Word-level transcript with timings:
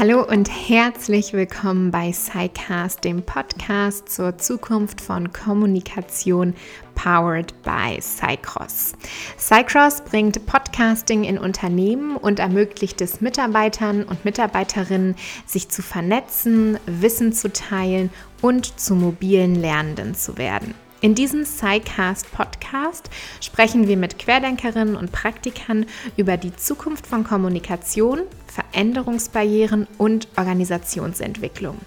Hallo 0.00 0.24
und 0.26 0.48
herzlich 0.48 1.34
willkommen 1.34 1.90
bei 1.90 2.10
SciCast, 2.10 3.04
dem 3.04 3.22
Podcast 3.22 4.08
zur 4.08 4.38
Zukunft 4.38 4.98
von 4.98 5.30
Kommunikation 5.30 6.54
powered 6.94 7.52
by 7.62 8.00
Cycross. 8.00 8.94
Cycross 9.38 10.00
bringt 10.00 10.46
Podcasting 10.46 11.24
in 11.24 11.36
Unternehmen 11.36 12.16
und 12.16 12.38
ermöglicht 12.38 13.02
es 13.02 13.20
Mitarbeitern 13.20 14.04
und 14.04 14.24
Mitarbeiterinnen, 14.24 15.16
sich 15.44 15.68
zu 15.68 15.82
vernetzen, 15.82 16.78
Wissen 16.86 17.34
zu 17.34 17.52
teilen 17.52 18.08
und 18.40 18.80
zu 18.80 18.94
mobilen 18.94 19.54
Lernenden 19.54 20.14
zu 20.14 20.38
werden. 20.38 20.74
In 21.02 21.14
diesem 21.14 21.46
SciCast 21.46 22.30
Podcast 22.30 23.08
sprechen 23.40 23.88
wir 23.88 23.96
mit 23.96 24.18
Querdenkerinnen 24.18 24.96
und 24.96 25.12
Praktikern 25.12 25.86
über 26.18 26.36
die 26.36 26.54
Zukunft 26.54 27.06
von 27.06 27.24
Kommunikation, 27.24 28.20
Veränderungsbarrieren 28.48 29.86
und 29.96 30.28
Organisationsentwicklung. 30.36 31.78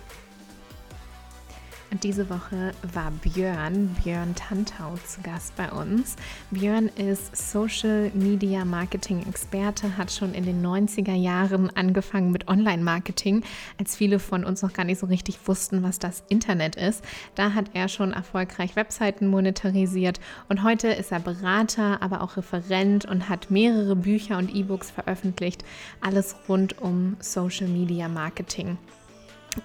Und 1.93 2.03
diese 2.03 2.27
Woche 2.31 2.71
war 2.91 3.11
Björn, 3.11 3.95
Björn 4.03 4.33
Tantau 4.33 4.95
zu 5.05 5.21
Gast 5.21 5.55
bei 5.55 5.71
uns. 5.71 6.15
Björn 6.49 6.87
ist 6.87 7.37
Social 7.37 8.09
Media 8.15 8.65
Marketing 8.65 9.23
Experte, 9.29 9.95
hat 9.95 10.11
schon 10.11 10.33
in 10.33 10.43
den 10.43 10.65
90er 10.65 11.13
Jahren 11.13 11.69
angefangen 11.77 12.31
mit 12.31 12.47
Online-Marketing, 12.47 13.43
als 13.77 13.95
viele 13.95 14.17
von 14.17 14.43
uns 14.43 14.63
noch 14.63 14.73
gar 14.73 14.85
nicht 14.85 14.97
so 14.97 15.05
richtig 15.05 15.37
wussten, 15.45 15.83
was 15.83 15.99
das 15.99 16.23
Internet 16.29 16.77
ist. 16.77 17.05
Da 17.35 17.53
hat 17.53 17.69
er 17.75 17.87
schon 17.87 18.11
erfolgreich 18.11 18.75
Webseiten 18.75 19.27
monetarisiert 19.27 20.19
und 20.49 20.63
heute 20.63 20.87
ist 20.87 21.11
er 21.11 21.19
Berater, 21.19 22.01
aber 22.01 22.21
auch 22.21 22.37
Referent 22.37 23.05
und 23.05 23.29
hat 23.29 23.51
mehrere 23.51 23.95
Bücher 23.95 24.39
und 24.39 24.51
E-Books 24.55 24.89
veröffentlicht. 24.89 25.63
Alles 26.01 26.35
rund 26.49 26.81
um 26.81 27.17
Social 27.19 27.67
Media 27.67 28.07
Marketing. 28.07 28.79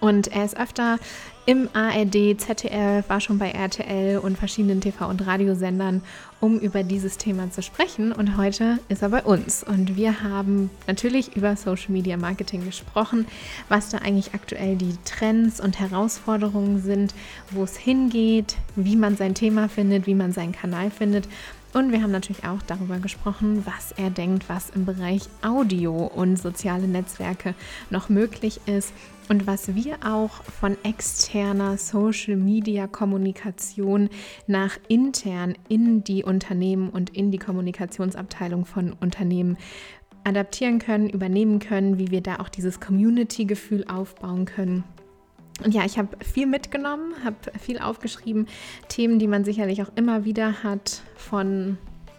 Und 0.01 0.29
er 0.29 0.45
ist 0.45 0.59
öfter 0.59 0.99
im 1.47 1.67
ARD, 1.73 2.39
ZDF, 2.39 3.09
war 3.09 3.23
schon 3.23 3.39
bei 3.39 3.51
RTL 3.53 4.19
und 4.19 4.37
verschiedenen 4.37 4.83
TV- 4.83 5.09
und 5.09 5.27
Radiosendern, 5.27 6.03
um 6.41 6.59
über 6.59 6.83
dieses 6.83 7.17
Thema 7.17 7.51
zu 7.51 7.63
sprechen. 7.63 8.13
Und 8.13 8.37
heute 8.37 8.81
ist 8.91 9.01
er 9.01 9.09
bei 9.09 9.23
uns. 9.23 9.65
Und 9.65 9.97
wir 9.97 10.23
haben 10.23 10.69
natürlich 10.87 11.37
über 11.37 11.57
Social 11.57 11.91
Media 11.93 12.19
Marketing 12.19 12.67
gesprochen, 12.67 13.27
was 13.71 13.89
da 13.89 13.99
eigentlich 13.99 14.35
aktuell 14.35 14.77
die 14.77 14.95
Trends 15.07 15.59
und 15.59 15.81
Herausforderungen 15.81 16.83
sind, 16.83 17.15
wo 17.51 17.65
es 17.65 17.79
hingeht, 17.79 18.57
wie 18.77 18.97
man 18.97 19.17
sein 19.17 19.35
Thema 19.35 19.71
findet, 19.71 20.07
wie 20.07 20.15
man 20.15 20.33
seinen 20.33 20.53
Kanal 20.53 20.91
findet. 20.91 21.29
Und 21.75 21.93
wir 21.93 22.03
haben 22.03 22.13
natürlich 22.13 22.45
auch 22.45 22.63
darüber 22.67 22.99
gesprochen, 22.99 23.67
was 23.67 23.93
er 23.93 24.09
denkt, 24.11 24.49
was 24.49 24.71
im 24.71 24.87
Bereich 24.87 25.29
Audio 25.43 26.07
und 26.07 26.37
soziale 26.37 26.89
Netzwerke 26.89 27.55
noch 27.91 28.09
möglich 28.09 28.63
ist 28.65 28.95
und 29.29 29.47
was 29.47 29.75
wir 29.75 29.99
auch 30.03 30.43
von 30.45 30.79
externer 30.83 31.77
Social-Media-Kommunikation 31.77 34.09
nach 34.47 34.79
intern 34.89 35.57
in 35.69 36.03
die 36.03 36.25
Unternehmen 36.25 36.89
und 36.89 37.11
in 37.11 37.31
die 37.31 37.37
Kommunikationsabteilung 37.39 38.65
von 38.65 38.95
Unternehmen 38.95 39.59
adaptieren 40.25 40.79
können, 40.79 41.11
übernehmen 41.11 41.59
können, 41.59 41.99
wie 41.99 42.11
wir 42.11 42.23
da 42.23 42.37
auch 42.37 42.49
dieses 42.49 42.81
Community-Gefühl 42.81 43.85
aufbauen 43.89 44.47
können. 44.47 44.85
Und 45.65 45.75
ja, 45.75 45.85
ich 45.85 45.99
habe 45.99 46.17
viel 46.25 46.47
mitgenommen, 46.47 47.15
habe 47.25 47.37
viel 47.59 47.79
aufgeschrieben, 47.79 48.47
Themen, 48.89 49.19
die 49.19 49.27
man 49.27 49.45
sicherlich 49.45 49.83
auch 49.83 49.91
immer 49.97 50.25
wieder 50.25 50.63
hat, 50.63 51.03
von 51.17 51.79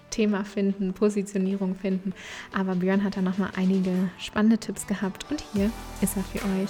Thema 0.10 0.44
finden, 0.44 0.94
Positionierung 0.94 1.76
finden. 1.76 2.14
Aber 2.54 2.76
Björn 2.76 3.04
hat 3.04 3.16
da 3.16 3.22
nochmal 3.22 3.52
einige 3.56 4.10
spannende 4.18 4.58
Tipps 4.58 4.88
gehabt 4.88 5.26
und 5.30 5.44
hier 5.54 5.72
ist 6.02 6.18
er 6.18 6.24
für 6.24 6.40
euch. 6.40 6.70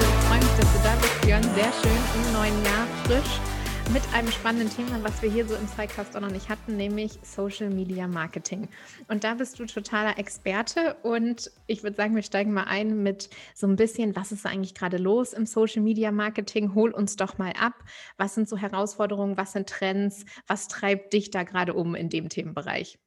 Ich 0.00 0.26
freue 0.26 0.38
mich, 0.38 0.56
dass 0.60 0.72
du 0.72 0.78
da 0.84 0.94
bist, 1.00 1.20
Björn. 1.22 1.42
Sehr 1.42 1.72
schön 1.72 2.26
im 2.26 2.32
neuen 2.32 2.64
Jahr, 2.64 2.86
frisch 3.04 3.57
mit 3.92 4.02
einem 4.12 4.30
spannenden 4.30 4.68
Thema, 4.68 5.02
was 5.02 5.22
wir 5.22 5.30
hier 5.30 5.46
so 5.46 5.54
im 5.54 5.66
Sidecast 5.66 6.14
auch 6.14 6.20
noch 6.20 6.30
nicht 6.30 6.50
hatten, 6.50 6.76
nämlich 6.76 7.18
Social 7.22 7.70
Media 7.70 8.06
Marketing. 8.06 8.68
Und 9.08 9.24
da 9.24 9.34
bist 9.34 9.58
du 9.58 9.64
totaler 9.64 10.18
Experte 10.18 10.96
und 11.02 11.50
ich 11.66 11.82
würde 11.82 11.96
sagen, 11.96 12.14
wir 12.14 12.22
steigen 12.22 12.52
mal 12.52 12.64
ein 12.64 13.02
mit 13.02 13.30
so 13.54 13.66
ein 13.66 13.76
bisschen, 13.76 14.14
was 14.14 14.30
ist 14.30 14.44
eigentlich 14.44 14.74
gerade 14.74 14.98
los 14.98 15.32
im 15.32 15.46
Social 15.46 15.82
Media 15.82 16.12
Marketing? 16.12 16.74
Hol 16.74 16.90
uns 16.90 17.16
doch 17.16 17.38
mal 17.38 17.52
ab. 17.52 17.82
Was 18.18 18.34
sind 18.34 18.48
so 18.48 18.58
Herausforderungen? 18.58 19.38
Was 19.38 19.52
sind 19.52 19.68
Trends? 19.68 20.26
Was 20.46 20.68
treibt 20.68 21.14
dich 21.14 21.30
da 21.30 21.44
gerade 21.44 21.72
um 21.72 21.94
in 21.94 22.10
dem 22.10 22.28
Themenbereich? 22.28 22.98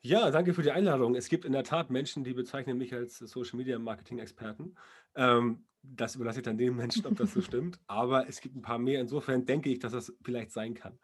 Ja, 0.00 0.30
danke 0.30 0.54
für 0.54 0.62
die 0.62 0.70
Einladung. 0.70 1.14
Es 1.14 1.28
gibt 1.28 1.44
in 1.44 1.52
der 1.52 1.64
Tat 1.64 1.90
Menschen, 1.90 2.24
die 2.24 2.32
bezeichnen 2.32 2.78
mich 2.78 2.94
als 2.94 3.18
Social 3.18 3.58
Media 3.58 3.78
Marketing 3.78 4.18
Experten. 4.18 4.76
Ähm, 5.14 5.64
das 5.84 6.14
überlasse 6.16 6.40
ich 6.40 6.44
dann 6.44 6.58
den 6.58 6.76
Menschen, 6.76 7.06
ob 7.06 7.16
das 7.16 7.32
so 7.32 7.40
stimmt. 7.40 7.78
Aber 7.86 8.28
es 8.28 8.40
gibt 8.40 8.56
ein 8.56 8.62
paar 8.62 8.78
mehr. 8.78 9.00
Insofern 9.00 9.44
denke 9.44 9.70
ich, 9.70 9.78
dass 9.78 9.92
das 9.92 10.12
vielleicht 10.22 10.50
sein 10.50 10.74
kann. 10.74 10.98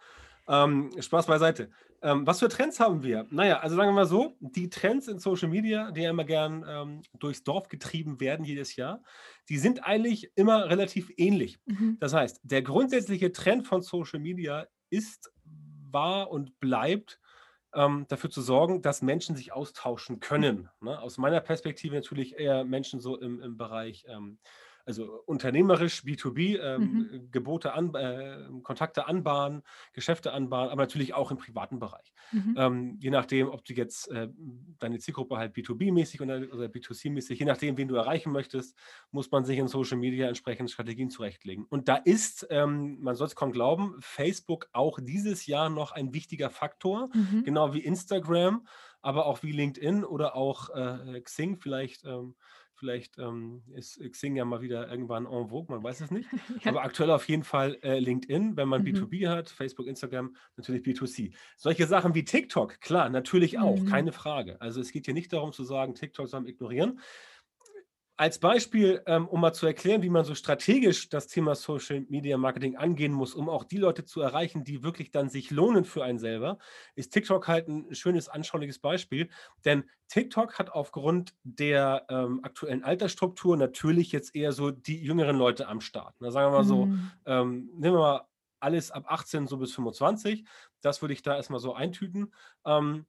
Ähm, 0.48 0.91
Spaß 0.98 1.26
beiseite. 1.26 1.70
Ähm, 2.02 2.26
was 2.26 2.41
für 2.41 2.48
Trends 2.48 2.80
haben 2.80 3.02
wir? 3.02 3.26
Naja, 3.30 3.60
also 3.60 3.76
sagen 3.76 3.91
wir 3.91 3.94
mal 3.94 4.06
so, 4.06 4.34
die 4.41 4.70
Trends 4.70 5.06
in 5.06 5.18
Social 5.18 5.48
Media, 5.48 5.91
die 5.91 6.00
ja 6.00 6.10
immer 6.10 6.24
gern 6.24 6.64
ähm, 6.66 7.02
durchs 7.18 7.44
Dorf 7.44 7.68
getrieben 7.68 8.20
werden 8.20 8.44
jedes 8.44 8.74
Jahr, 8.76 9.02
die 9.48 9.58
sind 9.58 9.84
eigentlich 9.84 10.32
immer 10.34 10.70
relativ 10.70 11.12
ähnlich. 11.18 11.58
Mhm. 11.66 11.98
Das 12.00 12.14
heißt, 12.14 12.41
der 12.42 12.62
grundsätzliche 12.62 13.32
Trend 13.32 13.66
von 13.66 13.82
Social 13.82 14.18
Media 14.18 14.66
ist, 14.88 15.30
war 15.91 16.30
und 16.30 16.58
bleibt 16.58 17.20
ähm, 17.74 18.06
dafür 18.08 18.30
zu 18.30 18.41
sorgen, 18.41 18.82
dass 18.82 19.02
Menschen 19.02 19.36
sich 19.36 19.52
austauschen 19.52 20.20
können. 20.20 20.68
Ne? 20.80 20.98
Aus 21.00 21.18
meiner 21.18 21.41
Perspektive 21.41 21.94
natürlich 21.94 22.38
eher 22.38 22.64
Menschen 22.64 23.00
so 23.00 23.18
im, 23.18 23.41
im 23.41 23.56
Bereich 23.56 24.04
ähm, 24.08 24.38
also 24.86 25.22
unternehmerisch, 25.26 26.02
B2B, 26.04 26.58
ähm, 26.58 26.82
mhm. 26.82 27.30
Gebote 27.30 27.72
an, 27.72 27.94
äh, 27.94 28.48
Kontakte 28.62 29.06
anbahnen, 29.06 29.62
Geschäfte 29.92 30.32
anbahnen, 30.32 30.70
aber 30.70 30.82
natürlich 30.82 31.14
auch 31.14 31.30
im 31.30 31.36
privaten 31.36 31.78
Bereich. 31.78 32.12
Mhm. 32.32 32.54
Ähm, 32.56 32.96
je 33.00 33.10
nachdem, 33.10 33.48
ob 33.48 33.64
du 33.64 33.74
jetzt 33.74 34.10
äh, 34.10 34.28
deine 34.78 34.98
Zielgruppe 34.98 35.36
halt 35.36 35.54
B2B-mäßig 35.54 36.22
oder, 36.22 36.36
oder 36.52 36.66
B2C-mäßig, 36.66 37.38
je 37.38 37.44
nachdem, 37.44 37.76
wen 37.76 37.88
du 37.88 37.96
erreichen 37.96 38.32
möchtest, 38.32 38.76
muss 39.10 39.30
man 39.30 39.44
sich 39.44 39.58
in 39.58 39.68
Social 39.68 39.98
Media 39.98 40.28
entsprechend 40.28 40.70
Strategien 40.70 41.10
zurechtlegen. 41.10 41.64
Und 41.68 41.88
da 41.88 41.97
ist, 41.97 42.47
ähm, 42.50 42.98
man 43.00 43.14
soll 43.14 43.26
es 43.26 43.36
kaum 43.36 43.52
glauben, 43.52 43.97
Facebook 44.00 44.68
auch 44.72 44.98
dieses 45.00 45.47
Jahr 45.47 45.70
noch 45.70 45.92
ein 45.92 46.12
wichtiger 46.14 46.50
Faktor, 46.50 47.10
mhm. 47.14 47.44
genau 47.44 47.74
wie 47.74 47.80
Instagram, 47.80 48.66
aber 49.02 49.26
auch 49.26 49.42
wie 49.42 49.52
LinkedIn 49.52 50.04
oder 50.04 50.36
auch 50.36 50.70
äh, 50.70 51.20
Xing 51.20 51.56
vielleicht. 51.58 52.04
Ähm, 52.04 52.34
Vielleicht 52.80 53.18
ähm, 53.18 53.62
ist 53.74 54.00
Xing 54.12 54.36
ja 54.36 54.46
mal 54.46 54.62
wieder 54.62 54.91
irgendwann 54.91 55.26
en 55.26 55.48
vogue, 55.48 55.66
man 55.68 55.84
weiß 55.84 56.00
es 56.00 56.10
nicht. 56.10 56.30
ja. 56.64 56.70
Aber 56.70 56.82
aktuell 56.82 57.10
auf 57.10 57.28
jeden 57.28 57.44
Fall 57.44 57.76
äh, 57.82 57.98
LinkedIn, 57.98 58.56
wenn 58.56 58.68
man 58.68 58.80
mhm. 58.80 58.86
B2B 58.86 59.28
hat, 59.28 59.50
Facebook, 59.50 59.86
Instagram, 59.86 60.34
natürlich 60.56 60.82
B2C. 60.82 61.34
Solche 61.58 61.86
Sachen 61.86 62.14
wie 62.14 62.24
TikTok, 62.24 62.80
klar, 62.80 63.10
natürlich 63.10 63.58
auch, 63.58 63.78
mhm. 63.78 63.84
keine 63.84 64.12
Frage. 64.12 64.58
Also 64.62 64.80
es 64.80 64.92
geht 64.92 65.04
hier 65.04 65.12
nicht 65.12 65.30
darum 65.30 65.52
zu 65.52 65.62
sagen, 65.62 65.94
TikTok 65.94 66.26
soll 66.26 66.41
man 66.41 66.48
ignorieren, 66.48 67.00
als 68.20 68.38
Beispiel, 68.38 69.03
ähm, 69.06 69.26
um 69.28 69.41
mal 69.41 69.54
zu 69.54 69.66
erklären, 69.66 70.03
wie 70.03 70.10
man 70.10 70.26
so 70.26 70.34
strategisch 70.34 71.08
das 71.08 71.26
Thema 71.26 71.54
Social 71.54 72.03
Media 72.10 72.36
Marketing 72.36 72.76
angehen 72.76 73.14
muss, 73.14 73.34
um 73.34 73.48
auch 73.48 73.64
die 73.64 73.78
Leute 73.78 74.04
zu 74.04 74.20
erreichen, 74.20 74.62
die 74.62 74.82
wirklich 74.82 75.10
dann 75.10 75.31
sich 75.31 75.50
lohnen 75.50 75.86
für 75.86 76.04
einen 76.04 76.19
selber, 76.19 76.59
ist 76.94 77.14
TikTok 77.14 77.48
halt 77.48 77.69
ein 77.69 77.94
schönes, 77.94 78.28
anschauliches 78.28 78.78
Beispiel. 78.78 79.30
Denn 79.64 79.84
TikTok 80.09 80.59
hat 80.59 80.70
aufgrund 80.70 81.32
der 81.44 82.04
ähm, 82.10 82.41
aktuellen 82.42 82.84
Altersstruktur 82.84 83.56
natürlich 83.56 84.12
jetzt 84.12 84.36
eher 84.36 84.53
so 84.53 84.70
die 84.70 85.03
jüngeren 85.03 85.38
Leute 85.38 85.66
am 85.66 85.80
Start. 85.80 86.14
Na, 86.19 86.30
sagen 86.30 86.53
wir 86.53 86.59
mal 86.59 86.64
so, 86.64 86.86
mhm. 86.86 87.10
ähm, 87.25 87.71
nehmen 87.72 87.97
wir 87.97 88.00
mal 88.00 88.28
alles 88.60 88.91
ab 88.91 89.04
18 89.06 89.47
so 89.47 89.56
bis 89.56 89.72
25. 89.72 90.45
Das 90.83 91.00
würde 91.00 91.15
ich 91.15 91.22
da 91.22 91.36
erstmal 91.36 91.60
so 91.60 91.72
eintüten. 91.72 92.34
Ähm, 92.66 93.06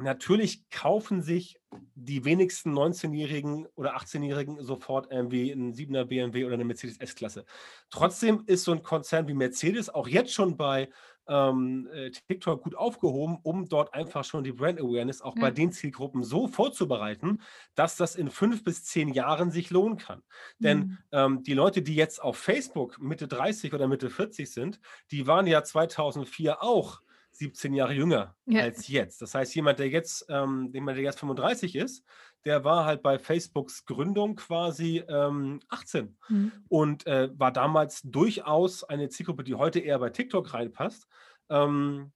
Natürlich 0.00 0.68
kaufen 0.70 1.22
sich 1.22 1.60
die 1.94 2.24
wenigsten 2.24 2.72
19-Jährigen 2.72 3.66
oder 3.74 3.96
18-Jährigen 3.96 4.62
sofort 4.62 5.10
irgendwie 5.10 5.52
einen 5.52 5.72
7er 5.72 6.04
BMW 6.04 6.44
oder 6.44 6.54
eine 6.54 6.64
Mercedes 6.64 6.98
S-Klasse. 6.98 7.44
Trotzdem 7.90 8.42
ist 8.46 8.64
so 8.64 8.72
ein 8.72 8.82
Konzern 8.82 9.28
wie 9.28 9.34
Mercedes 9.34 9.90
auch 9.90 10.08
jetzt 10.08 10.32
schon 10.32 10.56
bei 10.56 10.88
ähm, 11.28 11.88
äh, 11.92 12.10
TikTok 12.10 12.62
gut 12.62 12.74
aufgehoben, 12.74 13.38
um 13.42 13.68
dort 13.68 13.92
einfach 13.94 14.24
schon 14.24 14.44
die 14.44 14.52
Brand 14.52 14.80
Awareness 14.80 15.20
auch 15.20 15.36
ja. 15.36 15.42
bei 15.42 15.50
den 15.50 15.72
Zielgruppen 15.72 16.24
so 16.24 16.48
vorzubereiten, 16.48 17.42
dass 17.74 17.96
das 17.96 18.16
in 18.16 18.30
fünf 18.30 18.64
bis 18.64 18.84
zehn 18.84 19.10
Jahren 19.12 19.50
sich 19.50 19.70
lohnen 19.70 19.98
kann. 19.98 20.18
Mhm. 20.58 20.64
Denn 20.64 20.98
ähm, 21.12 21.42
die 21.42 21.54
Leute, 21.54 21.82
die 21.82 21.94
jetzt 21.94 22.22
auf 22.22 22.38
Facebook 22.38 22.98
Mitte 23.00 23.28
30 23.28 23.74
oder 23.74 23.88
Mitte 23.88 24.10
40 24.10 24.50
sind, 24.50 24.80
die 25.10 25.26
waren 25.26 25.46
ja 25.46 25.62
2004 25.62 26.62
auch 26.62 27.02
17 27.38 27.72
Jahre 27.72 27.92
jünger 27.92 28.36
ja. 28.46 28.62
als 28.62 28.88
jetzt. 28.88 29.22
Das 29.22 29.34
heißt, 29.34 29.54
jemand, 29.54 29.78
der 29.78 29.88
jetzt, 29.88 30.26
ähm, 30.28 30.70
jemand, 30.72 30.96
der 30.96 31.04
jetzt 31.04 31.20
35 31.20 31.76
ist, 31.76 32.04
der 32.44 32.64
war 32.64 32.84
halt 32.84 33.02
bei 33.02 33.18
Facebooks 33.18 33.84
Gründung 33.84 34.36
quasi 34.36 35.02
ähm, 35.08 35.60
18 35.68 36.16
mhm. 36.28 36.52
und 36.68 37.06
äh, 37.06 37.30
war 37.38 37.52
damals 37.52 38.02
durchaus 38.02 38.84
eine 38.84 39.08
Zielgruppe, 39.08 39.44
die 39.44 39.54
heute 39.54 39.80
eher 39.80 39.98
bei 39.98 40.10
TikTok 40.10 40.52
reinpasst. 40.54 41.06
Ähm, 41.50 42.12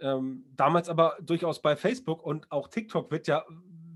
ähm, 0.00 0.44
damals 0.56 0.88
aber 0.88 1.16
durchaus 1.22 1.62
bei 1.62 1.76
Facebook 1.76 2.22
und 2.22 2.50
auch 2.50 2.68
TikTok 2.68 3.10
wird 3.10 3.26
ja 3.26 3.44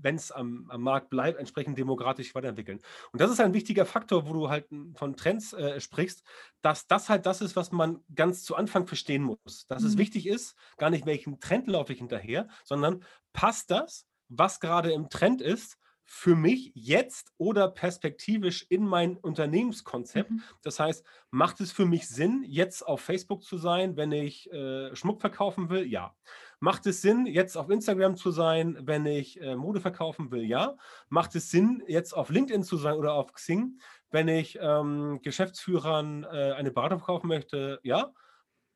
wenn 0.01 0.15
es 0.15 0.31
am, 0.31 0.65
am, 0.69 0.81
Markt 0.81 1.09
bleibt, 1.09 1.39
entsprechend 1.39 1.77
demokratisch 1.77 2.33
weiterentwickeln. 2.35 2.79
Und 3.11 3.21
das 3.21 3.31
ist 3.31 3.39
ein 3.39 3.53
wichtiger 3.53 3.85
Faktor, 3.85 4.27
wo 4.27 4.33
du 4.33 4.49
halt 4.49 4.67
von 4.95 5.15
Trends 5.15 5.53
äh, 5.53 5.79
sprichst, 5.79 6.23
dass 6.61 6.87
das 6.87 7.09
halt 7.09 7.25
das 7.25 7.41
ist, 7.41 7.55
was 7.55 7.71
man 7.71 8.03
ganz 8.13 8.43
zu 8.43 8.55
Anfang 8.55 8.87
verstehen 8.87 9.23
muss. 9.23 9.65
Dass 9.67 9.81
mhm. 9.81 9.87
es 9.89 9.97
wichtig 9.97 10.27
ist, 10.27 10.55
gar 10.77 10.89
nicht 10.89 11.05
welchen 11.05 11.39
Trend 11.39 11.67
laufe 11.67 11.93
ich 11.93 11.99
hinterher, 11.99 12.47
sondern 12.63 13.03
passt 13.33 13.71
das, 13.71 14.05
was 14.29 14.59
gerade 14.59 14.91
im 14.91 15.09
Trend 15.09 15.41
ist, 15.41 15.78
für 16.11 16.35
mich 16.35 16.71
jetzt 16.73 17.31
oder 17.37 17.69
perspektivisch 17.69 18.65
in 18.69 18.83
mein 18.83 19.15
Unternehmenskonzept. 19.17 20.31
Mhm. 20.31 20.41
Das 20.63 20.79
heißt, 20.79 21.05
macht 21.29 21.61
es 21.61 21.71
für 21.71 21.85
mich 21.85 22.09
Sinn, 22.09 22.43
jetzt 22.47 22.81
auf 22.81 23.01
Facebook 23.01 23.43
zu 23.43 23.59
sein, 23.59 23.95
wenn 23.95 24.11
ich 24.11 24.51
äh, 24.51 24.95
Schmuck 24.95 25.21
verkaufen 25.21 25.69
will? 25.69 25.85
Ja. 25.85 26.15
Macht 26.59 26.87
es 26.87 27.03
Sinn, 27.03 27.27
jetzt 27.27 27.55
auf 27.55 27.69
Instagram 27.69 28.15
zu 28.15 28.31
sein, 28.31 28.75
wenn 28.81 29.05
ich 29.05 29.39
äh, 29.39 29.55
Mode 29.55 29.81
verkaufen 29.81 30.31
will? 30.31 30.43
Ja. 30.43 30.77
Macht 31.09 31.35
es 31.35 31.51
Sinn, 31.51 31.83
jetzt 31.87 32.13
auf 32.13 32.31
LinkedIn 32.31 32.63
zu 32.63 32.77
sein 32.77 32.95
oder 32.95 33.13
auf 33.13 33.31
Xing, 33.31 33.79
wenn 34.09 34.27
ich 34.27 34.57
ähm, 34.59 35.19
Geschäftsführern 35.21 36.23
äh, 36.23 36.53
eine 36.53 36.71
Beratung 36.71 36.97
verkaufen 36.97 37.27
möchte? 37.27 37.79
Ja. 37.83 38.13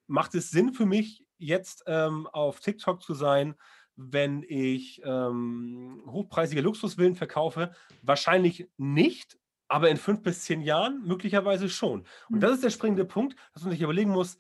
Macht 0.06 0.36
es 0.36 0.52
Sinn 0.52 0.72
für 0.72 0.86
mich, 0.86 1.26
jetzt 1.40 1.84
ähm, 1.88 2.28
auf 2.28 2.60
TikTok 2.60 3.02
zu 3.02 3.16
sein, 3.16 3.56
wenn 3.96 4.44
ich 4.48 5.02
ähm, 5.06 6.04
hochpreisige 6.08 6.62
Luxusvillen 6.62 7.16
verkaufe? 7.16 7.74
Wahrscheinlich 8.02 8.70
nicht, 8.78 9.38
aber 9.68 9.90
in 9.90 9.98
fünf 9.98 10.22
bis 10.22 10.44
zehn 10.44 10.62
Jahren 10.62 11.04
möglicherweise 11.06 11.70
schon. 11.70 12.06
Und 12.30 12.42
das 12.42 12.52
mhm. 12.52 12.56
ist 12.56 12.64
der 12.64 12.70
springende 12.70 13.06
Punkt, 13.06 13.36
dass 13.54 13.64
man 13.64 13.72
sich 13.72 13.82
überlegen 13.82 14.12
muss, 14.12 14.38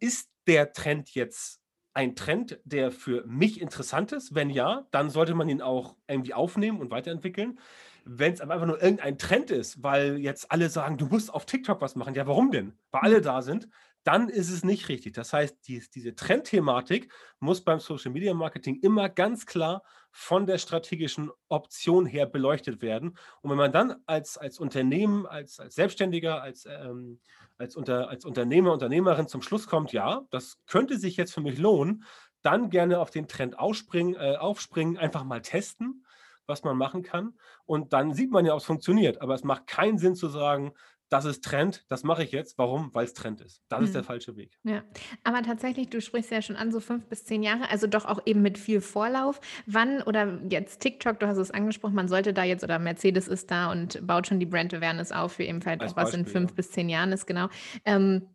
ist 0.00 0.30
der 0.46 0.72
Trend 0.72 1.14
jetzt 1.14 1.60
ein 1.96 2.14
Trend, 2.14 2.60
der 2.64 2.92
für 2.92 3.24
mich 3.26 3.60
interessant 3.60 4.12
ist? 4.12 4.34
Wenn 4.34 4.50
ja, 4.50 4.86
dann 4.90 5.08
sollte 5.08 5.34
man 5.34 5.48
ihn 5.48 5.62
auch 5.62 5.96
irgendwie 6.06 6.34
aufnehmen 6.34 6.80
und 6.80 6.90
weiterentwickeln. 6.90 7.58
Wenn 8.04 8.34
es 8.34 8.42
einfach 8.42 8.66
nur 8.66 8.80
irgendein 8.82 9.16
Trend 9.16 9.50
ist, 9.50 9.82
weil 9.82 10.18
jetzt 10.18 10.52
alle 10.52 10.68
sagen, 10.68 10.98
du 10.98 11.06
musst 11.06 11.32
auf 11.32 11.46
TikTok 11.46 11.80
was 11.80 11.96
machen, 11.96 12.14
ja, 12.14 12.26
warum 12.26 12.50
denn? 12.50 12.74
Weil 12.90 13.00
alle 13.00 13.20
da 13.22 13.40
sind, 13.40 13.68
dann 14.06 14.28
ist 14.28 14.50
es 14.50 14.62
nicht 14.62 14.88
richtig. 14.88 15.14
Das 15.14 15.32
heißt, 15.32 15.66
die, 15.66 15.82
diese 15.92 16.14
Trendthematik 16.14 17.12
muss 17.40 17.64
beim 17.64 17.80
Social 17.80 18.12
Media 18.12 18.34
Marketing 18.34 18.78
immer 18.80 19.08
ganz 19.08 19.46
klar 19.46 19.82
von 20.12 20.46
der 20.46 20.58
strategischen 20.58 21.30
Option 21.48 22.06
her 22.06 22.24
beleuchtet 22.24 22.80
werden. 22.82 23.18
Und 23.42 23.50
wenn 23.50 23.58
man 23.58 23.72
dann 23.72 23.96
als, 24.06 24.38
als 24.38 24.60
Unternehmen, 24.60 25.26
als, 25.26 25.58
als 25.58 25.74
Selbstständiger, 25.74 26.40
als, 26.40 26.66
ähm, 26.66 27.20
als, 27.58 27.74
unter, 27.74 28.08
als 28.08 28.24
Unternehmer, 28.24 28.72
Unternehmerin 28.72 29.26
zum 29.26 29.42
Schluss 29.42 29.66
kommt, 29.66 29.92
ja, 29.92 30.22
das 30.30 30.58
könnte 30.66 30.98
sich 30.98 31.16
jetzt 31.16 31.34
für 31.34 31.40
mich 31.40 31.58
lohnen, 31.58 32.04
dann 32.42 32.70
gerne 32.70 33.00
auf 33.00 33.10
den 33.10 33.26
Trend 33.26 33.58
aufspringen, 33.58 34.14
äh, 34.14 34.36
aufspringen, 34.36 34.98
einfach 34.98 35.24
mal 35.24 35.42
testen, 35.42 36.06
was 36.46 36.62
man 36.62 36.76
machen 36.76 37.02
kann. 37.02 37.34
Und 37.64 37.92
dann 37.92 38.14
sieht 38.14 38.30
man 38.30 38.46
ja, 38.46 38.52
ob 38.52 38.60
es 38.60 38.66
funktioniert. 38.66 39.20
Aber 39.20 39.34
es 39.34 39.42
macht 39.42 39.66
keinen 39.66 39.98
Sinn 39.98 40.14
zu 40.14 40.28
sagen, 40.28 40.74
das 41.08 41.24
ist 41.24 41.44
Trend, 41.44 41.84
das 41.88 42.02
mache 42.02 42.24
ich 42.24 42.32
jetzt. 42.32 42.58
Warum? 42.58 42.90
Weil 42.92 43.04
es 43.04 43.14
Trend 43.14 43.40
ist. 43.40 43.62
Das 43.68 43.82
ist 43.82 43.94
der 43.94 44.02
mhm. 44.02 44.06
falsche 44.06 44.36
Weg. 44.36 44.58
Ja, 44.64 44.82
aber 45.24 45.42
tatsächlich, 45.42 45.88
du 45.88 46.00
sprichst 46.00 46.30
ja 46.30 46.42
schon 46.42 46.56
an, 46.56 46.72
so 46.72 46.80
fünf 46.80 47.06
bis 47.06 47.24
zehn 47.24 47.42
Jahre, 47.42 47.70
also 47.70 47.86
doch 47.86 48.04
auch 48.04 48.20
eben 48.26 48.42
mit 48.42 48.58
viel 48.58 48.80
Vorlauf. 48.80 49.40
Wann 49.66 50.02
oder 50.02 50.40
jetzt 50.50 50.80
TikTok, 50.80 51.20
du 51.20 51.26
hast 51.26 51.38
es 51.38 51.50
angesprochen, 51.50 51.94
man 51.94 52.08
sollte 52.08 52.32
da 52.32 52.44
jetzt 52.44 52.64
oder 52.64 52.78
Mercedes 52.78 53.28
ist 53.28 53.50
da 53.50 53.70
und 53.70 54.04
baut 54.06 54.26
schon 54.26 54.40
die 54.40 54.46
Brand 54.46 54.74
Awareness 54.74 55.12
auf 55.12 55.32
für 55.34 55.44
ebenfalls 55.44 55.80
Als 55.80 55.92
auch 55.92 55.96
was 55.96 56.14
in 56.14 56.26
fünf 56.26 56.50
ja. 56.50 56.54
bis 56.56 56.70
zehn 56.72 56.88
Jahren 56.88 57.12
ist, 57.12 57.26
genau. 57.26 57.48
Ähm, 57.84 58.28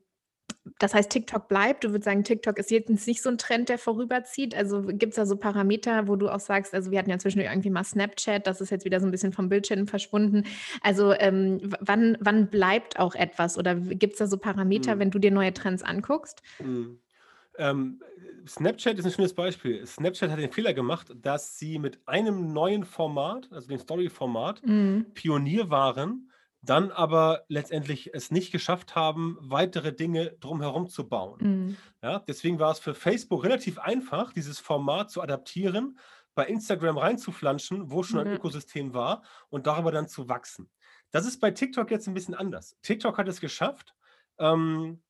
das 0.78 0.94
heißt, 0.94 1.10
TikTok 1.10 1.48
bleibt. 1.48 1.84
Du 1.84 1.90
würdest 1.90 2.06
sagen, 2.06 2.24
TikTok 2.24 2.60
ist 2.60 2.70
jetzt 2.70 2.90
nicht 3.08 3.22
so 3.22 3.30
ein 3.30 3.38
Trend, 3.38 3.70
der 3.70 3.80
vorüberzieht. 3.80 4.56
Also 4.56 4.84
gibt 4.84 5.12
es 5.12 5.16
da 5.16 5.26
so 5.26 5.36
Parameter, 5.36 6.08
wo 6.08 6.16
du 6.16 6.30
auch 6.30 6.40
sagst, 6.40 6.74
also 6.74 6.92
wir 6.92 7.00
hatten 7.00 7.10
ja 7.10 7.18
zwischendurch 7.18 7.52
irgendwie 7.52 7.72
mal 7.72 7.84
Snapchat, 7.84 8.46
das 8.46 8.62
ist 8.62 8.70
jetzt 8.70 8.86
wieder 8.86 9.00
so 9.00 9.08
ein 9.08 9.12
bisschen 9.12 9.34
vom 9.34 9.50
Bildschirm 9.50 9.88
verschwunden. 9.88 10.46
Also 10.82 11.14
ähm, 11.14 11.60
wann, 11.80 12.18
wann 12.20 12.48
bleibt 12.48 13.00
auch 13.00 13.16
etwas? 13.16 13.58
Oder 13.58 13.76
gibt 13.76 14.14
es 14.14 14.20
da 14.20 14.28
so 14.28 14.38
Parameter, 14.38 14.94
hm. 14.94 15.00
wenn 15.00 15.12
du 15.12 15.20
dir 15.20 15.32
neue 15.32 15.54
Trends 15.54 15.82
anguckst? 15.82 16.44
Hm. 16.58 17.00
Ähm, 17.58 18.00
Snapchat 18.48 18.98
ist 19.00 19.06
ein 19.06 19.12
schönes 19.12 19.34
Beispiel. 19.34 19.86
Snapchat 19.86 20.30
hat 20.30 20.40
den 20.40 20.52
Fehler 20.52 20.74
gemacht, 20.74 21.12
dass 21.22 21.58
sie 21.58 21.80
mit 21.80 22.00
einem 22.08 22.54
neuen 22.54 22.86
Format, 22.86 23.50
also 23.52 23.68
dem 23.68 23.80
Story-Format, 23.80 24.66
mhm. 24.66 25.06
Pionier 25.14 25.70
waren 25.70 26.31
dann 26.62 26.92
aber 26.92 27.44
letztendlich 27.48 28.14
es 28.14 28.30
nicht 28.30 28.52
geschafft 28.52 28.96
haben, 28.96 29.38
weitere 29.42 29.94
Dinge 29.94 30.34
drumherum 30.40 30.88
zu 30.88 31.10
bauen. 31.10 31.40
Mhm. 31.42 31.78
Ja, 32.04 32.20
deswegen 32.20 32.60
war 32.60 32.72
es 32.72 32.80
für 32.80 32.94
Facebook 32.94 33.44
relativ 33.44 33.80
einfach, 33.80 34.32
dieses 34.32 34.60
Format 34.60 35.10
zu 35.10 35.22
adaptieren, 35.22 35.98
bei 36.36 36.46
Instagram 36.46 36.98
reinzuflanschen, 36.98 37.92
wo 37.92 38.04
schon 38.04 38.20
ein 38.20 38.34
Ökosystem 38.34 38.94
war 38.94 39.24
und 39.50 39.68
darüber 39.68 39.92
dann 39.92 40.08
zu 40.08 40.30
wachsen. 40.30 40.70
Das 41.12 41.26
ist 41.26 41.40
bei 41.40 41.52
TikTok 41.52 41.92
jetzt 41.92 42.08
ein 42.08 42.14
bisschen 42.14 42.36
anders. 42.36 42.78
TikTok 42.84 43.18
hat 43.18 43.28
es 43.28 43.42
geschafft, 43.42 43.96
ähm, 44.40 45.02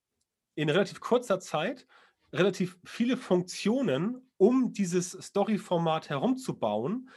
in 0.55 0.69
relativ 0.69 0.99
kurzer 0.99 1.39
Zeit 1.39 1.85
relativ 2.33 2.77
viele 2.85 3.17
Funktionen 3.17 4.31
um 4.37 4.73
dieses 4.73 5.11
Story-Format 5.11 6.09
herumzubauen, 6.09 7.09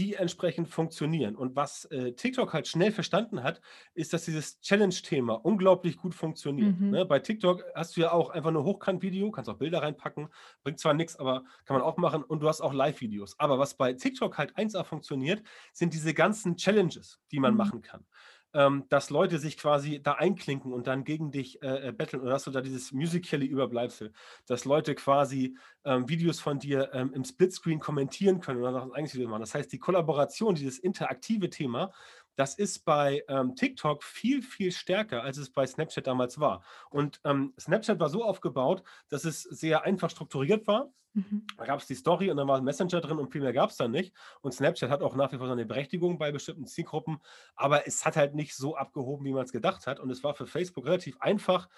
die 0.00 0.14
entsprechend 0.14 0.66
funktionieren. 0.68 1.36
Und 1.36 1.56
was 1.56 1.84
äh, 1.86 2.12
TikTok 2.12 2.54
halt 2.54 2.66
schnell 2.66 2.90
verstanden 2.90 3.42
hat, 3.42 3.60
ist, 3.92 4.14
dass 4.14 4.24
dieses 4.24 4.58
Challenge-Thema 4.60 5.34
unglaublich 5.34 5.98
gut 5.98 6.14
funktioniert. 6.14 6.80
Mhm. 6.80 6.90
Ne? 6.90 7.04
Bei 7.04 7.18
TikTok 7.18 7.62
hast 7.74 7.98
du 7.98 8.00
ja 8.00 8.12
auch 8.12 8.30
einfach 8.30 8.50
nur 8.50 8.64
Hochkant-Video, 8.64 9.30
kannst 9.30 9.50
auch 9.50 9.58
Bilder 9.58 9.82
reinpacken, 9.82 10.28
bringt 10.62 10.80
zwar 10.80 10.94
nichts, 10.94 11.16
aber 11.16 11.44
kann 11.66 11.76
man 11.76 11.82
auch 11.82 11.98
machen 11.98 12.22
und 12.22 12.40
du 12.40 12.48
hast 12.48 12.62
auch 12.62 12.72
Live-Videos. 12.72 13.38
Aber 13.38 13.58
was 13.58 13.74
bei 13.74 13.92
TikTok 13.92 14.38
halt 14.38 14.56
1A 14.56 14.84
funktioniert, 14.84 15.42
sind 15.74 15.92
diese 15.92 16.14
ganzen 16.14 16.56
Challenges, 16.56 17.20
die 17.30 17.38
man 17.38 17.52
mhm. 17.52 17.58
machen 17.58 17.82
kann 17.82 18.06
ähm, 18.54 18.84
dass 18.88 19.10
Leute 19.10 19.38
sich 19.38 19.56
quasi 19.56 20.02
da 20.02 20.14
einklinken 20.14 20.72
und 20.72 20.86
dann 20.86 21.04
gegen 21.04 21.30
dich 21.30 21.62
äh, 21.62 21.88
äh 21.88 21.92
betteln. 21.92 22.22
Oder 22.22 22.34
hast 22.34 22.46
du 22.46 22.50
da 22.50 22.60
dieses 22.60 22.92
Musical.ly-Überbleibsel, 22.92 24.12
dass 24.46 24.64
Leute 24.64 24.94
quasi 24.94 25.56
ähm, 25.84 26.08
Videos 26.08 26.40
von 26.40 26.58
dir 26.58 26.90
ähm, 26.92 27.12
im 27.14 27.24
Splitscreen 27.24 27.80
kommentieren 27.80 28.40
können 28.40 28.60
oder 28.60 28.82
ein 28.82 28.92
eigenes 28.92 29.14
Video 29.14 29.28
machen. 29.28 29.40
Das 29.40 29.54
heißt, 29.54 29.72
die 29.72 29.78
Kollaboration, 29.78 30.54
dieses 30.54 30.78
interaktive 30.78 31.48
Thema, 31.50 31.92
das 32.40 32.54
ist 32.54 32.86
bei 32.86 33.22
ähm, 33.28 33.54
TikTok 33.54 34.02
viel, 34.02 34.40
viel 34.40 34.72
stärker, 34.72 35.22
als 35.22 35.36
es 35.36 35.50
bei 35.50 35.66
Snapchat 35.66 36.06
damals 36.06 36.40
war. 36.40 36.64
Und 36.88 37.20
ähm, 37.24 37.52
Snapchat 37.60 38.00
war 38.00 38.08
so 38.08 38.24
aufgebaut, 38.24 38.82
dass 39.10 39.26
es 39.26 39.42
sehr 39.42 39.84
einfach 39.84 40.08
strukturiert 40.08 40.66
war. 40.66 40.90
Mhm. 41.12 41.46
Da 41.58 41.66
gab 41.66 41.80
es 41.80 41.86
die 41.86 41.94
Story 41.94 42.30
und 42.30 42.38
dann 42.38 42.48
war 42.48 42.56
ein 42.56 42.64
Messenger 42.64 43.02
drin 43.02 43.18
und 43.18 43.30
viel 43.30 43.42
mehr 43.42 43.52
gab 43.52 43.68
es 43.68 43.76
dann 43.76 43.90
nicht. 43.90 44.14
Und 44.40 44.52
Snapchat 44.52 44.88
hat 44.88 45.02
auch 45.02 45.14
nach 45.16 45.30
wie 45.32 45.36
vor 45.36 45.48
seine 45.48 45.66
Berechtigung 45.66 46.16
bei 46.16 46.32
bestimmten 46.32 46.66
Zielgruppen, 46.66 47.20
aber 47.56 47.86
es 47.86 48.06
hat 48.06 48.16
halt 48.16 48.34
nicht 48.34 48.54
so 48.54 48.74
abgehoben, 48.74 49.26
wie 49.26 49.32
man 49.32 49.44
es 49.44 49.52
gedacht 49.52 49.86
hat. 49.86 50.00
Und 50.00 50.08
es 50.08 50.24
war 50.24 50.32
für 50.32 50.46
Facebook 50.46 50.86
relativ 50.86 51.20
einfach, 51.20 51.68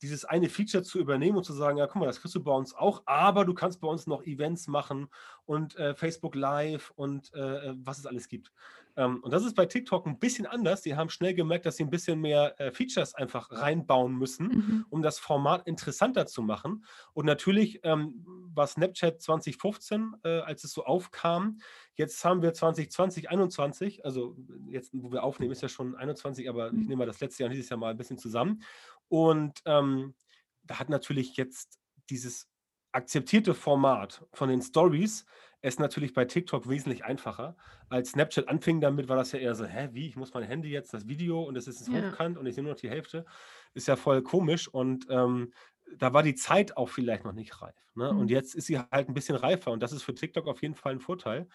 dieses 0.00 0.24
eine 0.24 0.48
Feature 0.48 0.84
zu 0.84 1.00
übernehmen 1.00 1.38
und 1.38 1.44
zu 1.44 1.54
sagen, 1.54 1.78
ja, 1.78 1.88
guck 1.88 1.96
mal, 1.96 2.06
das 2.06 2.20
kriegst 2.20 2.36
du 2.36 2.44
bei 2.44 2.52
uns 2.52 2.72
auch, 2.72 3.02
aber 3.06 3.44
du 3.44 3.54
kannst 3.54 3.80
bei 3.80 3.88
uns 3.88 4.06
noch 4.06 4.22
Events 4.22 4.68
machen 4.68 5.08
und 5.44 5.76
äh, 5.76 5.94
Facebook 5.94 6.36
Live 6.36 6.92
und 6.94 7.32
äh, 7.34 7.70
äh 7.70 7.74
was 7.78 7.98
es 7.98 8.06
alles 8.06 8.28
gibt. 8.28 8.52
Ähm, 8.96 9.20
und 9.22 9.32
das 9.32 9.44
ist 9.44 9.54
bei 9.54 9.66
TikTok 9.66 10.06
ein 10.06 10.18
bisschen 10.18 10.46
anders. 10.46 10.82
Die 10.82 10.94
haben 10.94 11.10
schnell 11.10 11.34
gemerkt, 11.34 11.66
dass 11.66 11.76
sie 11.76 11.84
ein 11.84 11.90
bisschen 11.90 12.20
mehr 12.20 12.58
äh, 12.60 12.70
Features 12.70 13.14
einfach 13.14 13.50
reinbauen 13.50 14.14
müssen, 14.16 14.46
mhm. 14.46 14.86
um 14.90 15.02
das 15.02 15.18
Format 15.18 15.66
interessanter 15.66 16.26
zu 16.26 16.42
machen. 16.42 16.84
Und 17.12 17.26
natürlich 17.26 17.80
ähm, 17.82 18.24
war 18.54 18.66
Snapchat 18.66 19.20
2015, 19.20 20.14
äh, 20.24 20.38
als 20.40 20.64
es 20.64 20.72
so 20.72 20.84
aufkam. 20.84 21.58
Jetzt 21.94 22.24
haben 22.24 22.42
wir 22.42 22.54
2020, 22.54 23.24
2021, 23.24 24.04
also 24.04 24.36
jetzt, 24.68 24.90
wo 24.94 25.12
wir 25.12 25.22
aufnehmen, 25.22 25.52
ist 25.52 25.62
ja 25.62 25.68
schon 25.68 25.96
21, 25.96 26.48
aber 26.48 26.72
mhm. 26.72 26.80
ich 26.80 26.88
nehme 26.88 27.00
mal 27.00 27.06
das 27.06 27.20
letzte 27.20 27.42
Jahr 27.42 27.48
und 27.48 27.56
dieses 27.56 27.70
Jahr 27.70 27.78
mal 27.78 27.90
ein 27.90 27.96
bisschen 27.96 28.18
zusammen. 28.18 28.62
Und 29.08 29.60
ähm, 29.66 30.14
da 30.62 30.78
hat 30.78 30.88
natürlich 30.88 31.36
jetzt 31.36 31.78
dieses 32.10 32.48
akzeptierte 32.92 33.54
Format 33.54 34.24
von 34.32 34.48
den 34.48 34.62
Stories 34.62 35.26
ist 35.68 35.80
natürlich 35.80 36.12
bei 36.12 36.26
TikTok 36.26 36.68
wesentlich 36.68 37.04
einfacher. 37.04 37.56
Als 37.88 38.10
Snapchat 38.10 38.48
anfing 38.48 38.80
damit, 38.80 39.08
war 39.08 39.16
das 39.16 39.32
ja 39.32 39.38
eher 39.38 39.54
so, 39.54 39.64
hä, 39.64 39.88
wie, 39.92 40.06
ich 40.06 40.16
muss 40.16 40.34
mein 40.34 40.42
Handy 40.42 40.68
jetzt, 40.68 40.92
das 40.92 41.08
Video 41.08 41.42
und 41.42 41.56
es 41.56 41.66
ist 41.66 41.88
ja. 41.88 42.02
hochkant 42.02 42.36
und 42.36 42.46
ich 42.46 42.54
sehe 42.54 42.62
nur 42.62 42.74
noch 42.74 42.80
die 42.80 42.90
Hälfte. 42.90 43.24
Ist 43.72 43.88
ja 43.88 43.96
voll 43.96 44.22
komisch 44.22 44.68
und 44.68 45.06
ähm, 45.08 45.52
da 45.96 46.12
war 46.12 46.22
die 46.22 46.34
Zeit 46.34 46.76
auch 46.76 46.90
vielleicht 46.90 47.24
noch 47.24 47.32
nicht 47.32 47.62
reif. 47.62 47.74
Ne? 47.94 48.12
Mhm. 48.12 48.18
Und 48.18 48.30
jetzt 48.30 48.54
ist 48.54 48.66
sie 48.66 48.78
halt 48.78 49.08
ein 49.08 49.14
bisschen 49.14 49.36
reifer 49.36 49.70
und 49.70 49.82
das 49.82 49.92
ist 49.92 50.02
für 50.02 50.14
TikTok 50.14 50.46
auf 50.48 50.60
jeden 50.60 50.74
Fall 50.74 50.92
ein 50.92 51.00
Vorteil. 51.00 51.48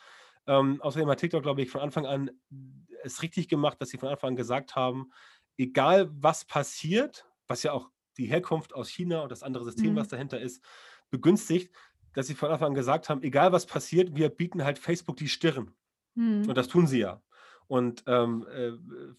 Ähm, 0.47 0.81
außerdem 0.81 1.07
hat 1.07 1.19
TikTok, 1.19 1.43
glaube 1.43 1.61
ich, 1.61 1.69
von 1.69 1.81
Anfang 1.81 2.07
an 2.07 2.31
es 3.03 3.21
richtig 3.21 3.47
gemacht, 3.47 3.79
dass 3.79 3.89
sie 3.89 3.99
von 3.99 4.09
Anfang 4.09 4.29
an 4.29 4.35
gesagt 4.35 4.75
haben, 4.75 5.11
egal 5.57 6.09
was 6.11 6.45
passiert, 6.45 7.27
was 7.47 7.61
ja 7.61 7.73
auch 7.73 7.89
die 8.17 8.25
Herkunft 8.25 8.73
aus 8.73 8.89
China 8.89 9.21
und 9.21 9.31
das 9.31 9.43
andere 9.43 9.65
System, 9.65 9.91
mhm. 9.91 9.97
was 9.97 10.07
dahinter 10.07 10.39
ist, 10.39 10.63
begünstigt, 11.11 11.73
dass 12.13 12.27
sie 12.27 12.35
von 12.35 12.51
Anfang 12.51 12.69
an 12.69 12.73
gesagt 12.73 13.09
haben, 13.09 13.23
egal 13.23 13.51
was 13.51 13.65
passiert, 13.65 14.15
wir 14.15 14.29
bieten 14.29 14.63
halt 14.63 14.79
Facebook 14.79 15.17
die 15.17 15.29
Stirn. 15.29 15.71
Mhm. 16.15 16.47
Und 16.47 16.57
das 16.57 16.67
tun 16.67 16.87
sie 16.87 16.99
ja. 16.99 17.21
Und 17.67 18.03
ähm, 18.07 18.47
äh, 18.51 18.71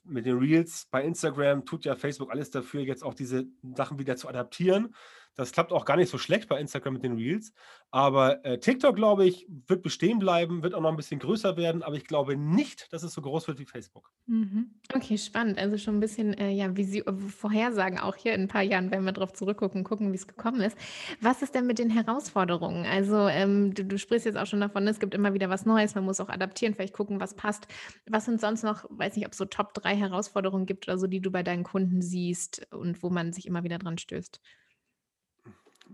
mit 0.03 0.27
den 0.27 0.39
Reels 0.39 0.89
bei 0.91 1.05
Instagram 1.05 1.65
tut 1.65 1.85
ja 1.85 1.95
Facebook 1.95 2.33
alles 2.33 2.51
dafür, 2.51 2.81
jetzt 2.81 3.05
auch 3.05 3.15
diese 3.15 3.47
Sachen 3.77 4.01
wieder 4.01 4.17
zu 4.17 4.29
adaptieren. 4.29 4.95
Das 5.35 5.53
klappt 5.53 5.73
auch 5.73 5.85
gar 5.85 5.97
nicht 5.97 6.11
so 6.11 6.19
schlecht 6.19 6.49
bei 6.49 6.61
Instagram 6.61 6.95
mit 6.95 7.05
den 7.05 7.15
Reels. 7.15 7.53
Aber 7.91 8.45
äh, 8.45 8.59
TikTok, 8.59 8.95
glaube 8.95 9.27
ich, 9.27 9.47
wird 9.67 9.83
bestehen 9.83 10.19
bleiben, 10.19 10.63
wird 10.63 10.75
auch 10.75 10.81
noch 10.81 10.91
ein 10.91 10.97
bisschen 10.97 11.19
größer 11.19 11.57
werden, 11.57 11.83
aber 11.83 11.97
ich 11.97 12.05
glaube 12.05 12.37
nicht, 12.37 12.93
dass 12.93 13.03
es 13.03 13.13
so 13.13 13.23
groß 13.23 13.49
wird 13.49 13.59
wie 13.59 13.65
Facebook. 13.65 14.13
Mhm. 14.27 14.71
Okay, 14.95 15.19
spannend. 15.19 15.59
Also 15.59 15.77
schon 15.77 15.97
ein 15.97 16.01
bisschen 16.01 16.35
äh, 16.35 16.51
ja, 16.51 16.77
wie 16.77 16.85
Sie 16.85 17.01
äh, 17.01 17.13
Vorhersagen 17.13 17.99
auch 17.99 18.17
hier 18.17 18.35
in 18.35 18.43
ein 18.43 18.49
paar 18.49 18.63
Jahren, 18.63 18.91
wenn 18.91 19.05
wir 19.05 19.13
darauf 19.13 19.33
zurückgucken, 19.33 19.83
gucken, 19.83 20.13
wie 20.13 20.17
es 20.17 20.29
gekommen 20.29 20.61
ist. 20.61 20.77
Was 21.21 21.43
ist 21.43 21.55
denn 21.55 21.67
mit 21.67 21.79
den 21.79 21.91
Herausforderungen? 21.91 22.87
Also 22.87 23.27
ähm, 23.27 23.75
du, 23.75 23.85
du 23.85 23.99
sprichst 23.99 24.27
jetzt 24.27 24.37
auch 24.37 24.47
schon 24.47 24.61
davon, 24.61 24.87
es 24.87 25.01
gibt 25.01 25.15
immer 25.15 25.35
wieder 25.35 25.49
was 25.49 25.67
Neues, 25.67 25.95
man 25.95 26.05
muss 26.05 26.21
auch 26.21 26.29
adaptieren, 26.29 26.75
vielleicht 26.75 26.95
gucken, 26.95 27.21
was 27.21 27.35
passt. 27.35 27.67
Was 28.09 28.25
sind 28.25 28.41
sonst 28.41 28.63
noch, 28.63 28.85
weiß 28.91 29.17
nicht, 29.17 29.27
ob 29.27 29.33
es 29.33 29.39
so 29.39 29.47
Top 29.47 29.75
3 29.75 29.97
Herausforderungen 29.97 30.67
gibt 30.67 30.87
oder 30.87 30.99
so, 30.99 31.07
die 31.07 31.21
du 31.21 31.31
bei 31.31 31.43
deinen 31.43 31.65
Kunden 31.65 32.03
siehst 32.03 32.67
und 32.73 33.03
wo 33.03 33.11
man 33.11 33.33
sich 33.33 33.47
immer 33.47 33.65
wieder 33.65 33.79
dran 33.79 33.99
stößt? 33.99 34.41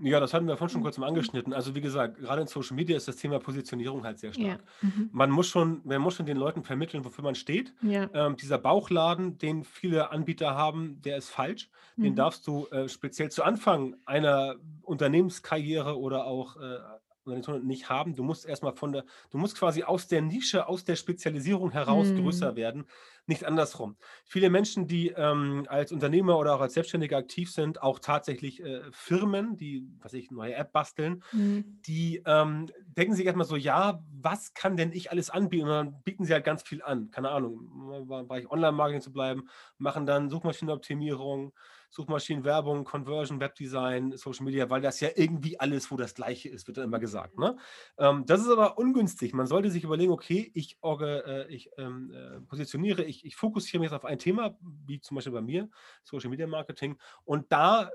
Ja, 0.02 0.20
das 0.20 0.34
hatten 0.34 0.46
wir 0.46 0.56
vorhin 0.56 0.72
schon 0.72 0.82
kurz 0.82 0.98
mal 0.98 1.06
angeschnitten. 1.06 1.52
Also 1.52 1.74
wie 1.74 1.80
gesagt, 1.80 2.18
gerade 2.18 2.42
in 2.42 2.46
Social 2.48 2.74
Media 2.76 2.96
ist 2.96 3.08
das 3.08 3.16
Thema 3.16 3.38
Positionierung 3.38 4.04
halt 4.04 4.18
sehr 4.18 4.30
Ja. 4.32 4.54
stark. 4.54 4.64
Mhm. 4.82 5.08
Man 5.12 5.30
muss 5.30 5.48
schon, 5.48 5.80
man 5.84 6.00
muss 6.02 6.14
schon 6.14 6.26
den 6.26 6.36
Leuten 6.36 6.62
vermitteln, 6.64 7.04
wofür 7.04 7.24
man 7.24 7.34
steht. 7.34 7.72
Ja. 7.82 8.08
Ähm, 8.12 8.36
dieser 8.36 8.58
Bauchladen, 8.58 9.38
den 9.38 9.64
viele 9.64 10.10
Anbieter 10.10 10.54
haben, 10.54 11.00
der 11.02 11.16
ist 11.16 11.30
falsch. 11.30 11.68
Den 11.96 12.12
Mhm. 12.12 12.16
darfst 12.16 12.46
du 12.46 12.66
äh, 12.68 12.88
speziell 12.88 13.30
zu 13.30 13.42
Anfang 13.42 13.96
einer 14.04 14.56
Unternehmenskarriere 14.82 15.98
oder 15.98 16.26
auch 16.26 16.56
äh, 16.56 16.78
Unternehmensgründung 17.26 17.66
nicht 17.66 17.88
haben. 17.88 18.14
Du 18.14 18.22
musst 18.22 18.46
erstmal 18.46 18.74
von 18.74 18.92
der, 18.92 19.04
du 19.30 19.38
musst 19.38 19.58
quasi 19.58 19.82
aus 19.84 20.06
der 20.08 20.22
Nische, 20.22 20.68
aus 20.68 20.84
der 20.84 20.96
Spezialisierung 20.96 21.70
heraus 21.72 22.14
größer 22.14 22.54
Mhm. 22.54 22.56
werden, 22.56 22.86
nicht 23.26 23.44
andersrum. 23.44 23.96
Viele 24.24 24.50
Menschen, 24.50 24.86
die 24.86 25.08
ähm, 25.10 25.66
als 25.68 25.92
Unternehmer 25.92 26.38
oder 26.38 26.54
auch 26.56 26.60
als 26.60 26.74
Selbstständiger 26.74 27.16
aktiv 27.16 27.52
sind, 27.52 27.82
auch 27.82 27.98
tatsächlich 27.98 28.62
äh, 28.62 28.82
Firmen, 28.92 29.56
die, 29.56 29.86
was 30.00 30.12
ich, 30.12 30.30
neue 30.30 30.54
App 30.54 30.72
basteln, 30.72 31.22
Mhm. 31.32 31.86
die 31.86 32.22
ähm, 32.26 32.66
denken 32.84 33.14
sich 33.14 33.26
erstmal 33.26 33.46
so, 33.46 33.54
ja, 33.56 34.02
was 34.10 34.54
kann 34.54 34.76
denn 34.76 34.90
ich 34.92 35.10
alles 35.12 35.30
anbieten? 35.30 35.64
Und 35.64 35.70
dann 35.70 36.02
bieten 36.02 36.24
sie 36.24 36.32
halt 36.32 36.44
ganz 36.44 36.62
viel 36.62 36.82
an. 36.82 37.10
Keine 37.12 37.30
Ahnung, 37.30 37.60
im 38.00 38.06
Bereich 38.08 38.50
Online-Marketing 38.50 39.02
zu 39.02 39.12
bleiben, 39.12 39.48
machen 39.78 40.04
dann 40.04 40.28
Suchmaschinenoptimierung, 40.28 41.52
Suchmaschinenwerbung, 41.96 42.84
Conversion, 42.84 43.40
Webdesign, 43.40 44.14
Social 44.18 44.44
Media, 44.44 44.68
weil 44.68 44.82
das 44.82 45.00
ja 45.00 45.08
irgendwie 45.16 45.58
alles, 45.58 45.90
wo 45.90 45.96
das 45.96 46.14
Gleiche 46.14 46.50
ist, 46.50 46.66
wird 46.66 46.76
dann 46.76 46.84
immer 46.84 46.98
gesagt. 46.98 47.38
Ne? 47.38 47.56
Ähm, 47.96 48.24
das 48.26 48.42
ist 48.42 48.50
aber 48.50 48.76
ungünstig. 48.76 49.32
Man 49.32 49.46
sollte 49.46 49.70
sich 49.70 49.82
überlegen, 49.82 50.12
okay, 50.12 50.50
ich, 50.52 50.78
äh, 50.82 51.46
ich 51.48 51.70
ähm, 51.78 52.12
äh, 52.12 52.40
positioniere, 52.42 53.02
ich, 53.02 53.24
ich 53.24 53.34
fokussiere 53.34 53.80
mich 53.80 53.90
jetzt 53.90 53.96
auf 53.96 54.04
ein 54.04 54.18
Thema, 54.18 54.58
wie 54.60 55.00
zum 55.00 55.14
Beispiel 55.14 55.32
bei 55.32 55.40
mir, 55.40 55.70
Social 56.02 56.28
Media 56.28 56.46
Marketing, 56.46 56.98
und 57.24 57.50
da 57.50 57.84
äh, 57.84 57.88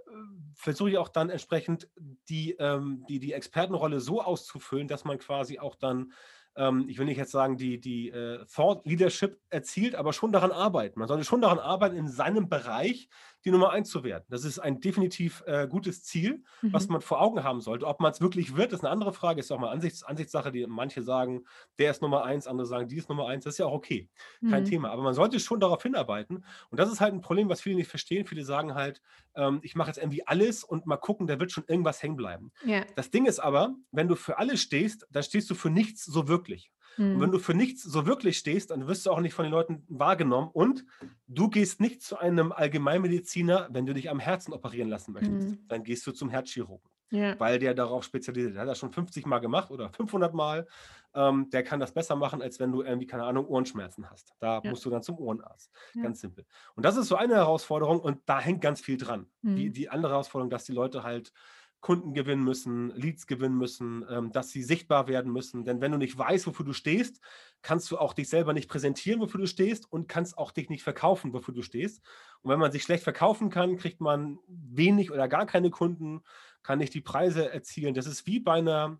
versuche 0.55 0.89
ich 0.89 0.97
auch 0.97 1.09
dann 1.09 1.29
entsprechend 1.29 1.87
die, 2.27 2.53
ähm, 2.57 3.05
die, 3.07 3.19
die 3.19 3.33
Expertenrolle 3.33 3.99
so 3.99 4.19
auszufüllen, 4.23 4.87
dass 4.87 5.05
man 5.05 5.19
quasi 5.19 5.59
auch 5.59 5.75
dann 5.75 6.11
ähm, 6.55 6.85
ich 6.89 6.97
will 6.97 7.05
nicht 7.05 7.17
jetzt 7.17 7.31
sagen, 7.31 7.57
die, 7.57 7.79
die 7.79 8.09
äh, 8.09 8.45
Thought 8.53 8.85
Leadership 8.85 9.39
erzielt, 9.49 9.95
aber 9.95 10.13
schon 10.13 10.31
daran 10.31 10.51
arbeiten. 10.51 10.99
Man 10.99 11.07
sollte 11.07 11.23
schon 11.23 11.41
daran 11.41 11.59
arbeiten, 11.59 11.95
in 11.95 12.07
seinem 12.09 12.49
Bereich 12.49 13.07
die 13.45 13.51
Nummer 13.51 13.71
eins 13.71 13.89
zu 13.89 14.03
werden. 14.03 14.25
Das 14.29 14.45
ist 14.45 14.59
ein 14.59 14.79
definitiv 14.79 15.43
äh, 15.47 15.67
gutes 15.67 16.03
Ziel, 16.03 16.43
was 16.71 16.87
Mhm. 16.87 16.93
man 16.93 17.01
vor 17.01 17.21
Augen 17.21 17.43
haben 17.43 17.61
sollte. 17.61 17.85
Ob 17.87 17.99
man 17.99 18.11
es 18.11 18.21
wirklich 18.21 18.55
wird, 18.55 18.73
ist 18.73 18.81
eine 18.81 18.89
andere 18.89 19.13
Frage, 19.13 19.39
ist 19.39 19.51
auch 19.51 19.59
mal 19.59 19.69
Ansichts, 19.71 20.03
Ansichtssache, 20.03 20.51
die 20.51 20.65
manche 20.67 21.01
sagen, 21.01 21.45
der 21.79 21.91
ist 21.91 22.01
Nummer 22.01 22.23
eins, 22.23 22.47
andere 22.47 22.67
sagen, 22.67 22.87
die 22.87 22.97
ist 22.97 23.09
Nummer 23.09 23.27
eins. 23.27 23.43
Das 23.43 23.55
ist 23.55 23.57
ja 23.57 23.65
auch 23.65 23.73
okay, 23.73 24.09
kein 24.49 24.63
Mhm. 24.63 24.67
Thema. 24.67 24.91
Aber 24.91 25.01
man 25.03 25.13
sollte 25.13 25.39
schon 25.39 25.59
darauf 25.59 25.81
hinarbeiten. 25.83 26.45
Und 26.69 26.79
das 26.79 26.91
ist 26.91 27.01
halt 27.01 27.13
ein 27.13 27.21
Problem, 27.21 27.49
was 27.49 27.61
viele 27.61 27.75
nicht 27.75 27.89
verstehen. 27.89 28.25
Viele 28.25 28.43
sagen 28.43 28.75
halt, 28.75 29.01
ähm, 29.35 29.59
ich 29.63 29.75
mache 29.75 29.87
jetzt 29.89 29.97
irgendwie 29.97 30.25
alles 30.27 30.63
und 30.63 30.85
mal 30.85 30.97
gucken, 30.97 31.27
da 31.27 31.39
wird 31.39 31.51
schon 31.51 31.63
irgendwas 31.67 32.01
hängen 32.03 32.15
bleiben. 32.15 32.51
Ja. 32.65 32.83
Das 32.95 33.09
Ding 33.11 33.25
ist 33.25 33.39
aber, 33.39 33.75
wenn 33.91 34.07
du 34.07 34.15
für 34.15 34.37
alles 34.37 34.61
stehst, 34.61 35.07
dann 35.09 35.23
stehst 35.23 35.49
du 35.49 35.55
für 35.55 35.69
nichts 35.69 36.05
so 36.05 36.27
wirklich. 36.27 36.71
Und 36.97 37.19
wenn 37.21 37.29
Mhm. 37.29 37.31
du 37.33 37.39
für 37.39 37.53
nichts 37.53 37.83
so 37.83 38.05
wirklich 38.05 38.37
stehst, 38.37 38.71
dann 38.71 38.87
wirst 38.87 39.05
du 39.05 39.11
auch 39.11 39.19
nicht 39.21 39.33
von 39.33 39.43
den 39.43 39.51
Leuten 39.51 39.83
wahrgenommen. 39.87 40.49
Und 40.51 40.85
du 41.27 41.49
gehst 41.49 41.79
nicht 41.79 42.01
zu 42.03 42.17
einem 42.17 42.51
Allgemeinmediziner, 42.51 43.69
wenn 43.71 43.85
du 43.85 43.93
dich 43.93 44.09
am 44.09 44.19
Herzen 44.19 44.53
operieren 44.53 44.89
lassen 44.89 45.13
möchtest. 45.13 45.49
Mhm. 45.51 45.67
Dann 45.67 45.83
gehst 45.83 46.05
du 46.05 46.11
zum 46.11 46.29
Herzchirurgen, 46.29 46.89
Ja. 47.11 47.39
weil 47.39 47.59
der 47.59 47.73
darauf 47.73 48.03
spezialisiert 48.03 48.51
ist. 48.51 48.55
Der 48.55 48.63
hat 48.63 48.69
das 48.69 48.77
schon 48.79 48.91
50 48.91 49.25
Mal 49.25 49.39
gemacht 49.39 49.71
oder 49.71 49.89
500 49.93 50.33
Mal. 50.33 50.67
Ähm, 51.13 51.49
der 51.49 51.63
kann 51.63 51.79
das 51.81 51.93
besser 51.93 52.15
machen, 52.15 52.41
als 52.41 52.59
wenn 52.59 52.71
du 52.71 52.83
irgendwie, 52.83 53.05
keine 53.07 53.23
Ahnung, 53.25 53.45
Ohrenschmerzen 53.47 54.09
hast. 54.09 54.33
Da 54.39 54.61
Ja. 54.63 54.69
musst 54.69 54.85
du 54.85 54.89
dann 54.89 55.03
zum 55.03 55.17
Ohrenarzt. 55.17 55.71
Ja. 55.93 56.03
Ganz 56.03 56.21
simpel. 56.21 56.45
Und 56.75 56.85
das 56.85 56.95
ist 56.97 57.07
so 57.07 57.15
eine 57.17 57.35
Herausforderung 57.35 57.99
und 57.99 58.19
da 58.25 58.39
hängt 58.39 58.61
ganz 58.61 58.79
viel 58.81 58.97
dran. 58.97 59.27
Die, 59.41 59.69
Mhm. 59.69 59.73
die 59.73 59.89
andere 59.89 60.13
Herausforderung, 60.13 60.49
dass 60.49 60.63
die 60.65 60.71
Leute 60.73 61.03
halt 61.03 61.33
Kunden 61.81 62.13
gewinnen 62.13 62.43
müssen, 62.43 62.91
Leads 62.95 63.27
gewinnen 63.27 63.57
müssen, 63.57 64.05
ähm, 64.09 64.31
dass 64.31 64.49
sie 64.51 64.63
sichtbar 64.63 65.07
werden 65.07 65.31
müssen. 65.33 65.65
Denn 65.65 65.81
wenn 65.81 65.91
du 65.91 65.97
nicht 65.97 66.17
weißt, 66.17 66.47
wofür 66.47 66.65
du 66.65 66.73
stehst, 66.73 67.19
kannst 67.63 67.89
du 67.91 67.97
auch 67.97 68.13
dich 68.13 68.29
selber 68.29 68.53
nicht 68.53 68.69
präsentieren, 68.69 69.19
wofür 69.19 69.39
du 69.41 69.47
stehst 69.47 69.91
und 69.91 70.07
kannst 70.07 70.37
auch 70.37 70.51
dich 70.51 70.69
nicht 70.69 70.83
verkaufen, 70.83 71.33
wofür 71.33 71.53
du 71.53 71.63
stehst. 71.63 72.01
Und 72.41 72.51
wenn 72.51 72.59
man 72.59 72.71
sich 72.71 72.83
schlecht 72.83 73.03
verkaufen 73.03 73.49
kann, 73.49 73.77
kriegt 73.77 73.99
man 73.99 74.39
wenig 74.47 75.11
oder 75.11 75.27
gar 75.27 75.45
keine 75.45 75.71
Kunden, 75.71 76.21
kann 76.63 76.79
nicht 76.79 76.93
die 76.93 77.01
Preise 77.01 77.51
erzielen. 77.51 77.93
Das 77.95 78.05
ist 78.05 78.27
wie 78.27 78.39
bei 78.39 78.53
einer, 78.55 78.99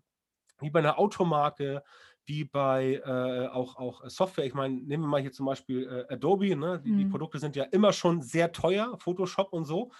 wie 0.60 0.70
bei 0.70 0.78
einer 0.80 0.98
Automarke, 0.98 1.82
wie 2.24 2.44
bei 2.44 3.02
äh, 3.04 3.48
auch, 3.48 3.76
auch 3.76 4.08
Software. 4.08 4.44
Ich 4.46 4.54
meine, 4.54 4.74
nehmen 4.76 5.02
wir 5.04 5.08
mal 5.08 5.20
hier 5.20 5.32
zum 5.32 5.46
Beispiel 5.46 6.06
äh, 6.08 6.12
Adobe. 6.14 6.54
Ne? 6.54 6.80
Die, 6.84 6.94
die 6.94 7.04
Mhm. 7.04 7.06
Produkte 7.06 7.38
sind 7.38 7.56
ja 7.56 7.64
immer 7.64 7.92
schon 7.92 8.22
sehr 8.22 8.52
teuer, 8.52 8.96
Photoshop 8.98 9.52
und 9.52 9.64
so 9.64 9.90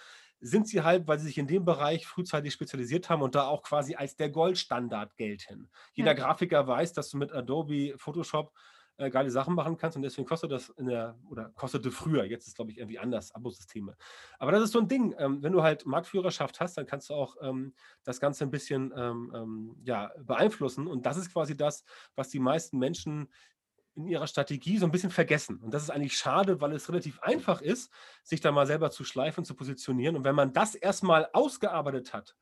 sind 0.43 0.67
sie 0.67 0.81
halt, 0.83 1.07
weil 1.07 1.19
sie 1.19 1.27
sich 1.27 1.37
in 1.37 1.47
dem 1.47 1.65
Bereich 1.65 2.05
frühzeitig 2.07 2.53
spezialisiert 2.53 3.09
haben 3.09 3.21
und 3.21 3.35
da 3.35 3.47
auch 3.47 3.63
quasi 3.63 3.95
als 3.95 4.15
der 4.15 4.29
Goldstandard 4.29 5.15
gelten. 5.15 5.69
Jeder 5.93 6.13
Ja. 6.13 6.15
Grafiker 6.15 6.67
weiß, 6.67 6.93
dass 6.93 7.09
du 7.09 7.17
mit 7.17 7.31
Adobe 7.31 7.93
Photoshop 7.97 8.53
äh, 8.97 9.09
geile 9.09 9.31
Sachen 9.31 9.55
machen 9.55 9.77
kannst 9.77 9.97
und 9.97 10.03
deswegen 10.03 10.27
kostet 10.27 10.51
das 10.51 10.69
in 10.69 10.85
der, 10.85 11.17
oder 11.27 11.49
kostete 11.55 11.89
früher, 11.91 12.25
jetzt 12.25 12.47
ist 12.47 12.55
glaube 12.55 12.71
ich 12.71 12.77
irgendwie 12.77 12.99
anders, 12.99 13.33
Abosysteme. 13.33 13.95
Aber 14.37 14.51
das 14.51 14.63
ist 14.63 14.71
so 14.71 14.79
ein 14.79 14.87
Ding, 14.87 15.15
ähm, 15.17 15.41
wenn 15.41 15.53
du 15.53 15.63
halt 15.63 15.85
Marktführerschaft 15.85 16.59
hast, 16.59 16.77
dann 16.77 16.85
kannst 16.85 17.09
du 17.09 17.15
auch 17.15 17.35
ähm, 17.41 17.73
das 18.03 18.19
Ganze 18.19 18.43
ein 18.43 18.51
bisschen 18.51 18.93
ähm, 18.95 19.31
ähm, 19.35 19.75
ja, 19.83 20.11
beeinflussen 20.19 20.87
und 20.87 21.05
das 21.05 21.17
ist 21.17 21.31
quasi 21.33 21.57
das, 21.57 21.83
was 22.15 22.29
die 22.29 22.39
meisten 22.39 22.77
Menschen 22.77 23.29
in 23.95 24.07
ihrer 24.07 24.27
Strategie 24.27 24.77
so 24.77 24.85
ein 24.85 24.91
bisschen 24.91 25.11
vergessen. 25.11 25.57
Und 25.57 25.73
das 25.73 25.83
ist 25.83 25.89
eigentlich 25.89 26.17
schade, 26.17 26.61
weil 26.61 26.73
es 26.73 26.89
relativ 26.89 27.19
einfach 27.21 27.61
ist, 27.61 27.91
sich 28.23 28.41
da 28.41 28.51
mal 28.51 28.65
selber 28.65 28.89
zu 28.89 29.03
schleifen, 29.03 29.45
zu 29.45 29.55
positionieren. 29.55 30.15
Und 30.15 30.23
wenn 30.23 30.35
man 30.35 30.53
das 30.53 30.75
erstmal 30.75 31.29
ausgearbeitet 31.33 32.13
hat, 32.13 32.35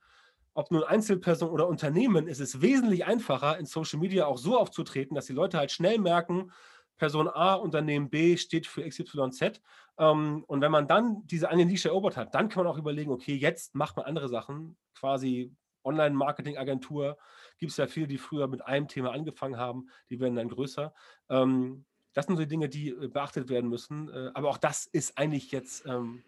ob 0.53 0.71
nun 0.71 0.83
Einzelperson 0.83 1.49
oder 1.49 1.67
Unternehmen, 1.67 2.27
ist 2.27 2.39
es 2.41 2.61
wesentlich 2.61 3.05
einfacher, 3.05 3.57
in 3.57 3.65
Social 3.65 3.99
Media 3.99 4.25
auch 4.25 4.37
so 4.37 4.57
aufzutreten, 4.57 5.15
dass 5.15 5.25
die 5.25 5.33
Leute 5.33 5.57
halt 5.57 5.71
schnell 5.71 5.97
merken, 5.97 6.51
Person 6.97 7.27
A, 7.27 7.55
Unternehmen 7.55 8.09
B 8.09 8.37
steht 8.37 8.67
für 8.67 8.87
XYZ. 8.87 9.61
Ähm, 9.97 10.43
und 10.47 10.61
wenn 10.61 10.71
man 10.71 10.87
dann 10.87 11.25
diese 11.25 11.49
eine 11.49 11.65
Nische 11.65 11.89
erobert 11.89 12.17
hat, 12.17 12.35
dann 12.35 12.49
kann 12.49 12.63
man 12.63 12.71
auch 12.71 12.77
überlegen, 12.77 13.11
okay, 13.11 13.35
jetzt 13.35 13.75
macht 13.75 13.97
man 13.97 14.05
andere 14.05 14.29
Sachen, 14.29 14.77
quasi 14.93 15.51
Online-Marketing-Agentur. 15.83 17.17
Gibt 17.57 17.71
es 17.71 17.77
ja 17.77 17.87
viele, 17.87 18.07
die 18.07 18.17
früher 18.17 18.47
mit 18.47 18.65
einem 18.65 18.87
Thema 18.87 19.11
angefangen 19.11 19.57
haben, 19.57 19.89
die 20.09 20.19
werden 20.19 20.35
dann 20.35 20.49
größer. 20.49 20.93
Ähm, 21.29 21.85
das 22.13 22.25
sind 22.25 22.35
so 22.35 22.41
die 22.41 22.47
Dinge, 22.47 22.69
die 22.69 22.89
äh, 22.89 23.07
beachtet 23.07 23.49
werden 23.49 23.69
müssen. 23.69 24.09
Äh, 24.09 24.31
aber 24.33 24.49
auch 24.49 24.57
das 24.57 24.85
ist 24.85 25.17
eigentlich 25.17 25.51
jetzt 25.51 25.85
ähm, 25.85 26.23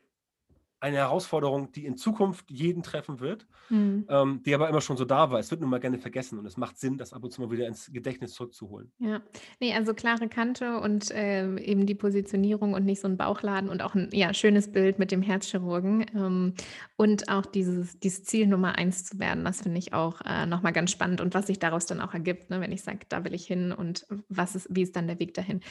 eine 0.83 0.97
Herausforderung, 0.97 1.71
die 1.73 1.85
in 1.87 1.97
Zukunft 1.97 2.51
jeden 2.51 2.83
treffen 2.83 3.19
wird, 3.21 3.47
Mhm. 3.69 4.07
ähm, 4.09 4.43
die 4.45 4.55
aber 4.55 4.69
immer 4.69 4.81
schon 4.81 4.97
so 4.97 5.05
da 5.05 5.31
war. 5.31 5.39
Es 5.39 5.51
wird 5.51 5.61
nur 5.61 5.69
mal 5.69 5.79
gerne 5.81 5.99
vergessen 5.99 6.39
und 6.39 6.45
es 6.47 6.57
macht 6.57 6.77
Sinn, 6.79 6.97
das 6.97 7.13
ab 7.13 7.23
und 7.23 7.31
zu 7.31 7.41
mal 7.41 7.51
wieder 7.51 7.67
ins 7.67 7.91
Gedächtnis 7.93 8.33
zurückzuholen. 8.33 8.91
Ja, 8.99 9.21
ne, 9.59 9.73
also 9.75 9.93
klare 9.95 10.29
Kante 10.29 10.79
und, 10.79 11.09
ähm, 11.13 11.57
eben 11.57 11.85
die 11.87 11.95
Positionierung 11.95 12.73
und 12.73 12.85
nicht 12.85 13.01
so 13.01 13.07
'n 13.07 13.17
Bauchladen 13.17 13.69
und 13.69 13.81
auch 13.81 13.95
'n, 13.95 14.09
ja, 14.13 14.33
schönes 14.35 14.71
Bild 14.71 14.99
mit 14.99 15.11
dem 15.11 15.21
Herzchirurgen, 15.23 16.05
ähm, 16.15 16.53
und 16.95 17.27
auch 17.27 17.45
dieses 17.47 17.99
dieses 17.99 18.23
Ziel 18.23 18.45
Nummer 18.47 18.77
eins 18.77 19.03
zu 19.05 19.17
werden, 19.19 19.43
das 19.43 19.61
finde 19.61 19.79
ich 19.79 19.93
auch, 19.93 20.21
äh, 20.25 20.45
noch 20.45 20.61
mal 20.61 20.71
ganz 20.71 20.91
spannend 20.91 21.21
und 21.21 21.33
was 21.33 21.47
sich 21.47 21.57
daraus 21.59 21.87
dann 21.87 21.99
auch 22.01 22.13
ergibt, 22.13 22.49
ne, 22.51 22.61
wenn 22.61 22.71
ich 22.71 22.83
sage: 22.83 22.99
„Da 23.09 23.25
will 23.25 23.33
ich 23.33 23.45
hin“ 23.47 23.71
und 23.73 24.05
was 24.29 24.55
ist 24.55 24.67
wie 24.69 24.83
ist 24.83 24.95
dann 24.95 25.07
der 25.07 25.19
Weg 25.19 25.33
dahin? 25.33 25.61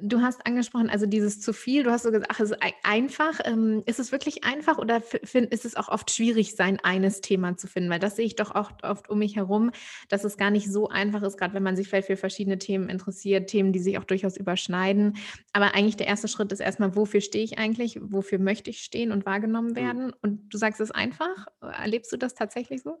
Du 0.00 0.22
hast 0.22 0.46
angesprochen, 0.46 0.90
also 0.90 1.06
dieses 1.06 1.40
zu 1.40 1.52
viel, 1.52 1.82
du 1.84 1.90
hast 1.92 2.04
so 2.04 2.10
gesagt: 2.12 2.30
„Ach, 2.34 2.40
es 2.40 2.50
ist 2.52 2.62
ei 2.62 2.74
einfach.“ 2.84 3.40
Ähm, 3.44 3.82
ist 3.86 4.00
es 4.00 4.12
wirklich 4.12 4.41
einfach 4.42 4.78
oder 4.78 5.02
ist 5.22 5.64
es 5.64 5.76
auch 5.76 5.88
oft 5.88 6.10
schwierig, 6.10 6.56
sein 6.56 6.78
eines 6.82 7.20
Thema 7.20 7.56
zu 7.56 7.66
finden? 7.68 7.90
Weil 7.90 7.98
das 7.98 8.16
sehe 8.16 8.26
ich 8.26 8.36
doch 8.36 8.50
auch 8.54 8.72
oft 8.82 9.08
um 9.10 9.18
mich 9.18 9.36
herum, 9.36 9.70
dass 10.08 10.24
es 10.24 10.36
gar 10.36 10.50
nicht 10.50 10.70
so 10.70 10.88
einfach 10.88 11.22
ist, 11.22 11.38
grad 11.38 11.54
wenn 11.54 11.62
man 11.62 11.76
sich 11.76 11.88
vielleicht 11.88 12.08
für 12.08 12.16
verschiedene 12.16 12.58
Themen 12.58 12.88
interessiert, 12.88 13.48
Themen, 13.50 13.72
die 13.72 13.78
sich 13.80 13.98
auch 13.98 14.04
durchaus 14.04 14.36
überschneiden. 14.36 15.16
Aber 15.52 15.74
eigentlich 15.74 15.96
der 15.96 16.06
erste 16.08 16.28
Schritt 16.28 16.52
ist 16.52 16.60
erst 16.60 16.80
mal: 16.80 16.96
Wofür 16.96 17.20
stehe 17.20 17.44
ich 17.44 17.58
eigentlich? 17.58 17.98
Wofür 18.02 18.38
möchte 18.38 18.70
ich 18.70 18.82
stehen 18.82 19.12
und 19.12 19.26
wahrgenommen 19.26 19.76
Mhm. 19.76 20.02
werden? 20.02 20.12
Und 20.22 20.52
du 20.52 20.58
sagst, 20.58 20.80
es 20.80 20.90
einfach. 20.90 21.46
Erlebst 21.60 22.12
du 22.12 22.16
das 22.16 22.34
tatsächlich 22.34 22.82
so? 22.82 22.98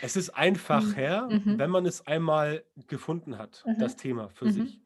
Es 0.00 0.16
ist 0.16 0.30
Mhm. 0.70 1.02
einfacher, 1.10 1.28
Mhm. 1.28 1.56
wenn 1.56 1.70
man 1.70 1.84
es 1.86 2.06
einmal 2.06 2.64
gefunden 2.86 3.36
hat, 3.38 3.66
Mhm. 3.66 3.76
das 3.78 3.96
Thema 3.96 4.28
für 4.30 4.48
Mhm. 4.48 4.48
sich. 4.48 4.80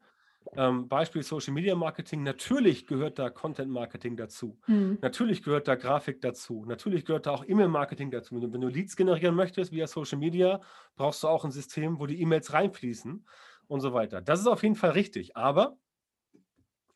Ähm, 0.55 0.87
Beispiel 0.87 1.23
Social 1.23 1.53
Media 1.53 1.75
Marketing, 1.75 2.23
natürlich 2.23 2.87
gehört 2.87 3.19
da 3.19 3.29
Content 3.29 3.71
Marketing 3.71 4.15
dazu. 4.17 4.59
Mhm. 4.67 4.97
Natürlich 5.01 5.43
gehört 5.43 5.67
da 5.67 5.75
Grafik 5.75 6.21
dazu. 6.21 6.65
Natürlich 6.65 7.05
gehört 7.05 7.25
da 7.25 7.31
auch 7.31 7.45
E-Mail 7.47 7.67
Marketing 7.67 8.11
dazu. 8.11 8.41
Wenn 8.41 8.61
du 8.61 8.67
Leads 8.67 8.95
generieren 8.95 9.35
möchtest 9.35 9.71
via 9.71 9.87
Social 9.87 10.17
Media, 10.17 10.61
brauchst 10.95 11.23
du 11.23 11.27
auch 11.27 11.45
ein 11.45 11.51
System, 11.51 11.99
wo 11.99 12.05
die 12.05 12.21
E-Mails 12.21 12.53
reinfließen 12.53 13.25
und 13.67 13.79
so 13.81 13.93
weiter. 13.93 14.21
Das 14.21 14.39
ist 14.39 14.47
auf 14.47 14.63
jeden 14.63 14.75
Fall 14.75 14.91
richtig. 14.91 15.35
Aber 15.35 15.77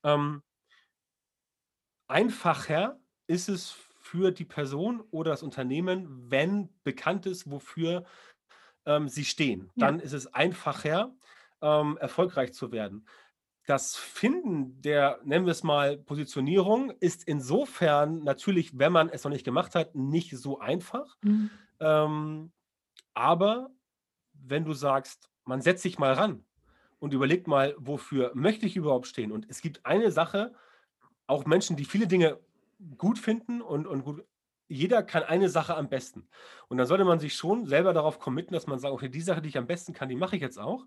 ähm, 0.03 0.43
einfacher 2.07 2.99
ist 3.27 3.49
es 3.49 3.71
für 3.71 4.31
die 4.31 4.45
Person 4.45 5.01
oder 5.11 5.31
das 5.31 5.43
Unternehmen, 5.43 6.31
wenn 6.31 6.69
bekannt 6.83 7.25
ist, 7.25 7.51
wofür 7.51 8.05
ähm, 8.85 9.09
sie 9.09 9.25
stehen. 9.25 9.69
Ja. 9.75 9.87
Dann 9.87 9.99
ist 9.99 10.13
es 10.13 10.33
einfacher, 10.33 11.13
ähm, 11.61 11.97
erfolgreich 11.97 12.53
zu 12.53 12.71
werden. 12.71 13.05
Das 13.67 13.95
Finden 13.95 14.81
der, 14.81 15.19
nennen 15.23 15.45
wir 15.45 15.51
es 15.51 15.61
mal, 15.61 15.97
Positionierung 15.97 16.91
ist 16.99 17.25
insofern 17.25 18.23
natürlich, 18.23 18.79
wenn 18.79 18.91
man 18.91 19.09
es 19.09 19.23
noch 19.23 19.31
nicht 19.31 19.43
gemacht 19.43 19.75
hat, 19.75 19.93
nicht 19.93 20.35
so 20.35 20.59
einfach. 20.59 21.17
Mhm. 21.21 21.51
Ähm, 21.79 22.51
aber 23.13 23.69
wenn 24.33 24.65
du 24.65 24.73
sagst, 24.73 25.29
man 25.43 25.61
setzt 25.61 25.83
sich 25.83 25.99
mal 25.99 26.13
ran 26.13 26.45
und 26.99 27.13
überlegt 27.13 27.47
mal, 27.47 27.75
wofür 27.77 28.31
möchte 28.33 28.65
ich 28.65 28.75
überhaupt 28.75 29.05
stehen? 29.05 29.31
Und 29.31 29.45
es 29.49 29.61
gibt 29.61 29.85
eine 29.85 30.11
Sache, 30.11 30.53
auch 31.27 31.45
Menschen, 31.45 31.75
die 31.75 31.85
viele 31.85 32.07
Dinge 32.07 32.39
gut 32.97 33.19
finden 33.19 33.61
und, 33.61 33.85
und 33.85 34.03
gut, 34.03 34.25
jeder 34.69 35.03
kann 35.03 35.23
eine 35.23 35.49
Sache 35.49 35.75
am 35.75 35.89
besten. 35.89 36.27
Und 36.69 36.77
dann 36.77 36.87
sollte 36.87 37.05
man 37.05 37.19
sich 37.19 37.35
schon 37.35 37.65
selber 37.65 37.93
darauf 37.93 38.19
committen, 38.19 38.53
dass 38.53 38.67
man 38.67 38.79
sagt, 38.79 38.93
okay, 38.93 39.09
die 39.09 39.21
Sache, 39.21 39.41
die 39.41 39.49
ich 39.49 39.57
am 39.57 39.67
besten 39.67 39.93
kann, 39.93 40.09
die 40.09 40.15
mache 40.15 40.37
ich 40.37 40.41
jetzt 40.41 40.57
auch. 40.57 40.85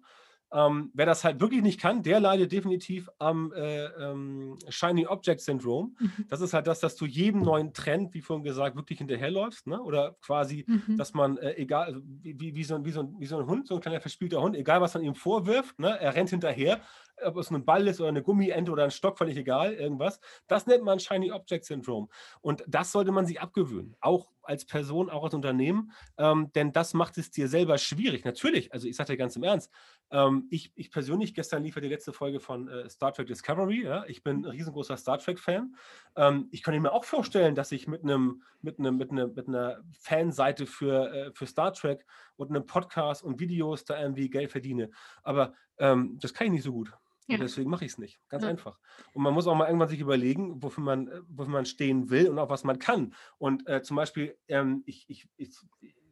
Ähm, 0.52 0.90
wer 0.95 1.07
das 1.07 1.23
halt 1.23 1.40
wirklich 1.40 1.62
nicht 1.62 1.80
kann, 1.80 2.02
der 2.02 2.19
leidet 2.19 2.50
definitiv 2.50 3.09
am 3.19 3.52
äh, 3.52 3.85
ähm, 3.85 4.59
Shiny 4.69 5.07
Object 5.07 5.40
Syndrome. 5.40 5.92
Mhm. 5.99 6.26
Das 6.28 6.40
ist 6.40 6.52
halt 6.52 6.66
das, 6.66 6.80
dass 6.80 6.97
du 6.97 7.07
jedem 7.07 7.42
neuen 7.42 7.73
Trend, 7.73 8.14
wie 8.14 8.21
vorhin 8.21 8.42
gesagt, 8.42 8.76
wirklich 8.76 8.99
hinterherläufst. 8.99 9.66
Ne? 9.69 9.80
Oder 9.80 10.16
quasi, 10.21 10.64
mhm. 10.66 10.97
dass 10.97 11.14
man, 11.14 11.37
äh, 11.38 11.54
egal, 11.54 11.87
also 11.87 12.00
wie, 12.04 12.54
wie, 12.54 12.64
so 12.64 12.75
ein, 12.75 12.85
wie, 12.85 12.90
so 12.90 13.00
ein, 13.00 13.14
wie 13.19 13.26
so 13.26 13.38
ein 13.38 13.47
Hund, 13.47 13.69
so 13.69 13.75
ein 13.76 13.80
kleiner 13.80 14.00
verspielter 14.00 14.42
Hund, 14.42 14.57
egal 14.57 14.80
was 14.80 14.95
man 14.95 15.04
ihm 15.04 15.14
vorwirft, 15.14 15.78
ne? 15.78 15.99
er 16.00 16.14
rennt 16.14 16.30
hinterher, 16.30 16.80
ob 17.25 17.37
es 17.37 17.50
ein 17.50 17.65
Ball 17.65 17.87
ist 17.87 18.00
oder 18.00 18.09
eine 18.09 18.23
Gummiente 18.23 18.71
oder 18.71 18.85
ein 18.85 18.91
Stock, 18.91 19.19
völlig 19.19 19.37
egal, 19.37 19.75
irgendwas. 19.75 20.21
Das 20.47 20.67
nennt 20.67 20.85
man 20.85 21.00
Shiny 21.00 21.33
Object 21.33 21.65
Syndrome. 21.65 22.09
Und 22.41 22.65
das 22.67 22.93
sollte 22.93 23.12
man 23.12 23.27
sich 23.27 23.41
abgewöhnen. 23.41 23.97
Auch 24.00 24.29
als 24.43 24.65
Person, 24.65 25.11
auch 25.11 25.25
als 25.25 25.35
Unternehmen, 25.35 25.93
ähm, 26.19 26.50
denn 26.55 26.73
das 26.73 26.93
macht 26.93 27.17
es 27.19 27.31
dir 27.31 27.49
selber 27.49 27.79
schwierig. 27.79 28.25
Natürlich, 28.25 28.73
also 28.73 28.89
ich 28.89 28.97
sage 28.97 29.12
dir 29.12 29.17
ganz 29.17 29.37
im 29.37 29.45
Ernst, 29.45 29.71
ähm, 30.11 30.49
ich, 30.50 30.73
ich 30.75 30.91
persönlich, 30.91 31.35
gestern 31.35 31.62
lief 31.62 31.77
ja 31.77 31.81
die 31.81 31.89
letzte 31.89 32.12
Folge 32.12 32.41
von 32.41 32.69
äh, 32.69 32.89
Star 32.91 33.12
Trek 33.12 33.29
Discovery, 33.29 33.85
ja? 33.85 34.05
ich 34.07 34.23
bin 34.23 34.45
ein 34.45 34.50
riesengroßer 34.50 34.97
Star 34.97 35.19
Trek-Fan. 35.19 35.77
Ähm, 36.17 36.49
ich 36.50 36.62
könnte 36.62 36.81
mir 36.81 36.93
auch 36.93 37.05
vorstellen, 37.05 37.55
dass 37.55 37.71
ich 37.73 37.87
mit 37.87 38.03
einem, 38.03 38.43
mit 38.61 38.79
einem, 38.79 38.97
mit 38.97 39.11
einer, 39.12 39.29
mit 39.29 39.47
einer 39.47 39.81
Fanseite 39.93 40.67
für, 40.67 41.12
äh, 41.12 41.31
für 41.33 41.47
Star 41.47 41.73
Trek 41.73 42.05
und 42.37 42.50
einem 42.50 42.67
Podcast 42.67 43.23
und 43.23 43.39
Videos 43.39 43.85
da 43.85 44.00
irgendwie 44.00 44.29
Geld 44.29 44.50
verdiene. 44.50 44.91
Aber 45.23 45.55
ähm, 45.79 46.19
das 46.21 46.35
kann 46.35 46.49
ich 46.49 46.53
nicht 46.55 46.65
so 46.65 46.73
gut. 46.73 46.93
Ja. 47.32 47.38
deswegen 47.38 47.70
mache 47.70 47.84
ich 47.84 47.92
es 47.92 47.99
nicht. 47.99 48.20
Ganz 48.28 48.44
ja. 48.44 48.50
einfach. 48.50 48.78
Und 49.12 49.22
man 49.22 49.34
muss 49.34 49.46
auch 49.46 49.54
mal 49.54 49.66
irgendwann 49.66 49.88
sich 49.88 50.00
überlegen, 50.00 50.62
wofür 50.62 50.84
man, 50.84 51.08
äh, 51.08 51.20
wofür 51.28 51.52
man 51.52 51.66
stehen 51.66 52.10
will 52.10 52.28
und 52.28 52.38
auch 52.38 52.50
was 52.50 52.64
man 52.64 52.78
kann. 52.78 53.14
Und 53.38 53.66
äh, 53.68 53.82
zum 53.82 53.96
Beispiel, 53.96 54.37
ähm, 54.49 54.82
ich, 54.87 55.04
ich, 55.08 55.28
ich, 55.37 55.50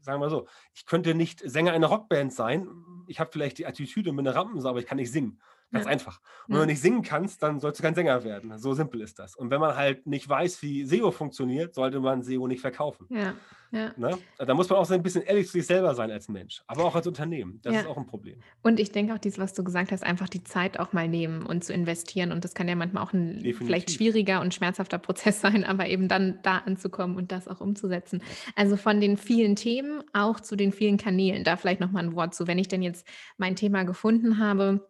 sagen 0.01 0.21
wir 0.21 0.31
so, 0.31 0.47
ich 0.75 0.87
könnte 0.87 1.15
nicht 1.15 1.41
Sänger 1.41 1.73
einer 1.73 1.89
Rockband 1.89 2.33
sein. 2.33 2.69
Ich 3.07 3.21
habe 3.21 3.31
vielleicht 3.33 3.59
die 3.59 3.67
Attitüde 3.67 4.11
und 4.11 4.17
bin 4.17 4.27
eine 4.27 4.37
Rampensau, 4.37 4.71
aber 4.71 4.81
ich 4.81 4.87
kann 4.87 4.97
nicht 4.97 5.13
singen. 5.13 5.41
Ganz 5.71 5.85
ja. 5.85 5.91
einfach. 5.91 6.21
Und 6.47 6.55
wenn 6.55 6.61
du 6.61 6.67
nicht 6.67 6.81
singen 6.81 7.03
kannst, 7.03 7.43
dann 7.43 7.61
sollst 7.61 7.79
du 7.79 7.83
kein 7.83 7.95
Sänger 7.95 8.25
werden. 8.25 8.57
So 8.59 8.73
simpel 8.73 9.03
ist 9.03 9.19
das. 9.19 9.37
Und 9.37 9.51
wenn 9.51 9.61
man 9.61 9.77
halt 9.77 10.07
nicht 10.07 10.29
weiß, 10.29 10.63
wie 10.63 10.85
SEO 10.85 11.11
funktioniert, 11.11 11.75
sollte 11.75 12.01
man 12.01 12.23
SEO 12.23 12.47
nicht 12.47 12.61
verkaufen. 12.61 13.07
Ja. 13.11 13.35
Ja. 13.71 13.93
Ne? 13.99 14.17
Da 14.39 14.55
muss 14.55 14.69
man 14.71 14.79
auch 14.79 14.87
so 14.87 14.95
ein 14.95 15.03
bisschen 15.03 15.23
ehrlich 15.23 15.47
zu 15.47 15.53
sich 15.53 15.67
selber 15.67 15.95
sein 15.95 16.11
als 16.11 16.29
Mensch, 16.29 16.63
aber 16.67 16.85
auch 16.85 16.95
als 16.95 17.07
Unternehmen. 17.07 17.61
Das 17.63 17.75
ja. 17.75 17.81
ist 17.81 17.87
auch 17.87 17.99
ein 17.99 18.07
Problem. 18.07 18.41
Und 18.63 18.81
ich 18.81 18.93
denke 18.93 19.13
auch, 19.13 19.19
dies, 19.19 19.39
was 19.39 19.53
du 19.53 19.63
gesagt 19.63 19.93
hast, 19.93 20.03
einfach 20.03 20.29
die 20.29 20.43
Zeit 20.43 20.81
auch 20.81 20.95
mal 20.95 21.07
nehmen 21.07 21.45
und 21.45 21.65
zu 21.65 21.75
investieren. 21.75 22.33
Und 22.33 22.45
das 22.45 22.55
kann 22.55 22.67
ja 22.67 22.77
manchmal 22.77 23.03
auch 23.03 23.13
ein 23.13 23.35
Definitiv. 23.35 23.59
vielleicht 23.59 23.91
schwieriger 23.91 24.41
und 24.41 24.55
schmerzhafter 24.55 24.99
Prozess 24.99 25.41
sein, 25.41 25.65
aber 25.65 25.87
eben 25.89 26.09
dann 26.09 26.39
da 26.43 26.59
anzukommen 26.59 27.17
und 27.17 27.31
das 27.31 27.47
auch 27.47 27.61
umzusetzen. 27.61 28.23
Also 28.57 28.77
von 28.77 29.01
den 29.01 29.17
vielen 29.19 29.55
Themen 29.55 30.03
auch 30.15 30.41
zu 30.41 30.57
den 30.57 30.73
vielen 30.73 30.97
Kanälen. 30.97 31.45
Da 31.45 31.57
vielleicht 31.57 31.81
nochmal 31.81 32.05
ein 32.05 32.15
Wort 32.15 32.35
zu. 32.35 32.47
Wenn 32.47 32.59
ich 32.59 32.69
denn 32.69 32.83
jetzt 32.83 33.07
mein 33.37 33.55
Thema 33.55 33.83
gefunden 33.83 34.39
habe, 34.39 34.89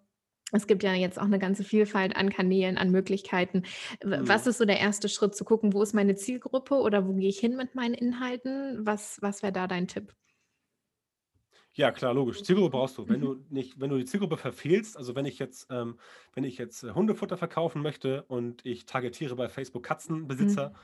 es 0.53 0.67
gibt 0.67 0.83
ja 0.83 0.95
jetzt 0.95 1.19
auch 1.19 1.25
eine 1.25 1.39
ganze 1.39 1.65
Vielfalt 1.65 2.17
an 2.17 2.31
Kanälen, 2.31 2.79
an 2.79 2.91
Möglichkeiten. 2.91 3.65
was 4.03 4.45
mhm. 4.45 4.51
ist 4.51 4.59
so 4.59 4.65
der 4.65 4.81
erste 4.81 5.09
Schritt, 5.09 5.35
zu 5.35 5.45
gucken, 5.45 5.73
wo 5.73 5.83
ist 5.83 5.95
meine 5.95 6.17
Zielgruppe 6.17 6.77
oder 6.77 7.07
wo 7.07 7.15
gehe 7.15 7.29
ich 7.29 7.39
hin 7.39 7.57
mit 7.57 7.75
meinen 7.75 7.95
Inhalten? 7.95 8.87
Was 8.87 9.19
was 9.21 9.43
wäre 9.43 9.53
da 9.53 9.67
dein 9.67 9.89
Tipp? 9.89 10.15
Ja, 11.75 11.93
klar, 11.93 12.13
logisch. 12.13 12.43
Zielgruppe 12.43 12.71
brauchst 12.71 12.99
du. 12.99 13.09
Wenn 13.09 13.21
du 13.21 13.35
mhm. 13.35 13.45
nicht 13.51 13.81
wenn 13.81 13.91
du 13.91 13.99
die 13.99 14.05
Zielgruppe 14.05 14.37
verfehlst, 14.37 14.97
also 14.97 15.15
wenn 15.15 15.27
ich 15.27 15.39
jetzt 15.39 15.67
ähm, 15.71 15.99
wenn 16.33 16.45
ich 16.45 16.59
jetzt 16.59 16.83
äh, 16.83 16.93
Hundefutter 16.93 17.37
verkaufen 17.37 17.83
möchte 17.83 18.23
und 18.25 18.65
ich 18.65 18.87
targetiere 18.87 19.37
bei 19.37 19.49
Facebook 19.49 19.83
Katzenbesitzer 19.83 20.71
Mhm 20.71 20.77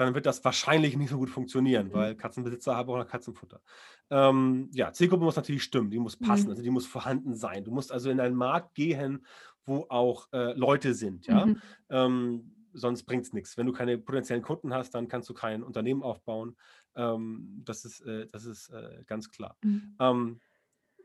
dann 0.00 0.14
wird 0.14 0.24
das 0.24 0.42
wahrscheinlich 0.44 0.96
nicht 0.96 1.10
so 1.10 1.18
gut 1.18 1.28
funktionieren, 1.28 1.88
mhm. 1.88 1.92
weil 1.92 2.14
Katzenbesitzer 2.14 2.74
haben 2.74 2.88
auch 2.88 2.96
noch 2.96 3.06
Katzenfutter. 3.06 3.60
Ähm, 4.08 4.70
ja, 4.72 4.92
Zielgruppe 4.92 5.24
muss 5.24 5.36
natürlich 5.36 5.62
stimmen, 5.62 5.90
die 5.90 5.98
muss 5.98 6.16
passen, 6.16 6.44
mhm. 6.44 6.50
also 6.50 6.62
die 6.62 6.70
muss 6.70 6.86
vorhanden 6.86 7.34
sein. 7.34 7.64
Du 7.64 7.70
musst 7.70 7.92
also 7.92 8.08
in 8.08 8.18
einen 8.18 8.34
Markt 8.34 8.74
gehen, 8.74 9.26
wo 9.66 9.86
auch 9.90 10.28
äh, 10.32 10.54
Leute 10.54 10.94
sind, 10.94 11.26
ja. 11.26 11.44
Mhm. 11.44 11.60
Ähm, 11.90 12.56
sonst 12.72 13.02
bringt 13.02 13.26
es 13.26 13.32
nichts. 13.34 13.58
Wenn 13.58 13.66
du 13.66 13.72
keine 13.72 13.98
potenziellen 13.98 14.42
Kunden 14.42 14.72
hast, 14.72 14.94
dann 14.94 15.08
kannst 15.08 15.28
du 15.28 15.34
kein 15.34 15.62
Unternehmen 15.62 16.02
aufbauen. 16.02 16.56
Ähm, 16.94 17.60
das 17.64 17.84
ist, 17.84 18.00
äh, 18.00 18.26
das 18.32 18.46
ist 18.46 18.70
äh, 18.70 19.04
ganz 19.06 19.30
klar. 19.30 19.56
Mhm. 19.62 19.96
Ähm, 20.00 20.40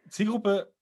Zielgruppe 0.08 0.74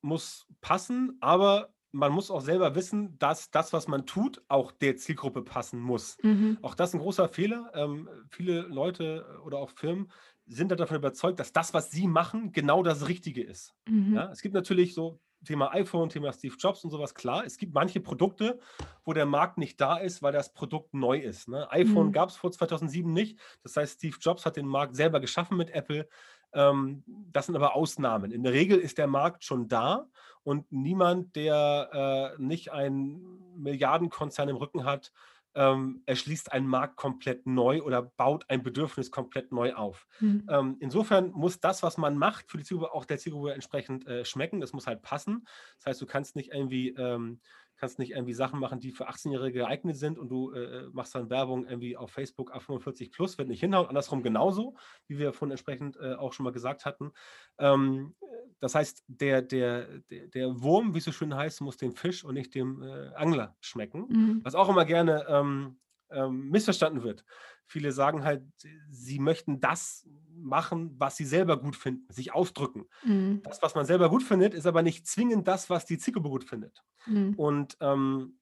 muss 0.00 0.46
passen, 0.60 1.16
aber 1.20 1.72
man 1.92 2.12
muss 2.12 2.30
auch 2.30 2.40
selber 2.40 2.74
wissen, 2.74 3.18
dass 3.18 3.50
das, 3.50 3.72
was 3.72 3.88
man 3.88 4.06
tut, 4.06 4.42
auch 4.48 4.72
der 4.72 4.96
Zielgruppe 4.96 5.42
passen 5.42 5.80
muss. 5.80 6.18
Mhm. 6.22 6.58
Auch 6.62 6.74
das 6.74 6.90
ist 6.90 6.94
ein 6.94 7.00
großer 7.00 7.28
Fehler. 7.28 7.70
Ähm, 7.74 8.08
viele 8.30 8.62
Leute 8.62 9.26
äh, 9.28 9.38
oder 9.40 9.58
auch 9.58 9.70
Firmen 9.70 10.10
sind 10.46 10.70
davon 10.70 10.96
überzeugt, 10.96 11.40
dass 11.40 11.52
das, 11.52 11.74
was 11.74 11.90
sie 11.90 12.06
machen, 12.06 12.52
genau 12.52 12.82
das 12.82 13.08
Richtige 13.08 13.42
ist. 13.42 13.74
Mhm. 13.88 14.14
Ja, 14.14 14.30
es 14.30 14.42
gibt 14.42 14.54
natürlich 14.54 14.94
so 14.94 15.20
Thema 15.44 15.72
iPhone, 15.74 16.08
Thema 16.08 16.32
Steve 16.32 16.56
Jobs 16.58 16.84
und 16.84 16.90
sowas, 16.90 17.14
klar. 17.14 17.44
Es 17.44 17.56
gibt 17.56 17.74
manche 17.74 18.00
Produkte, 18.00 18.58
wo 19.04 19.12
der 19.12 19.26
Markt 19.26 19.58
nicht 19.58 19.80
da 19.80 19.96
ist, 19.96 20.22
weil 20.22 20.32
das 20.32 20.52
Produkt 20.52 20.94
neu 20.94 21.18
ist. 21.18 21.48
Ne? 21.48 21.70
iPhone 21.70 22.08
mhm. 22.08 22.12
gab 22.12 22.28
es 22.28 22.36
vor 22.36 22.52
2007 22.52 23.12
nicht. 23.12 23.38
Das 23.62 23.76
heißt, 23.76 23.98
Steve 23.98 24.16
Jobs 24.20 24.44
hat 24.44 24.56
den 24.56 24.66
Markt 24.66 24.96
selber 24.96 25.20
geschaffen 25.20 25.56
mit 25.56 25.70
Apple. 25.70 26.08
Ähm, 26.56 27.04
das 27.06 27.46
sind 27.46 27.54
aber 27.54 27.76
Ausnahmen. 27.76 28.32
In 28.32 28.42
der 28.42 28.52
Regel 28.52 28.78
ist 28.78 28.98
der 28.98 29.06
Markt 29.06 29.44
schon 29.44 29.68
da 29.68 30.08
und 30.42 30.72
niemand, 30.72 31.36
der 31.36 32.34
äh, 32.38 32.42
nicht 32.42 32.72
einen 32.72 33.42
Milliardenkonzern 33.56 34.48
im 34.48 34.56
Rücken 34.56 34.84
hat, 34.84 35.12
ähm, 35.54 36.02
erschließt 36.06 36.52
einen 36.52 36.66
Markt 36.66 36.96
komplett 36.96 37.46
neu 37.46 37.82
oder 37.82 38.02
baut 38.02 38.44
ein 38.48 38.62
Bedürfnis 38.62 39.10
komplett 39.10 39.52
neu 39.52 39.74
auf. 39.74 40.06
Mhm. 40.20 40.46
Ähm, 40.50 40.76
insofern 40.80 41.30
muss 41.30 41.60
das, 41.60 41.82
was 41.82 41.96
man 41.96 42.16
macht, 42.16 42.50
für 42.50 42.58
die 42.58 42.64
Zielgruppe 42.64 42.92
auch 42.92 43.06
der 43.06 43.18
Zielgruppe 43.18 43.54
entsprechend 43.54 44.06
äh, 44.06 44.24
schmecken. 44.24 44.60
Das 44.60 44.72
muss 44.72 44.86
halt 44.86 45.02
passen. 45.02 45.46
Das 45.78 45.86
heißt, 45.86 46.02
du 46.02 46.06
kannst 46.06 46.36
nicht 46.36 46.52
irgendwie 46.52 46.90
ähm, 46.90 47.40
kannst 47.76 47.98
nicht 47.98 48.12
irgendwie 48.12 48.34
Sachen 48.34 48.60
machen, 48.60 48.80
die 48.80 48.92
für 48.92 49.08
18-Jährige 49.08 49.60
geeignet 49.60 49.96
sind 49.96 50.18
und 50.18 50.28
du 50.28 50.52
äh, 50.52 50.88
machst 50.92 51.14
dann 51.14 51.30
Werbung 51.30 51.66
irgendwie 51.66 51.96
auf 51.96 52.10
Facebook 52.10 52.52
ab 52.52 52.62
45 52.62 53.10
plus, 53.12 53.38
wird 53.38 53.48
nicht 53.48 53.60
hinhauen. 53.60 53.88
Andersrum 53.88 54.22
genauso, 54.22 54.76
wie 55.06 55.18
wir 55.18 55.32
vorhin 55.32 55.52
entsprechend 55.52 55.96
äh, 55.96 56.14
auch 56.14 56.32
schon 56.32 56.44
mal 56.44 56.52
gesagt 56.52 56.84
hatten. 56.84 57.12
Ähm, 57.58 58.14
das 58.60 58.74
heißt, 58.74 59.04
der, 59.06 59.42
der, 59.42 59.98
der, 60.10 60.28
der 60.28 60.62
Wurm, 60.62 60.94
wie 60.94 60.98
es 60.98 61.04
so 61.04 61.12
schön 61.12 61.34
heißt, 61.34 61.60
muss 61.60 61.76
dem 61.76 61.94
Fisch 61.94 62.24
und 62.24 62.34
nicht 62.34 62.54
dem 62.54 62.82
äh, 62.82 63.08
Angler 63.14 63.56
schmecken. 63.60 64.06
Mhm. 64.08 64.40
Was 64.44 64.54
auch 64.54 64.68
immer 64.68 64.84
gerne 64.84 65.26
ähm, 65.28 65.78
ähm, 66.10 66.48
missverstanden 66.50 67.02
wird. 67.02 67.24
Viele 67.66 67.92
sagen 67.92 68.24
halt, 68.24 68.42
sie 68.88 69.18
möchten 69.18 69.60
das 69.60 70.06
machen, 70.36 70.94
was 70.98 71.16
sie 71.16 71.24
selber 71.24 71.58
gut 71.58 71.76
finden, 71.76 72.12
sich 72.12 72.32
ausdrücken. 72.32 72.86
Mhm. 73.04 73.40
Das, 73.42 73.62
was 73.62 73.74
man 73.74 73.86
selber 73.86 74.08
gut 74.08 74.22
findet, 74.22 74.54
ist 74.54 74.66
aber 74.66 74.82
nicht 74.82 75.06
zwingend 75.06 75.48
das, 75.48 75.70
was 75.70 75.86
die 75.86 75.98
Zielgruppe 75.98 76.28
gut 76.28 76.44
findet. 76.44 76.84
Mhm. 77.06 77.34
Und 77.34 77.76
ähm, 77.80 78.38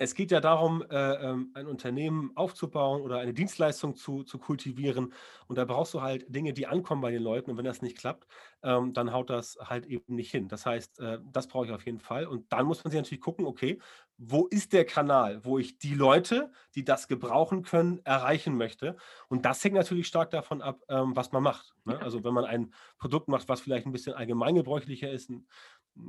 es 0.00 0.14
geht 0.14 0.30
ja 0.30 0.40
darum, 0.40 0.82
äh, 0.90 0.96
ähm, 0.96 1.50
ein 1.52 1.66
Unternehmen 1.66 2.32
aufzubauen 2.34 3.02
oder 3.02 3.18
eine 3.18 3.34
Dienstleistung 3.34 3.96
zu, 3.96 4.22
zu 4.22 4.38
kultivieren. 4.38 5.12
Und 5.46 5.56
da 5.58 5.66
brauchst 5.66 5.92
du 5.92 6.00
halt 6.00 6.24
Dinge, 6.34 6.54
die 6.54 6.66
ankommen 6.66 7.02
bei 7.02 7.10
den 7.10 7.22
Leuten. 7.22 7.50
Und 7.50 7.58
wenn 7.58 7.66
das 7.66 7.82
nicht 7.82 7.98
klappt, 7.98 8.26
ähm, 8.62 8.94
dann 8.94 9.12
haut 9.12 9.28
das 9.28 9.58
halt 9.60 9.84
eben 9.84 10.14
nicht 10.14 10.30
hin. 10.30 10.48
Das 10.48 10.64
heißt, 10.64 11.00
äh, 11.00 11.18
das 11.30 11.48
brauche 11.48 11.66
ich 11.66 11.72
auf 11.72 11.84
jeden 11.84 12.00
Fall. 12.00 12.26
Und 12.26 12.50
dann 12.50 12.64
muss 12.64 12.82
man 12.82 12.90
sich 12.90 12.98
natürlich 12.98 13.20
gucken, 13.20 13.44
okay, 13.44 13.78
wo 14.16 14.46
ist 14.46 14.72
der 14.72 14.86
Kanal, 14.86 15.44
wo 15.44 15.58
ich 15.58 15.78
die 15.78 15.94
Leute, 15.94 16.50
die 16.74 16.84
das 16.84 17.06
gebrauchen 17.06 17.62
können, 17.62 18.00
erreichen 18.04 18.56
möchte. 18.56 18.96
Und 19.28 19.44
das 19.44 19.62
hängt 19.62 19.74
natürlich 19.74 20.06
stark 20.06 20.30
davon 20.30 20.62
ab, 20.62 20.80
ähm, 20.88 21.14
was 21.14 21.32
man 21.32 21.42
macht. 21.42 21.74
Ne? 21.84 21.98
Also 22.00 22.24
wenn 22.24 22.34
man 22.34 22.44
ein 22.46 22.72
Produkt 22.98 23.28
macht, 23.28 23.48
was 23.50 23.60
vielleicht 23.60 23.86
ein 23.86 23.92
bisschen 23.92 24.14
allgemeingebräuchlicher 24.14 25.10
ist, 25.10 25.30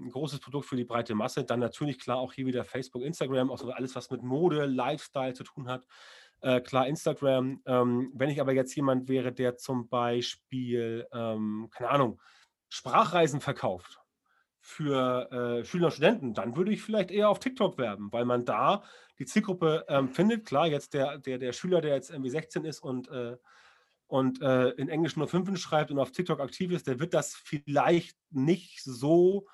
ein 0.06 0.10
großes 0.10 0.40
Produkt 0.40 0.66
für 0.66 0.76
die 0.76 0.86
breite 0.86 1.16
Masse. 1.16 1.44
Dann 1.44 1.60
natürlich 1.60 2.00
klar 2.00 2.18
auch 2.18 2.34
hier 2.34 2.46
wieder 2.46 2.64
Facebook, 2.66 3.04
Instagram, 3.04 3.52
auch 3.52 3.58
so 3.58 3.72
alles, 3.72 3.96
was 3.96 4.10
mit 4.10 4.24
Mode, 4.24 4.66
Lifestyle 4.66 5.34
zu 5.34 5.44
tun 5.44 5.68
hat. 5.68 5.86
Äh, 6.42 6.62
klar, 6.62 6.88
Instagram. 6.88 7.62
Ähm, 7.66 8.12
wenn 8.16 8.30
ich 8.30 8.42
aber 8.42 8.54
jetzt 8.54 8.76
jemand 8.76 9.08
wäre, 9.08 9.32
der 9.32 9.58
zum 9.58 9.88
Beispiel, 9.90 11.08
ähm, 11.14 11.70
keine 11.72 11.90
Ahnung, 11.90 12.22
Sprachreisen 12.70 13.42
verkauft 13.42 14.00
für 14.60 15.32
äh, 15.32 15.66
Schüler 15.66 15.88
und 15.88 15.92
Studenten, 15.92 16.34
dann 16.34 16.56
würde 16.56 16.72
ich 16.72 16.82
vielleicht 16.82 17.12
eher 17.12 17.30
auf 17.30 17.40
TikTok 17.40 17.78
werben, 17.78 18.12
weil 18.12 18.26
man 18.26 18.46
da 18.46 18.84
die 19.20 19.26
Zielgruppe 19.26 19.86
ähm, 19.88 20.10
findet. 20.10 20.46
Klar, 20.46 20.68
jetzt 20.68 20.94
der, 20.94 21.18
der, 21.20 21.38
der 21.38 21.54
Schüler, 21.54 21.82
der 21.82 21.96
jetzt 21.96 22.10
irgendwie 22.10 22.30
16 22.30 22.66
ist 22.66 22.80
und, 22.80 23.10
äh, 23.10 23.38
und 24.08 24.42
äh, 24.42 24.70
in 24.72 24.90
Englisch 24.90 25.16
nur 25.16 25.28
5 25.28 25.60
schreibt 25.60 25.92
und 25.92 26.00
auf 26.00 26.12
TikTok 26.12 26.40
aktiv 26.40 26.72
ist, 26.72 26.88
der 26.88 27.00
wird 27.00 27.14
das 27.14 27.36
vielleicht 27.36 28.18
nicht 28.30 28.84
so 28.84 29.48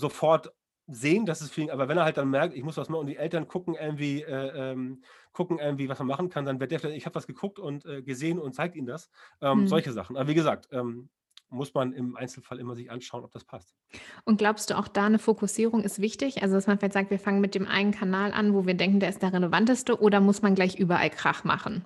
sofort 0.00 0.52
sehen, 0.86 1.24
dass 1.24 1.40
es 1.40 1.50
viel, 1.50 1.70
aber 1.70 1.88
wenn 1.88 1.98
er 1.98 2.04
halt 2.04 2.16
dann 2.16 2.30
merkt, 2.30 2.54
ich 2.54 2.64
muss 2.64 2.76
was 2.76 2.88
machen 2.88 3.02
und 3.02 3.06
die 3.06 3.16
Eltern 3.16 3.46
gucken 3.46 3.74
irgendwie, 3.74 4.22
äh, 4.22 4.72
ähm, 4.72 5.02
gucken 5.32 5.58
irgendwie, 5.58 5.88
was 5.88 5.98
man 6.00 6.08
machen 6.08 6.30
kann, 6.30 6.44
dann 6.44 6.58
wird 6.58 6.72
der 6.72 6.80
vielleicht, 6.80 6.96
ich 6.96 7.06
habe 7.06 7.14
was 7.14 7.26
geguckt 7.26 7.58
und 7.58 7.86
äh, 7.86 8.02
gesehen 8.02 8.38
und 8.40 8.54
zeigt 8.54 8.74
ihnen 8.74 8.86
das. 8.86 9.08
Ähm, 9.40 9.60
mhm. 9.60 9.68
Solche 9.68 9.92
Sachen. 9.92 10.16
Aber 10.16 10.28
wie 10.28 10.34
gesagt, 10.34 10.68
ähm, 10.72 11.08
muss 11.48 11.74
man 11.74 11.92
im 11.92 12.16
Einzelfall 12.16 12.58
immer 12.60 12.74
sich 12.74 12.90
anschauen, 12.90 13.24
ob 13.24 13.32
das 13.32 13.44
passt. 13.44 13.74
Und 14.24 14.38
glaubst 14.38 14.70
du 14.70 14.78
auch 14.78 14.88
da 14.88 15.06
eine 15.06 15.18
Fokussierung 15.18 15.82
ist 15.82 16.00
wichtig? 16.00 16.42
Also 16.42 16.54
dass 16.54 16.66
man 16.66 16.78
vielleicht 16.78 16.94
sagt, 16.94 17.10
wir 17.10 17.18
fangen 17.18 17.40
mit 17.40 17.54
dem 17.54 17.66
einen 17.66 17.92
Kanal 17.92 18.32
an, 18.32 18.54
wo 18.54 18.66
wir 18.66 18.74
denken, 18.74 19.00
der 19.00 19.08
ist 19.08 19.22
der 19.22 19.32
relevanteste, 19.32 20.00
oder 20.00 20.20
muss 20.20 20.42
man 20.42 20.54
gleich 20.54 20.78
überall 20.78 21.10
Krach 21.10 21.44
machen? 21.44 21.84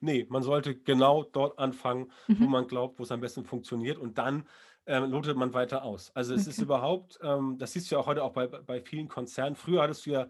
Nee, 0.00 0.26
man 0.28 0.42
sollte 0.42 0.76
genau 0.76 1.24
dort 1.24 1.58
anfangen, 1.58 2.12
mhm. 2.28 2.40
wo 2.40 2.44
man 2.44 2.66
glaubt, 2.66 2.98
wo 2.98 3.04
es 3.04 3.10
am 3.10 3.20
besten 3.20 3.44
funktioniert 3.44 3.98
und 3.98 4.18
dann 4.18 4.46
ähm, 4.86 5.10
lotet 5.10 5.36
man 5.36 5.54
weiter 5.54 5.82
aus. 5.82 6.10
Also 6.14 6.34
es 6.34 6.42
okay. 6.42 6.50
ist 6.50 6.58
überhaupt, 6.58 7.18
ähm, 7.22 7.56
das 7.58 7.72
siehst 7.72 7.90
du 7.90 7.94
ja 7.94 8.00
auch 8.00 8.06
heute 8.06 8.22
auch 8.22 8.32
bei, 8.32 8.46
bei 8.46 8.80
vielen 8.80 9.08
Konzernen. 9.08 9.56
Früher 9.56 9.82
hattest 9.82 10.06
du 10.06 10.10
ja, 10.10 10.22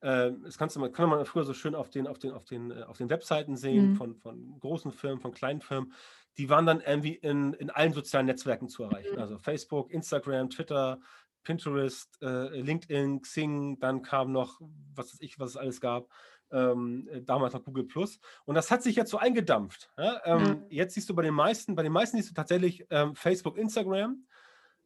äh, 0.00 0.32
das 0.44 0.56
kannst 0.58 0.76
du, 0.76 0.90
kann 0.90 1.10
man 1.10 1.24
früher 1.26 1.44
so 1.44 1.54
schön 1.54 1.74
auf 1.74 1.90
den, 1.90 2.06
auf 2.06 2.18
den, 2.18 2.32
auf 2.32 2.44
den, 2.44 2.70
äh, 2.70 2.82
auf 2.82 2.98
den 2.98 3.10
Webseiten 3.10 3.56
sehen 3.56 3.90
mhm. 3.90 3.96
von, 3.96 4.16
von 4.16 4.58
großen 4.60 4.92
Firmen, 4.92 5.20
von 5.20 5.32
kleinen 5.32 5.60
Firmen. 5.60 5.92
Die 6.38 6.48
waren 6.48 6.66
dann 6.66 6.80
irgendwie 6.80 7.14
in, 7.14 7.52
in 7.54 7.70
allen 7.70 7.92
sozialen 7.92 8.26
Netzwerken 8.26 8.68
zu 8.68 8.84
erreichen. 8.84 9.16
Mhm. 9.16 9.20
Also 9.20 9.38
Facebook, 9.38 9.90
Instagram, 9.90 10.50
Twitter, 10.50 11.00
Pinterest, 11.42 12.20
äh, 12.22 12.60
LinkedIn, 12.60 13.22
Xing, 13.22 13.78
dann 13.78 14.02
kam 14.02 14.32
noch, 14.32 14.60
was 14.94 15.12
weiß 15.12 15.20
ich, 15.20 15.38
was 15.38 15.50
es 15.50 15.56
alles 15.56 15.80
gab 15.80 16.08
ähm, 16.52 17.08
äh, 17.10 17.22
damals 17.22 17.54
noch 17.54 17.64
Google 17.64 17.84
Plus. 17.84 18.20
Und 18.44 18.54
das 18.54 18.70
hat 18.70 18.82
sich 18.82 18.96
jetzt 18.96 19.10
so 19.10 19.18
eingedampft. 19.18 19.90
Ja? 19.96 20.20
Ähm, 20.24 20.64
ja. 20.68 20.82
Jetzt 20.82 20.94
siehst 20.94 21.08
du 21.08 21.14
bei 21.14 21.22
den 21.22 21.34
meisten, 21.34 21.74
bei 21.74 21.82
den 21.82 21.92
meisten 21.92 22.16
siehst 22.16 22.30
du 22.30 22.34
tatsächlich 22.34 22.86
ähm, 22.90 23.14
Facebook, 23.14 23.56
Instagram. 23.56 24.24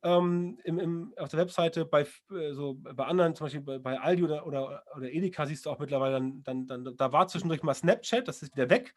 Ähm, 0.05 0.59
im, 0.65 0.81
im, 0.81 1.15
auf 1.17 1.29
der 1.29 1.39
Webseite, 1.39 1.85
bei, 1.85 2.03
äh, 2.03 2.53
so, 2.53 2.75
bei 2.75 3.05
anderen, 3.05 3.37
zum 3.37 3.45
Beispiel 3.45 3.61
bei, 3.61 3.79
bei 3.79 4.01
Aldi 4.01 4.25
oder, 4.25 4.45
oder, 4.45 4.83
oder 4.97 5.13
Edeka, 5.13 5.47
siehst 5.47 5.65
du 5.65 5.71
auch 5.71 5.79
mittlerweile, 5.79 6.15
dann, 6.15 6.43
dann, 6.43 6.67
dann, 6.67 6.97
da 6.97 7.13
war 7.13 7.29
zwischendurch 7.29 7.63
mal 7.63 7.73
Snapchat, 7.73 8.27
das 8.27 8.43
ist 8.43 8.57
wieder 8.57 8.69
weg. 8.69 8.95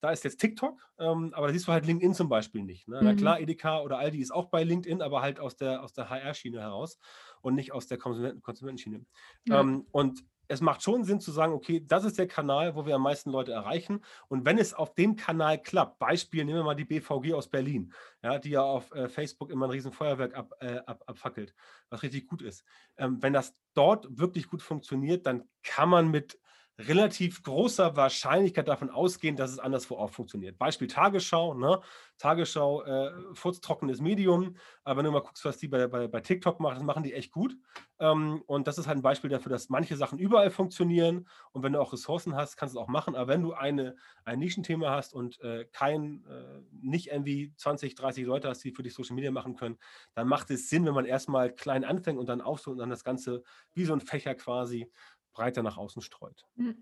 Da 0.00 0.10
ist 0.10 0.22
jetzt 0.22 0.38
TikTok, 0.38 0.80
ähm, 0.98 1.32
aber 1.34 1.48
da 1.48 1.52
siehst 1.52 1.66
du 1.66 1.72
halt 1.72 1.84
LinkedIn 1.84 2.14
zum 2.14 2.28
Beispiel 2.28 2.62
nicht. 2.62 2.86
Ne? 2.86 3.00
Mhm. 3.00 3.04
Na 3.04 3.14
klar, 3.14 3.40
Edeka 3.40 3.80
oder 3.80 3.98
Aldi 3.98 4.20
ist 4.20 4.32
auch 4.32 4.46
bei 4.46 4.62
LinkedIn, 4.62 5.02
aber 5.02 5.22
halt 5.22 5.40
aus 5.40 5.56
der, 5.56 5.82
aus 5.82 5.92
der 5.92 6.08
HR-Schiene 6.08 6.60
heraus 6.60 6.98
und 7.40 7.54
nicht 7.54 7.72
aus 7.72 7.88
der 7.88 7.98
Konsumenten 7.98 8.40
Konsumentenschiene. 8.42 9.04
Ja. 9.46 9.60
Ähm, 9.60 9.86
und 9.90 10.24
es 10.48 10.60
macht 10.60 10.82
schon 10.82 11.04
Sinn 11.04 11.20
zu 11.20 11.30
sagen, 11.30 11.52
okay, 11.52 11.84
das 11.86 12.04
ist 12.04 12.18
der 12.18 12.26
Kanal, 12.26 12.74
wo 12.74 12.86
wir 12.86 12.94
am 12.94 13.02
meisten 13.02 13.30
Leute 13.30 13.52
erreichen. 13.52 14.00
Und 14.28 14.44
wenn 14.46 14.58
es 14.58 14.74
auf 14.74 14.94
dem 14.94 15.14
Kanal 15.14 15.62
klappt, 15.62 15.98
Beispiel, 15.98 16.44
nehmen 16.44 16.58
wir 16.58 16.64
mal 16.64 16.74
die 16.74 16.86
BVG 16.86 17.34
aus 17.34 17.48
Berlin, 17.48 17.92
ja, 18.22 18.38
die 18.38 18.50
ja 18.50 18.62
auf 18.62 18.90
äh, 18.92 19.08
Facebook 19.08 19.50
immer 19.50 19.66
ein 19.66 19.70
riesen 19.70 19.92
Feuerwerk 19.92 20.34
ab, 20.34 20.54
äh, 20.60 20.78
ab, 20.86 21.04
abfackelt, 21.06 21.54
was 21.90 22.02
richtig 22.02 22.26
gut 22.26 22.42
ist. 22.42 22.64
Ähm, 22.96 23.22
wenn 23.22 23.34
das 23.34 23.54
dort 23.74 24.06
wirklich 24.18 24.48
gut 24.48 24.62
funktioniert, 24.62 25.26
dann 25.26 25.44
kann 25.62 25.90
man 25.90 26.10
mit 26.10 26.38
relativ 26.78 27.42
großer 27.42 27.96
Wahrscheinlichkeit 27.96 28.68
davon 28.68 28.88
ausgehen, 28.90 29.34
dass 29.36 29.50
es 29.50 29.58
anderswo 29.58 29.96
auch 29.96 30.10
funktioniert. 30.10 30.58
Beispiel 30.58 30.86
Tagesschau, 30.86 31.54
ne? 31.54 31.80
Tagesschau, 32.18 32.82
äh, 32.84 33.12
furztrockenes 33.34 34.00
Medium, 34.00 34.56
aber 34.84 34.98
wenn 34.98 35.04
du 35.04 35.10
mal 35.10 35.20
guckst, 35.20 35.44
was 35.44 35.58
die 35.58 35.68
bei, 35.68 35.86
bei, 35.88 36.08
bei 36.08 36.20
TikTok 36.20 36.60
machen, 36.60 36.74
das 36.76 36.84
machen 36.84 37.02
die 37.02 37.14
echt 37.14 37.32
gut. 37.32 37.56
Ähm, 38.00 38.42
und 38.46 38.66
das 38.68 38.78
ist 38.78 38.86
halt 38.86 38.98
ein 38.98 39.02
Beispiel 39.02 39.30
dafür, 39.30 39.50
dass 39.50 39.68
manche 39.68 39.96
Sachen 39.96 40.18
überall 40.18 40.50
funktionieren 40.50 41.28
und 41.52 41.62
wenn 41.64 41.72
du 41.72 41.80
auch 41.80 41.92
Ressourcen 41.92 42.36
hast, 42.36 42.56
kannst 42.56 42.74
du 42.74 42.78
es 42.78 42.84
auch 42.84 42.88
machen. 42.88 43.16
Aber 43.16 43.28
wenn 43.28 43.42
du 43.42 43.54
eine, 43.54 43.96
ein 44.24 44.38
Nischenthema 44.38 44.90
hast 44.90 45.14
und 45.14 45.40
äh, 45.40 45.64
kein, 45.72 46.24
äh, 46.26 46.60
nicht 46.70 47.08
irgendwie 47.08 47.54
20, 47.56 47.96
30 47.96 48.24
Leute 48.24 48.48
hast, 48.48 48.62
die 48.62 48.70
für 48.72 48.82
dich 48.84 48.94
Social 48.94 49.16
Media 49.16 49.32
machen 49.32 49.56
können, 49.56 49.78
dann 50.14 50.28
macht 50.28 50.50
es 50.50 50.68
Sinn, 50.68 50.86
wenn 50.86 50.94
man 50.94 51.06
erstmal 51.06 51.52
klein 51.52 51.84
anfängt 51.84 52.18
und 52.18 52.28
dann 52.28 52.40
aufsucht 52.40 52.72
und 52.72 52.78
dann 52.78 52.90
das 52.90 53.04
Ganze 53.04 53.42
wie 53.74 53.84
so 53.84 53.92
ein 53.94 54.00
Fächer 54.00 54.34
quasi 54.36 54.90
breiter 55.32 55.62
nach 55.62 55.76
außen 55.76 56.02
streut. 56.02 56.44
Hm. 56.56 56.76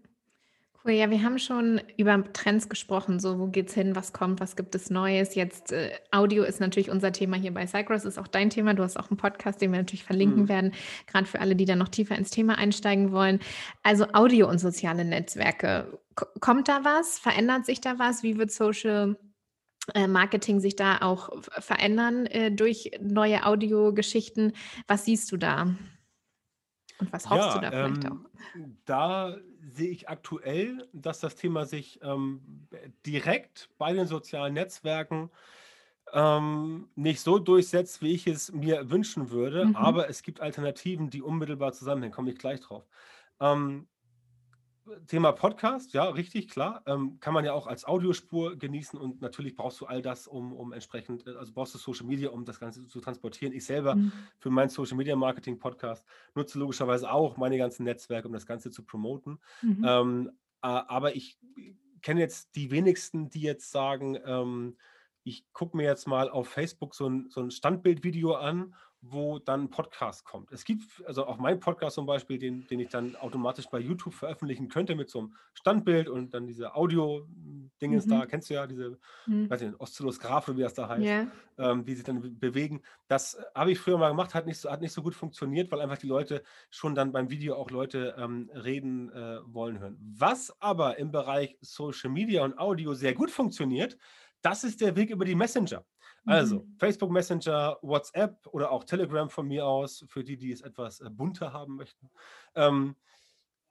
Cool, 0.86 0.92
ja, 0.92 1.10
wir 1.10 1.20
haben 1.24 1.40
schon 1.40 1.80
über 1.96 2.22
Trends 2.32 2.68
gesprochen, 2.68 3.18
so 3.18 3.40
wo 3.40 3.48
geht's 3.48 3.74
hin, 3.74 3.96
was 3.96 4.12
kommt, 4.12 4.38
was 4.38 4.54
gibt 4.54 4.72
es 4.76 4.88
Neues. 4.88 5.34
Jetzt 5.34 5.72
äh, 5.72 5.90
Audio 6.12 6.44
ist 6.44 6.60
natürlich 6.60 6.90
unser 6.90 7.10
Thema 7.10 7.36
hier 7.36 7.52
bei 7.52 7.66
Cycross, 7.66 8.04
ist 8.04 8.18
auch 8.18 8.28
dein 8.28 8.50
Thema. 8.50 8.72
Du 8.72 8.84
hast 8.84 8.96
auch 8.96 9.10
einen 9.10 9.16
Podcast, 9.16 9.60
den 9.60 9.72
wir 9.72 9.78
natürlich 9.78 10.04
verlinken 10.04 10.42
mhm. 10.42 10.48
werden, 10.48 10.74
gerade 11.08 11.26
für 11.26 11.40
alle, 11.40 11.56
die 11.56 11.64
da 11.64 11.74
noch 11.74 11.88
tiefer 11.88 12.16
ins 12.16 12.30
Thema 12.30 12.56
einsteigen 12.56 13.10
wollen. 13.10 13.40
Also 13.82 14.06
Audio 14.12 14.48
und 14.48 14.58
soziale 14.58 15.04
Netzwerke. 15.04 15.98
K 16.14 16.26
kommt 16.40 16.68
da 16.68 16.84
was? 16.84 17.18
Verändert 17.18 17.66
sich 17.66 17.80
da 17.80 17.98
was? 17.98 18.22
Wie 18.22 18.38
wird 18.38 18.52
Social 18.52 19.16
äh, 19.92 20.06
Marketing 20.06 20.60
sich 20.60 20.76
da 20.76 20.98
auch 20.98 21.30
verändern 21.58 22.26
äh, 22.26 22.52
durch 22.52 22.92
neue 23.00 23.44
Audiogeschichten? 23.44 24.52
Was 24.86 25.04
siehst 25.04 25.32
du 25.32 25.36
da? 25.36 25.74
Und 26.98 27.12
was 27.12 27.28
hoffst 27.30 27.54
du 27.54 27.58
da 27.58 27.72
vielleicht 27.72 28.06
ähm, 28.06 28.10
auch? 28.10 28.30
da 28.84 29.36
sehe 29.60 29.90
ich 29.90 30.08
aktuell, 30.08 30.88
dass 30.92 31.20
das 31.20 31.36
Thema 31.36 31.66
sich 31.66 32.00
ähm, 32.02 32.68
direkt 33.04 33.70
bei 33.78 33.92
den 33.92 34.06
sozialen 34.06 34.54
Netzwerken 34.54 35.30
ähm, 36.12 36.90
nicht 36.94 37.20
so 37.20 37.38
durchsetzt, 37.38 38.02
wie 38.02 38.14
ich 38.14 38.26
es 38.26 38.52
mir 38.52 38.90
wünschen 38.90 39.30
würde, 39.30 39.66
Mhm. 39.66 39.76
aber 39.76 40.08
es 40.08 40.22
gibt 40.22 40.40
Alternativen, 40.40 41.10
die 41.10 41.22
unmittelbar 41.22 41.72
zusammenhängen. 41.72 42.14
Komme 42.14 42.30
ich 42.32 42.38
gleich 42.38 42.60
drauf. 42.60 42.86
Ähm, 43.40 43.88
Thema 45.06 45.32
Podcast, 45.32 45.92
ja, 45.92 46.04
richtig, 46.04 46.48
klar. 46.48 46.82
Ähm, 46.86 47.18
kann 47.20 47.34
man 47.34 47.44
ja 47.44 47.52
auch 47.52 47.66
als 47.66 47.84
Audiospur 47.84 48.56
genießen 48.56 48.98
und 48.98 49.20
natürlich 49.20 49.54
brauchst 49.54 49.80
du 49.80 49.86
all 49.86 50.02
das, 50.02 50.26
um, 50.26 50.52
um 50.52 50.72
entsprechend, 50.72 51.26
äh, 51.26 51.34
also 51.36 51.52
brauchst 51.52 51.74
du 51.74 51.78
Social 51.78 52.06
Media, 52.06 52.30
um 52.30 52.44
das 52.44 52.60
Ganze 52.60 52.86
zu 52.86 53.00
transportieren. 53.00 53.52
Ich 53.52 53.64
selber 53.64 53.96
mhm. 53.96 54.12
für 54.38 54.50
meinen 54.50 54.68
Social 54.68 54.96
Media 54.96 55.16
Marketing 55.16 55.58
Podcast 55.58 56.04
nutze 56.34 56.58
logischerweise 56.58 57.10
auch 57.10 57.36
meine 57.36 57.58
ganzen 57.58 57.84
Netzwerke, 57.84 58.28
um 58.28 58.34
das 58.34 58.46
Ganze 58.46 58.70
zu 58.70 58.84
promoten. 58.84 59.38
Mhm. 59.62 59.84
Ähm, 59.86 60.30
äh, 60.62 60.66
aber 60.68 61.16
ich 61.16 61.38
kenne 62.02 62.20
jetzt 62.20 62.54
die 62.54 62.70
wenigsten, 62.70 63.30
die 63.30 63.42
jetzt 63.42 63.70
sagen, 63.70 64.18
ähm, 64.24 64.76
ich 65.24 65.44
gucke 65.52 65.76
mir 65.76 65.84
jetzt 65.84 66.06
mal 66.06 66.30
auf 66.30 66.48
Facebook 66.48 66.94
so 66.94 67.08
ein, 67.08 67.28
so 67.30 67.40
ein 67.40 67.50
Standbildvideo 67.50 68.34
an 68.34 68.74
wo 69.00 69.38
dann 69.38 69.64
ein 69.64 69.70
Podcast 69.70 70.24
kommt. 70.24 70.50
Es 70.52 70.64
gibt, 70.64 70.82
also 71.06 71.26
auch 71.26 71.38
mein 71.38 71.60
Podcast 71.60 71.94
zum 71.94 72.06
Beispiel, 72.06 72.38
den, 72.38 72.66
den 72.66 72.80
ich 72.80 72.88
dann 72.88 73.16
automatisch 73.16 73.66
bei 73.66 73.78
YouTube 73.78 74.14
veröffentlichen 74.14 74.68
könnte 74.68 74.94
mit 74.94 75.10
so 75.10 75.20
einem 75.20 75.34
Standbild 75.54 76.08
und 76.08 76.34
dann 76.34 76.46
diese 76.46 76.74
Audio-Dinges 76.74 78.06
mhm. 78.06 78.10
da, 78.10 78.26
kennst 78.26 78.50
du 78.50 78.54
ja, 78.54 78.66
diese, 78.66 78.98
mhm. 79.26 79.48
weiß 79.48 79.60
nicht, 79.60 79.80
Oszillosgraphe, 79.80 80.56
wie 80.56 80.62
das 80.62 80.74
da 80.74 80.88
heißt, 80.88 81.04
yeah. 81.04 81.26
ähm, 81.58 81.84
die 81.84 81.94
sich 81.94 82.04
dann 82.04 82.38
bewegen. 82.38 82.82
Das 83.08 83.38
habe 83.54 83.72
ich 83.72 83.78
früher 83.78 83.98
mal 83.98 84.08
gemacht, 84.08 84.34
hat 84.34 84.46
nicht, 84.46 84.58
so, 84.58 84.70
hat 84.70 84.80
nicht 84.80 84.92
so 84.92 85.02
gut 85.02 85.14
funktioniert, 85.14 85.70
weil 85.70 85.80
einfach 85.80 85.98
die 85.98 86.08
Leute 86.08 86.42
schon 86.70 86.94
dann 86.94 87.12
beim 87.12 87.30
Video 87.30 87.56
auch 87.56 87.70
Leute 87.70 88.16
ähm, 88.18 88.50
reden 88.54 89.10
äh, 89.12 89.38
wollen 89.44 89.78
hören. 89.78 89.98
Was 90.00 90.54
aber 90.60 90.98
im 90.98 91.10
Bereich 91.10 91.56
Social 91.60 92.10
Media 92.10 92.44
und 92.44 92.58
Audio 92.58 92.94
sehr 92.94 93.14
gut 93.14 93.30
funktioniert, 93.30 93.96
das 94.42 94.64
ist 94.64 94.80
der 94.80 94.96
Weg 94.96 95.10
über 95.10 95.24
die 95.24 95.34
Messenger. 95.34 95.84
Also 96.26 96.56
mhm. 96.56 96.74
Facebook 96.78 97.10
Messenger, 97.10 97.78
WhatsApp 97.82 98.46
oder 98.48 98.70
auch 98.72 98.84
Telegram 98.84 99.30
von 99.30 99.46
mir 99.46 99.66
aus, 99.66 100.04
für 100.08 100.24
die, 100.24 100.36
die 100.36 100.52
es 100.52 100.60
etwas 100.60 101.00
äh, 101.00 101.08
bunter 101.08 101.52
haben 101.52 101.76
möchten. 101.76 102.10
Ähm, 102.54 102.96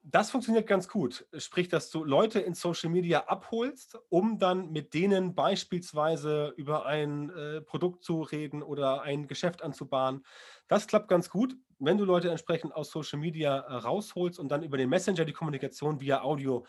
das 0.08 0.30
funktioniert 0.30 0.68
ganz 0.68 0.88
gut. 0.88 1.26
Sprich, 1.38 1.68
dass 1.68 1.90
du 1.90 2.04
Leute 2.04 2.40
in 2.40 2.54
Social 2.54 2.92
Media 2.92 3.26
abholst, 3.28 3.98
um 4.10 4.38
dann 4.38 4.72
mit 4.72 4.94
denen 4.94 5.34
beispielsweise 5.34 6.54
über 6.58 6.86
ein 6.86 7.32
äh, 7.32 7.62
Produkt 7.62 8.04
zu 8.04 8.22
reden 8.22 8.62
oder 8.62 9.02
ein 9.02 9.28
Geschäft 9.28 9.64
anzubahnen. 9.64 10.24
Das 10.68 10.86
klappt 10.86 11.08
ganz 11.08 11.30
gut, 11.32 11.58
wenn 11.80 11.98
du 11.98 12.06
Leute 12.06 12.30
entsprechend 12.30 12.76
aus 12.76 12.92
Social 12.92 13.20
Media 13.20 13.58
äh, 13.58 13.74
rausholst 13.74 14.40
und 14.40 14.50
dann 14.50 14.62
über 14.62 14.78
den 14.78 14.90
Messenger 14.90 15.26
die 15.26 15.34
Kommunikation 15.34 16.00
via 16.00 16.22
Audio 16.22 16.66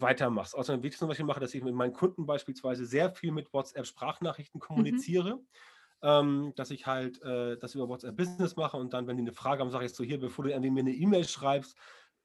weitermachst. 0.00 0.54
Außerdem, 0.54 0.82
wie 0.82 0.88
ich 0.88 0.98
zum 0.98 1.08
Beispiel 1.08 1.26
mache, 1.26 1.40
dass 1.40 1.54
ich 1.54 1.62
mit 1.62 1.74
meinen 1.74 1.92
Kunden 1.92 2.26
beispielsweise 2.26 2.86
sehr 2.86 3.10
viel 3.10 3.32
mit 3.32 3.52
WhatsApp-Sprachnachrichten 3.52 4.58
mhm. 4.58 4.64
kommuniziere. 4.64 5.36
Mhm. 5.36 5.46
Ähm, 6.02 6.52
dass 6.56 6.70
ich 6.70 6.86
halt 6.86 7.20
äh, 7.22 7.58
das 7.58 7.74
über 7.74 7.86
WhatsApp 7.86 8.16
Business 8.16 8.56
mache 8.56 8.78
und 8.78 8.94
dann, 8.94 9.06
wenn 9.06 9.18
die 9.18 9.22
eine 9.22 9.34
Frage 9.34 9.60
haben, 9.60 9.70
sage 9.70 9.84
ich 9.84 9.92
so 9.92 10.02
hier, 10.02 10.18
bevor 10.18 10.46
du 10.46 10.50
irgendwie 10.50 10.70
mir 10.70 10.80
eine 10.80 10.92
E-Mail 10.92 11.28
schreibst, 11.28 11.76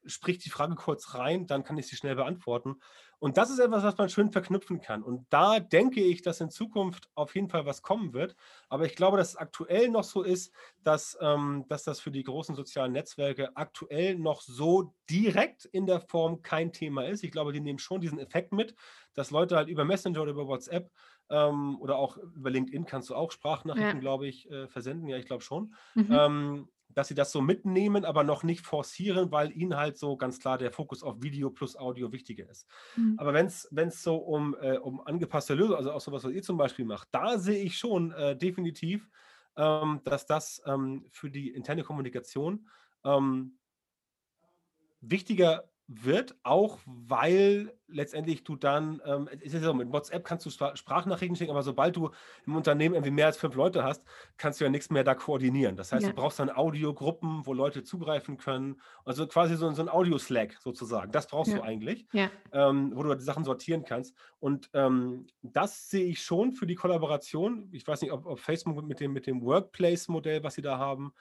sprich 0.06 0.38
die 0.38 0.50
Frage 0.50 0.76
kurz 0.76 1.14
rein, 1.14 1.46
dann 1.46 1.66
kann 1.66 1.78
ich 1.78 1.88
sie 1.88 1.98
schnell 1.98 2.16
beantworten. 2.16 2.76
Und 3.20 3.38
das 3.38 3.50
ist 3.50 3.60
etwas, 3.60 3.84
was 3.84 3.98
man 3.98 4.10
schön 4.10 4.32
verknüpfen 4.32 4.82
kann. 4.82 5.04
Und 5.04 5.26
da 5.30 5.60
denke 5.60 6.02
ich, 6.02 6.22
dass 6.22 6.42
in 6.42 6.50
Zukunft 6.50 7.10
auf 7.16 7.36
jeden 7.36 7.50
Fall 7.50 7.66
was 7.66 7.82
kommen 7.82 8.14
wird. 8.14 8.36
Aber 8.70 8.86
ich 8.86 8.96
glaube, 8.96 9.18
dass 9.18 9.30
es 9.30 9.36
aktuell 9.36 9.90
noch 9.90 10.04
so 10.04 10.22
ist, 10.22 10.54
dass, 10.84 11.18
ähm, 11.22 11.66
dass 11.68 11.84
das 11.84 12.00
für 12.00 12.12
die 12.12 12.24
großen 12.24 12.56
sozialen 12.56 12.92
Netzwerke 12.92 13.56
aktuell 13.56 14.16
noch 14.16 14.42
so 14.42 14.94
direkt 15.10 15.66
in 15.66 15.86
der 15.86 16.02
Form 16.02 16.42
kein 16.42 16.72
Thema 16.74 17.06
ist. 17.06 17.24
Ich 17.24 17.32
glaube, 17.32 17.54
die 17.54 17.62
nehmen 17.62 17.80
schon 17.80 18.02
diesen 18.02 18.20
Effekt 18.20 18.52
mit, 18.52 18.76
dass 19.14 19.32
Leute 19.32 19.56
halt 19.56 19.70
über 19.70 19.86
Messenger 19.86 20.22
oder 20.22 20.32
über 20.32 20.48
WhatsApp 20.48 20.92
ähm, 21.30 21.80
oder 21.80 21.98
auch 21.98 22.18
über 22.18 22.50
LinkedIn 22.50 22.86
kannst 22.86 23.10
du 23.10 23.16
auch 23.16 23.32
Sprachnachrichten, 23.32 23.98
ja. 23.98 24.02
glaube 24.02 24.28
ich, 24.28 24.50
äh, 24.50 24.68
versenden. 24.68 25.08
Ja, 25.08 25.18
ich 25.18 25.26
glaube 25.26 25.44
schon. 25.44 25.74
Mhm. 25.96 26.08
Ähm, 26.12 26.70
dass 26.96 27.10
sie 27.10 27.14
das 27.14 27.32
so 27.32 27.42
mitnehmen, 27.42 28.06
aber 28.06 28.24
noch 28.24 28.42
nicht 28.44 28.66
forcieren, 28.66 29.32
weil 29.32 29.52
ihnen 29.52 29.78
halt 29.78 29.98
so 29.98 30.18
ganz 30.18 30.40
klar 30.40 30.58
der 30.58 30.72
Fokus 30.72 31.04
auf 31.04 31.22
Video 31.22 31.52
plus 31.52 31.76
Audio 31.76 32.12
wichtiger 32.12 32.50
ist. 32.50 32.68
Mhm. 32.96 33.16
Aber 33.18 33.34
wenn 33.34 33.46
es 33.46 34.04
so 34.04 34.16
um, 34.16 34.56
äh, 34.60 34.78
um 34.78 35.02
angepasste 35.02 35.54
Lösungen, 35.54 35.78
also 35.78 35.92
auch 35.92 36.02
sowas, 36.02 36.24
was 36.24 36.32
ihr 36.32 36.42
zum 36.42 36.58
Beispiel 36.58 36.86
macht, 36.86 37.10
da 37.12 37.38
sehe 37.38 37.64
ich 37.64 37.78
schon 37.78 38.12
äh, 38.14 38.36
definitiv, 38.36 39.10
ähm, 39.58 40.02
dass 40.06 40.26
das 40.26 40.62
ähm, 40.66 41.06
für 41.12 41.30
die 41.30 41.50
interne 41.50 41.84
Kommunikation 41.84 42.68
ähm, 43.04 43.58
wichtiger 45.02 45.70
wird, 45.88 46.36
auch 46.44 46.80
weil 46.86 47.72
letztendlich 47.88 48.44
du 48.44 48.56
dann, 48.56 49.02
ähm, 49.06 49.30
ist 49.42 49.54
ja 49.54 49.60
so, 49.60 49.74
mit 49.74 49.92
WhatsApp 49.92 50.26
kannst 50.26 50.46
du 50.46 50.50
Sprachnachrichten 50.50 51.36
schicken, 51.36 51.52
aber 51.52 51.62
sobald 51.62 51.96
du 51.96 52.10
im 52.48 52.56
Unternehmen 52.56 52.96
irgendwie 52.96 53.12
mehr 53.12 53.28
als 53.28 53.38
fünf 53.38 53.56
Leute 53.56 53.84
hast, 53.84 54.04
kannst 54.38 54.60
du 54.60 54.66
ja 54.66 54.72
nichts 54.72 54.90
mehr 54.90 55.04
da 55.04 55.14
koordinieren. 55.14 55.76
Das 55.76 55.92
heißt, 55.92 56.04
ja. 56.04 56.10
du 56.10 56.16
brauchst 56.16 56.40
dann 56.40 56.50
Audiogruppen, 56.50 57.46
wo 57.46 57.54
Leute 57.54 57.84
zugreifen 57.84 58.38
können. 58.38 58.82
Also 59.04 59.28
quasi 59.28 59.56
so, 59.56 59.72
so 59.72 59.82
ein 59.82 59.90
Audio-Slack 59.90 60.58
sozusagen. 60.60 61.12
Das 61.12 61.28
brauchst 61.28 61.52
ja. 61.52 61.60
du 61.60 61.64
eigentlich, 61.64 62.08
ja. 62.14 62.32
ähm, 62.52 62.92
wo 62.96 63.04
du 63.04 63.14
die 63.14 63.24
Sachen 63.24 63.44
sortieren 63.44 63.86
kannst. 63.86 64.16
Und 64.40 64.70
ähm, 64.74 65.28
das 65.44 65.90
sehe 65.90 66.06
ich 66.06 66.24
schon 66.24 66.54
für 66.54 66.66
die 66.66 66.76
Kollaboration. 66.76 67.70
Ich 67.72 67.88
weiß 67.88 68.02
nicht, 68.02 68.12
ob, 68.12 68.26
ob 68.26 68.40
Facebook 68.40 68.84
mit 68.84 69.00
dem, 69.00 69.14
mit 69.14 69.28
dem 69.28 69.44
Workplace-Modell, 69.44 70.44
was 70.44 70.56
sie 70.56 70.64
da 70.64 70.80
haben, 70.80 71.14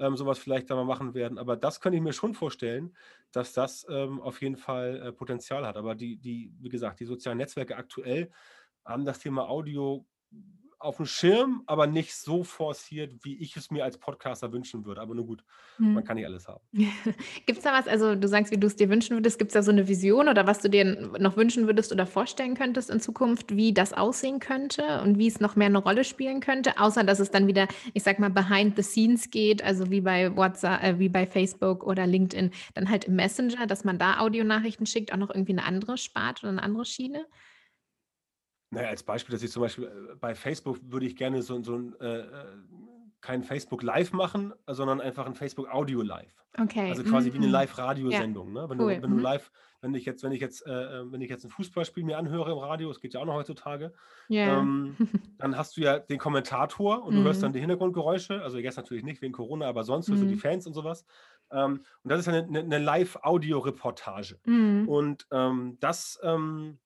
ähm, 0.00 0.16
sowas 0.16 0.38
vielleicht 0.38 0.70
da 0.70 0.74
mal 0.74 0.84
machen 0.84 1.14
werden. 1.14 1.38
Aber 1.38 1.56
das 1.56 1.80
könnte 1.80 1.96
ich 1.96 2.02
mir 2.02 2.12
schon 2.12 2.34
vorstellen, 2.34 2.96
dass 3.32 3.52
das 3.52 3.86
ähm, 3.88 4.20
auf 4.20 4.40
jeden 4.42 4.56
Fall 4.56 5.00
äh, 5.00 5.12
Potenzial 5.12 5.66
hat. 5.66 5.76
Aber 5.76 5.94
die, 5.94 6.16
die, 6.16 6.52
wie 6.58 6.68
gesagt, 6.68 7.00
die 7.00 7.04
sozialen 7.04 7.38
Netzwerke 7.38 7.76
aktuell 7.76 8.30
haben 8.84 9.04
das 9.04 9.18
Thema 9.20 9.48
Audio 9.48 10.04
auf 10.80 10.96
dem 10.96 11.04
Schirm, 11.04 11.62
aber 11.66 11.86
nicht 11.86 12.14
so 12.14 12.42
forciert, 12.42 13.22
wie 13.22 13.36
ich 13.36 13.54
es 13.56 13.70
mir 13.70 13.84
als 13.84 13.98
Podcaster 13.98 14.50
wünschen 14.50 14.86
würde. 14.86 15.02
Aber 15.02 15.14
nur 15.14 15.26
gut, 15.26 15.44
hm. 15.76 15.92
man 15.92 16.04
kann 16.04 16.16
nicht 16.16 16.24
alles 16.24 16.48
haben. 16.48 16.64
gibt 16.72 17.58
es 17.58 17.64
da 17.64 17.74
was, 17.74 17.86
also 17.86 18.14
du 18.14 18.26
sagst, 18.26 18.50
wie 18.50 18.56
du 18.56 18.66
es 18.66 18.76
dir 18.76 18.88
wünschen 18.88 19.14
würdest, 19.14 19.38
gibt 19.38 19.50
es 19.50 19.52
da 19.52 19.62
so 19.62 19.70
eine 19.70 19.88
Vision 19.88 20.28
oder 20.28 20.46
was 20.46 20.60
du 20.60 20.70
dir 20.70 20.84
noch 21.18 21.36
wünschen 21.36 21.66
würdest 21.66 21.92
oder 21.92 22.06
vorstellen 22.06 22.54
könntest 22.54 22.88
in 22.88 22.98
Zukunft, 22.98 23.54
wie 23.54 23.74
das 23.74 23.92
aussehen 23.92 24.40
könnte 24.40 25.02
und 25.02 25.18
wie 25.18 25.26
es 25.26 25.38
noch 25.38 25.54
mehr 25.54 25.66
eine 25.66 25.78
Rolle 25.78 26.02
spielen 26.02 26.40
könnte, 26.40 26.78
außer 26.80 27.04
dass 27.04 27.20
es 27.20 27.30
dann 27.30 27.46
wieder, 27.46 27.68
ich 27.92 28.02
sag 28.02 28.18
mal, 28.18 28.30
behind 28.30 28.74
the 28.76 28.82
scenes 28.82 29.30
geht, 29.30 29.62
also 29.62 29.90
wie 29.90 30.00
bei 30.00 30.34
WhatsApp, 30.34 30.82
äh, 30.82 30.98
wie 30.98 31.10
bei 31.10 31.26
Facebook 31.26 31.84
oder 31.84 32.06
LinkedIn, 32.06 32.52
dann 32.72 32.88
halt 32.88 33.04
im 33.04 33.16
Messenger, 33.16 33.66
dass 33.66 33.84
man 33.84 33.98
da 33.98 34.20
Audionachrichten 34.20 34.86
schickt, 34.86 35.12
auch 35.12 35.18
noch 35.18 35.30
irgendwie 35.30 35.52
eine 35.52 35.64
andere 35.64 35.98
Spart 35.98 36.42
oder 36.42 36.52
eine 36.52 36.62
andere 36.62 36.86
Schiene? 36.86 37.26
Naja, 38.70 38.88
als 38.88 39.02
Beispiel, 39.02 39.32
dass 39.32 39.42
ich 39.42 39.50
zum 39.50 39.62
Beispiel 39.62 39.84
äh, 39.84 40.14
bei 40.16 40.34
Facebook 40.34 40.78
würde 40.82 41.06
ich 41.06 41.16
gerne 41.16 41.42
so, 41.42 41.62
so 41.62 41.76
ein, 41.76 41.94
äh, 42.00 42.20
äh, 42.20 42.44
kein 43.20 43.42
Facebook 43.42 43.82
Live 43.82 44.12
machen, 44.12 44.52
sondern 44.66 45.00
einfach 45.00 45.26
ein 45.26 45.34
Facebook 45.34 45.68
Audio 45.68 46.02
Live. 46.02 46.40
Okay. 46.58 46.88
Also 46.88 47.04
quasi 47.04 47.28
mhm. 47.28 47.34
wie 47.34 47.38
eine 47.38 47.46
mhm. 47.46 47.52
Live-Radiosendung. 47.52 48.54
Ja. 48.54 48.62
Ne? 48.62 48.70
Wenn, 48.70 48.80
cool. 48.80 48.94
du, 48.96 49.02
wenn 49.02 49.10
mhm. 49.10 49.16
du 49.16 49.22
live, 49.22 49.50
wenn 49.82 49.94
ich 49.94 50.04
jetzt, 50.04 50.22
wenn 50.22 50.32
ich 50.32 50.40
jetzt, 50.40 50.66
äh, 50.66 51.00
äh, 51.00 51.12
wenn 51.12 51.20
ich 51.20 51.30
jetzt 51.30 51.44
ein 51.44 51.50
Fußballspiel 51.50 52.02
mir 52.02 52.18
anhöre 52.18 52.52
im 52.52 52.58
Radio, 52.58 52.88
das 52.88 53.00
geht 53.00 53.14
ja 53.14 53.20
auch 53.20 53.24
noch 53.24 53.34
heutzutage, 53.34 53.92
yeah. 54.28 54.60
ähm, 54.60 54.96
dann 55.38 55.56
hast 55.56 55.76
du 55.76 55.82
ja 55.82 55.98
den 55.98 56.18
Kommentator 56.18 57.04
und 57.04 57.14
mhm. 57.14 57.18
du 57.18 57.24
hörst 57.24 57.42
dann 57.42 57.50
mhm. 57.50 57.54
die 57.54 57.60
Hintergrundgeräusche. 57.60 58.42
Also 58.42 58.58
jetzt 58.58 58.76
natürlich 58.76 59.04
nicht 59.04 59.22
wegen 59.22 59.32
Corona, 59.32 59.66
aber 59.66 59.84
sonst 59.84 60.08
hörst 60.08 60.22
du 60.22 60.26
die 60.26 60.36
Fans 60.36 60.66
und 60.66 60.74
sowas. 60.74 61.04
Ähm, 61.52 61.82
und 62.02 62.10
das 62.10 62.20
ist 62.20 62.28
eine, 62.28 62.44
eine, 62.44 62.60
eine 62.60 62.78
Live-Audio-Reportage. 62.78 64.38
Und 64.86 65.26
ähm, 65.30 65.76
das 65.80 66.18
ähm, 66.22 66.78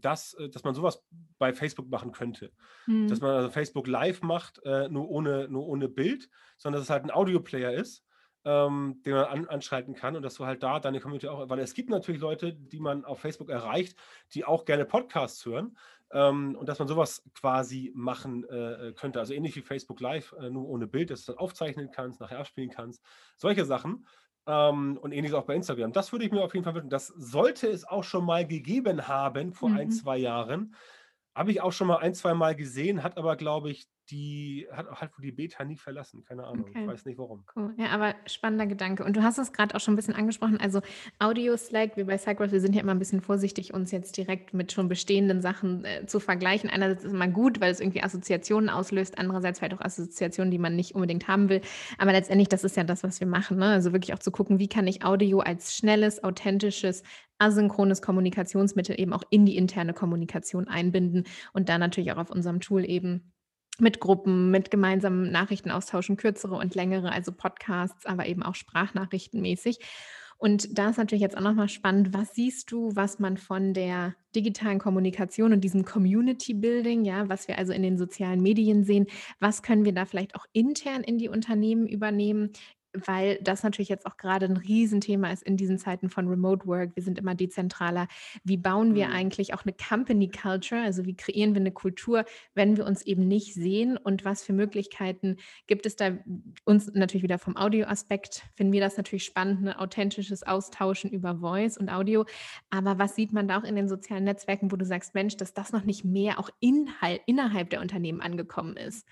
dass, 0.00 0.34
äh, 0.34 0.48
dass 0.48 0.64
man 0.64 0.74
sowas 0.74 1.04
bei 1.38 1.52
Facebook 1.52 1.88
machen 1.88 2.12
könnte. 2.12 2.52
Mhm. 2.86 3.08
Dass 3.08 3.20
man 3.20 3.30
also 3.30 3.50
Facebook 3.50 3.86
Live 3.86 4.22
macht, 4.22 4.60
äh, 4.64 4.88
nur, 4.88 5.08
ohne, 5.08 5.48
nur 5.48 5.66
ohne 5.66 5.88
Bild, 5.88 6.28
sondern 6.56 6.80
dass 6.80 6.86
es 6.86 6.90
halt 6.90 7.04
ein 7.04 7.10
Audioplayer 7.10 7.72
ist, 7.72 8.04
ähm, 8.44 9.00
den 9.04 9.14
man 9.14 9.24
an, 9.24 9.48
anschalten 9.48 9.94
kann 9.94 10.16
und 10.16 10.22
dass 10.22 10.34
du 10.34 10.46
halt 10.46 10.62
da 10.62 10.78
deine 10.80 11.00
Community 11.00 11.28
auch, 11.28 11.48
weil 11.48 11.58
es 11.60 11.74
gibt 11.74 11.90
natürlich 11.90 12.20
Leute, 12.20 12.52
die 12.52 12.80
man 12.80 13.04
auf 13.04 13.20
Facebook 13.20 13.48
erreicht, 13.48 13.96
die 14.34 14.44
auch 14.44 14.64
gerne 14.64 14.84
Podcasts 14.84 15.44
hören 15.46 15.76
ähm, 16.12 16.54
und 16.56 16.68
dass 16.68 16.78
man 16.78 16.88
sowas 16.88 17.22
quasi 17.34 17.92
machen 17.94 18.44
äh, 18.44 18.92
könnte. 18.96 19.18
Also 19.18 19.34
ähnlich 19.34 19.56
wie 19.56 19.62
Facebook 19.62 20.00
Live, 20.00 20.34
äh, 20.38 20.50
nur 20.50 20.68
ohne 20.68 20.86
Bild, 20.86 21.10
dass 21.10 21.24
du 21.24 21.32
dann 21.32 21.38
aufzeichnen 21.38 21.90
kannst, 21.90 22.20
nachher 22.20 22.38
abspielen 22.38 22.70
kannst. 22.70 23.02
Solche 23.36 23.64
Sachen. 23.64 24.06
Ähm, 24.46 24.98
und 25.00 25.12
ähnliches 25.12 25.36
auch 25.36 25.44
bei 25.44 25.54
Instagram. 25.54 25.92
Das 25.92 26.12
würde 26.12 26.26
ich 26.26 26.32
mir 26.32 26.42
auf 26.42 26.52
jeden 26.52 26.64
Fall 26.64 26.74
wünschen. 26.74 26.90
Das 26.90 27.08
sollte 27.08 27.68
es 27.68 27.86
auch 27.86 28.04
schon 28.04 28.24
mal 28.24 28.46
gegeben 28.46 29.08
haben 29.08 29.52
vor 29.52 29.70
mhm. 29.70 29.78
ein, 29.78 29.90
zwei 29.90 30.18
Jahren. 30.18 30.74
Habe 31.34 31.50
ich 31.50 31.60
auch 31.60 31.72
schon 31.72 31.88
mal 31.88 31.96
ein, 31.96 32.14
zwei 32.14 32.34
Mal 32.34 32.54
gesehen, 32.54 33.02
hat 33.02 33.16
aber, 33.16 33.36
glaube 33.36 33.70
ich, 33.70 33.88
die 34.10 34.66
hat 34.70 34.86
halt 35.00 35.16
wohl 35.16 35.22
die 35.22 35.32
Beta 35.32 35.64
nie 35.64 35.76
verlassen. 35.76 36.24
Keine 36.24 36.44
Ahnung. 36.44 36.66
Okay. 36.68 36.82
Ich 36.82 36.86
weiß 36.86 37.04
nicht 37.06 37.18
warum. 37.18 37.44
Cool. 37.56 37.74
Ja, 37.78 37.86
aber 37.86 38.14
spannender 38.26 38.66
Gedanke. 38.66 39.04
Und 39.04 39.16
du 39.16 39.22
hast 39.22 39.38
es 39.38 39.52
gerade 39.52 39.74
auch 39.74 39.80
schon 39.80 39.94
ein 39.94 39.96
bisschen 39.96 40.14
angesprochen. 40.14 40.58
Also 40.60 40.82
Audio 41.18 41.56
Slack, 41.56 41.96
wie 41.96 42.04
bei 42.04 42.18
Cypress, 42.18 42.52
wir 42.52 42.60
sind 42.60 42.74
ja 42.74 42.82
immer 42.82 42.92
ein 42.92 42.98
bisschen 42.98 43.22
vorsichtig, 43.22 43.72
uns 43.72 43.90
jetzt 43.92 44.16
direkt 44.16 44.52
mit 44.52 44.72
schon 44.72 44.88
bestehenden 44.88 45.40
Sachen 45.40 45.84
äh, 45.84 46.06
zu 46.06 46.20
vergleichen. 46.20 46.68
Einerseits 46.68 47.02
ist 47.02 47.08
es 47.08 47.14
immer 47.14 47.28
gut, 47.28 47.60
weil 47.60 47.72
es 47.72 47.80
irgendwie 47.80 48.02
Assoziationen 48.02 48.68
auslöst, 48.68 49.18
andererseits 49.18 49.58
vielleicht 49.58 49.74
auch 49.74 49.84
Assoziationen, 49.84 50.50
die 50.50 50.58
man 50.58 50.76
nicht 50.76 50.94
unbedingt 50.94 51.26
haben 51.26 51.48
will. 51.48 51.62
Aber 51.96 52.12
letztendlich, 52.12 52.48
das 52.48 52.64
ist 52.64 52.76
ja 52.76 52.84
das, 52.84 53.04
was 53.04 53.20
wir 53.20 53.26
machen. 53.26 53.56
Ne? 53.56 53.66
Also 53.66 53.92
wirklich 53.92 54.12
auch 54.12 54.18
zu 54.18 54.30
gucken, 54.30 54.58
wie 54.58 54.68
kann 54.68 54.86
ich 54.86 55.04
Audio 55.04 55.40
als 55.40 55.74
schnelles, 55.74 56.22
authentisches, 56.22 57.02
asynchrones 57.38 58.02
Kommunikationsmittel 58.02 59.00
eben 59.00 59.12
auch 59.12 59.24
in 59.30 59.46
die 59.46 59.56
interne 59.56 59.94
Kommunikation 59.94 60.68
einbinden 60.68 61.24
und 61.52 61.68
dann 61.68 61.80
natürlich 61.80 62.12
auch 62.12 62.18
auf 62.18 62.30
unserem 62.30 62.60
Tool 62.60 62.84
eben 62.84 63.32
mit 63.80 64.00
Gruppen, 64.00 64.50
mit 64.50 64.70
gemeinsamen 64.70 65.30
Nachrichten 65.30 65.70
austauschen, 65.70 66.16
kürzere 66.16 66.54
und 66.54 66.74
längere, 66.74 67.12
also 67.12 67.32
Podcasts, 67.32 68.06
aber 68.06 68.26
eben 68.26 68.42
auch 68.42 68.54
Sprachnachrichtenmäßig. 68.54 69.80
Und 70.36 70.78
da 70.78 70.90
ist 70.90 70.98
natürlich 70.98 71.22
jetzt 71.22 71.36
auch 71.36 71.42
nochmal 71.42 71.68
spannend, 71.68 72.12
was 72.12 72.34
siehst 72.34 72.70
du, 72.70 72.94
was 72.94 73.18
man 73.18 73.36
von 73.36 73.72
der 73.72 74.14
digitalen 74.34 74.78
Kommunikation 74.78 75.52
und 75.52 75.62
diesem 75.62 75.84
Community 75.84 76.54
Building, 76.54 77.04
ja, 77.04 77.28
was 77.28 77.48
wir 77.48 77.56
also 77.56 77.72
in 77.72 77.82
den 77.82 77.96
sozialen 77.96 78.42
Medien 78.42 78.84
sehen, 78.84 79.06
was 79.40 79.62
können 79.62 79.84
wir 79.84 79.92
da 79.92 80.04
vielleicht 80.04 80.34
auch 80.34 80.44
intern 80.52 81.02
in 81.02 81.18
die 81.18 81.28
Unternehmen 81.28 81.86
übernehmen? 81.86 82.50
Weil 83.06 83.38
das 83.42 83.62
natürlich 83.62 83.88
jetzt 83.88 84.06
auch 84.06 84.16
gerade 84.16 84.46
ein 84.46 84.56
Riesenthema 84.56 85.30
ist 85.30 85.42
in 85.42 85.56
diesen 85.56 85.78
Zeiten 85.78 86.08
von 86.08 86.28
Remote 86.28 86.66
Work. 86.66 86.94
Wir 86.94 87.02
sind 87.02 87.18
immer 87.18 87.34
dezentraler. 87.34 88.08
Wie 88.44 88.56
bauen 88.56 88.94
wir 88.94 89.08
mhm. 89.08 89.12
eigentlich 89.12 89.54
auch 89.54 89.64
eine 89.64 89.74
Company 89.74 90.30
Culture? 90.30 90.80
Also 90.82 91.04
wie 91.04 91.16
kreieren 91.16 91.54
wir 91.54 91.60
eine 91.60 91.72
Kultur, 91.72 92.24
wenn 92.54 92.76
wir 92.76 92.86
uns 92.86 93.02
eben 93.02 93.26
nicht 93.26 93.54
sehen? 93.54 93.96
Und 93.96 94.24
was 94.24 94.44
für 94.44 94.52
Möglichkeiten 94.52 95.36
gibt 95.66 95.86
es 95.86 95.96
da 95.96 96.12
uns 96.64 96.92
natürlich 96.92 97.22
wieder 97.22 97.38
vom 97.38 97.56
Audioaspekt? 97.56 98.42
Finden 98.54 98.72
wir 98.72 98.80
das 98.80 98.96
natürlich 98.96 99.24
spannend, 99.24 99.66
ein 99.66 99.74
authentisches 99.74 100.42
Austauschen 100.42 101.10
über 101.10 101.36
Voice 101.36 101.76
und 101.76 101.88
Audio. 101.88 102.24
Aber 102.70 102.98
was 102.98 103.16
sieht 103.16 103.32
man 103.32 103.48
da 103.48 103.58
auch 103.58 103.64
in 103.64 103.76
den 103.76 103.88
sozialen 103.88 104.24
Netzwerken, 104.24 104.70
wo 104.70 104.76
du 104.76 104.84
sagst, 104.84 105.14
Mensch, 105.14 105.36
dass 105.36 105.54
das 105.54 105.72
noch 105.72 105.84
nicht 105.84 106.04
mehr 106.04 106.38
auch 106.38 106.50
inhalt, 106.60 107.20
innerhalb 107.26 107.70
der 107.70 107.80
Unternehmen 107.80 108.20
angekommen 108.20 108.76
ist? 108.76 109.06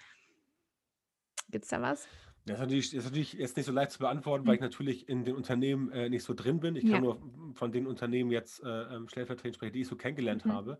Gibt 1.50 1.64
es 1.64 1.70
da 1.70 1.82
was? 1.82 2.08
Das 2.44 2.57
ist 2.57 2.61
natürlich, 2.61 2.90
das 2.90 2.98
ist 3.00 3.05
natürlich 3.05 3.33
jetzt 3.35 3.57
nicht 3.57 3.66
so 3.66 3.72
leicht 3.72 3.92
zu 3.92 4.00
beantworten, 4.00 4.46
weil 4.46 4.57
ich 4.57 4.61
mhm. 4.61 4.62
natürlich 4.62 5.09
in 5.09 5.24
den 5.24 5.37
Unternehmen 5.37 5.92
äh, 5.92 6.09
nicht 6.09 6.24
so 6.24 6.35
drin 6.35 6.59
bin. 6.59 6.74
Ich 6.74 6.87
Ja. 6.87 6.87
kann 6.87 7.00
nur 7.00 7.20
von 7.55 7.70
den 7.70 7.87
Unternehmen 7.87 8.33
jetzt 8.33 8.62
äh, 8.64 8.68
ähm, 8.68 9.09
stellvertretend 9.09 9.55
sprechen, 9.55 9.72
die 9.74 9.83
ich 9.83 9.87
so 9.88 9.96
kennengelernt 9.96 10.46
Mhm. 10.46 10.48
habe. 10.48 10.78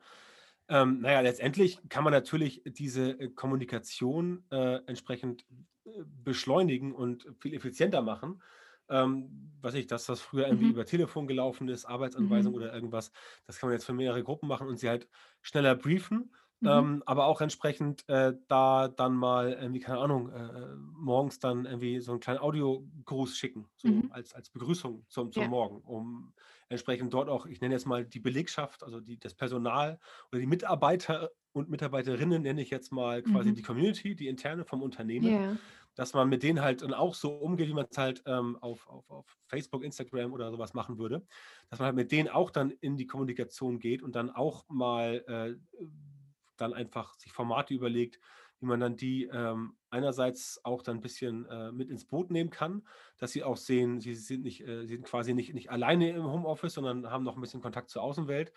Ähm, 0.69 1.01
naja, 1.01 1.21
letztendlich 1.21 1.79
kann 1.89 2.05
man 2.05 2.13
natürlich 2.13 2.63
diese 2.67 3.11
äh, 3.21 3.29
Kommunikation 3.31 4.45
äh, 4.51 4.81
entsprechend 4.87 5.47
äh, 5.85 6.03
beschleunigen 6.07 6.93
und 6.93 7.27
viel 7.39 7.55
effizienter 7.55 8.03
machen. 8.03 8.43
Ähm, 8.89 9.53
weiß 9.61 9.75
ich, 9.75 9.87
dass 9.87 10.07
das 10.07 10.21
früher 10.21 10.47
irgendwie 10.47 10.67
Mhm. 10.67 10.73
über 10.73 10.85
Telefon 10.85 11.27
gelaufen 11.27 11.69
ist, 11.69 11.85
Arbeitsanweisung 11.85 12.55
Mhm. 12.55 12.55
oder 12.55 12.75
irgendwas, 12.75 13.13
das 13.47 13.59
kann 13.59 13.69
man 13.69 13.75
jetzt 13.75 13.85
für 13.85 13.93
mehrere 13.95 14.23
Gruppen 14.25 14.49
machen 14.49 14.67
und 14.67 14.79
sie 14.79 14.89
halt 14.89 15.09
schneller 15.41 15.77
briefen 15.77 16.35
Mhm. 16.63 16.69
Ähm, 16.69 17.03
aber 17.07 17.27
auch 17.27 17.41
entsprechend 17.41 18.09
äh, 18.09 18.35
da 18.49 18.89
dann 18.89 19.15
mal 19.17 19.53
irgendwie, 19.53 19.81
keine 19.81 19.99
Ahnung, 19.99 20.31
äh, 20.31 20.37
äh 20.47 20.77
morgens 20.77 21.39
dann 21.41 21.65
irgendwie 21.67 22.01
so 22.01 22.13
einen 22.13 22.21
kleinen 22.21 22.39
Audiogruß 22.41 23.37
schicken, 23.37 23.69
so 23.77 23.89
Mhm. 23.89 24.13
als, 24.13 24.33
als 24.35 24.51
Begrüßung 24.51 25.05
zum, 25.09 25.33
zum 25.33 25.43
Ja. 25.43 25.49
Morgen, 25.49 25.83
um 25.83 26.35
entsprechend 26.69 27.13
dort 27.13 27.29
auch, 27.29 27.47
ich 27.47 27.61
nenne 27.61 27.75
jetzt 27.75 27.87
mal 27.87 28.05
die 28.07 28.21
Belegschaft, 28.21 28.83
also 28.85 29.01
die, 29.01 29.19
das 29.19 29.35
Personal 29.35 29.99
oder 30.31 30.41
die 30.41 30.47
Mitarbeiter 30.47 31.31
und 31.53 31.69
Mitarbeiterinnen, 31.69 32.43
nenne 32.43 32.63
ich 32.63 32.71
jetzt 32.71 32.93
mal 32.93 33.23
quasi 33.23 33.51
Mhm. 33.51 33.57
die 33.57 33.63
Community, 33.63 34.15
die 34.17 34.29
interne 34.29 34.65
vom 34.65 34.83
Unternehmen, 34.83 35.27
Ja. 35.29 35.59
dass 35.95 36.15
man 36.15 36.29
mit 36.29 36.43
denen 36.43 36.63
halt 36.63 36.83
dann 36.83 36.95
auch 36.95 37.15
so 37.15 37.31
umgeht, 37.37 37.69
wie 37.69 37.75
man 37.75 37.87
es 37.91 37.99
halt 37.99 38.23
ähm, 38.27 38.57
auf, 38.63 38.89
auf, 38.89 39.11
auf 39.11 39.39
Facebook, 39.47 39.85
Instagram 39.85 40.33
oder 40.33 40.51
sowas 40.51 40.73
machen 40.75 40.99
würde, 40.99 41.27
dass 41.69 41.79
man 41.79 41.87
halt 41.87 41.97
mit 41.97 42.13
denen 42.13 42.29
auch 42.29 42.51
dann 42.51 42.71
in 42.71 42.97
die 42.97 43.07
Kommunikation 43.07 43.79
geht 43.79 44.03
und 44.03 44.15
dann 44.17 44.31
auch 44.31 44.65
mal 44.69 45.25
äh, 45.29 45.87
dann 46.63 46.75
einfach 46.75 47.15
sich 47.15 47.33
Formate 47.33 47.75
überlegt, 47.75 48.21
wie 48.61 48.67
man 48.67 48.81
dann 48.81 48.97
die 48.97 49.25
ähm, 49.25 49.77
einerseits 49.91 50.61
auch 50.65 50.83
dann 50.83 50.99
ein 50.99 51.01
bisschen 51.01 51.47
äh, 51.47 51.73
mit 51.73 51.91
ins 51.91 52.07
Boot 52.07 52.31
nehmen 52.31 52.51
kann, 52.51 52.87
dass 53.19 53.33
sie 53.33 53.43
auch 53.43 53.57
sehen, 53.57 54.01
sie 54.01 54.15
sind 54.15 54.43
nicht, 54.43 54.61
äh, 54.67 54.87
sie 54.87 54.95
sind 54.95 55.05
quasi 55.05 55.35
nicht, 55.35 55.53
nicht 55.55 55.71
alleine 55.71 56.11
im 56.11 56.25
Homeoffice, 56.25 56.75
sondern 56.75 57.11
haben 57.11 57.25
noch 57.25 57.37
ein 57.37 57.41
bisschen 57.41 57.61
Kontakt 57.63 57.91
zur 57.91 58.03
Außenwelt. 58.03 58.53